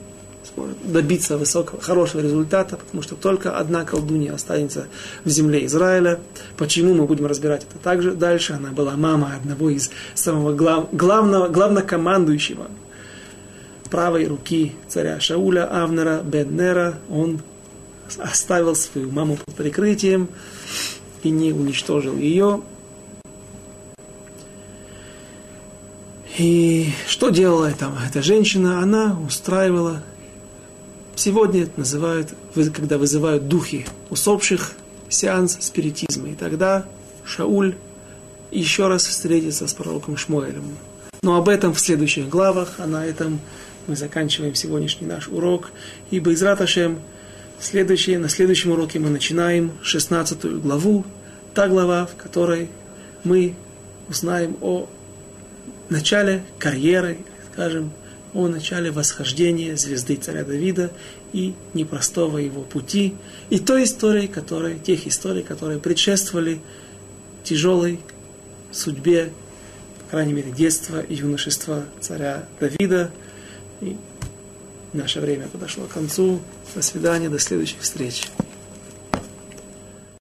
сможет 0.54 0.78
добиться 0.92 1.38
высокого, 1.38 1.82
хорошего 1.82 2.22
результата, 2.22 2.78
потому 2.78 3.02
что 3.02 3.16
только 3.16 3.58
одна 3.58 3.84
колдунья 3.84 4.34
останется 4.34 4.88
в 5.24 5.30
земле 5.30 5.66
Израиля. 5.66 6.20
Почему 6.58 6.94
мы 6.94 7.06
будем 7.06 7.26
разбирать 7.26 7.64
это 7.64 7.78
также 7.80 8.14
дальше? 8.14 8.54
Она 8.54 8.70
была 8.70 8.96
мама 8.96 9.34
одного 9.36 9.70
из 9.70 9.90
самого 10.14 10.54
глав, 10.54 10.88
главного, 10.92 11.48
главнокомандующего 11.48 12.68
правой 13.96 14.28
руки 14.28 14.74
царя 14.90 15.22
Шауля 15.22 15.70
Авнера 15.72 16.22
Беднера, 16.22 17.00
он 17.10 17.40
оставил 18.18 18.76
свою 18.76 19.10
маму 19.10 19.38
под 19.38 19.56
прикрытием 19.56 20.28
и 21.24 21.30
не 21.30 21.54
уничтожил 21.54 22.18
ее. 22.18 22.62
И 26.38 26.90
что 27.08 27.30
делала 27.30 27.68
эта, 27.68 27.90
эта 28.06 28.22
женщина? 28.22 28.82
Она 28.82 29.18
устраивала, 29.26 30.04
сегодня 31.16 31.64
это 31.64 31.80
называют, 31.80 32.34
когда 32.74 32.98
вызывают 32.98 33.48
духи 33.48 33.86
усопших, 34.10 34.74
сеанс 35.08 35.58
спиритизма. 35.62 36.28
И 36.28 36.36
тогда 36.36 36.86
Шауль 37.24 37.76
еще 38.52 38.90
раз 38.90 39.06
встретится 39.06 39.68
с 39.68 39.74
пророком 39.74 40.18
Шмуэлем. 40.18 40.66
Но 41.24 41.38
об 41.38 41.48
этом 41.48 41.74
в 41.74 41.80
следующих 41.80 42.28
главах, 42.28 42.74
а 42.78 42.88
на 42.88 43.06
этом 43.06 43.40
мы 43.88 43.96
заканчиваем 43.96 44.56
сегодняшний 44.56 45.08
наш 45.08 45.28
урок. 45.28 45.72
И 46.12 46.20
Байзрат 46.20 46.62
Ашем, 46.62 47.00
на 47.74 48.30
следующем 48.30 48.72
уроке 48.72 49.00
мы 49.00 49.10
начинаем 49.10 49.72
16 49.82 50.62
главу 50.62 51.06
та 51.54 51.68
глава, 51.68 52.06
в 52.06 52.16
которой 52.16 52.70
мы 53.24 53.56
узнаем 54.10 54.58
о 54.62 54.88
начале 55.90 56.44
карьеры, 56.60 57.20
скажем, 57.52 57.92
о 58.34 58.48
начале 58.48 58.92
восхождения 58.92 59.76
звезды 59.78 60.18
царя 60.18 60.44
Давида 60.44 60.92
и 61.32 61.54
непростого 61.74 62.38
его 62.38 62.64
пути, 62.64 63.16
и 63.50 63.60
той 63.60 63.86
истории, 63.86 64.28
которые, 64.28 64.78
тех 64.78 65.08
историй, 65.08 65.42
которые 65.42 65.80
предшествовали 65.80 66.60
тяжелой 67.44 68.00
судьбе, 68.72 69.32
по 70.04 70.12
крайней 70.12 70.34
мере, 70.34 70.52
детства 70.52 71.00
и 71.00 71.16
юношества 71.16 71.86
царя 72.02 72.48
Давида. 72.60 73.12
И 73.82 73.98
наше 74.94 75.20
время 75.20 75.48
подошло 75.48 75.86
к 75.86 75.90
концу. 75.94 76.40
До 76.74 76.82
свидания, 76.82 77.30
до 77.30 77.40
следующих 77.40 77.82
встреч. 77.82 78.30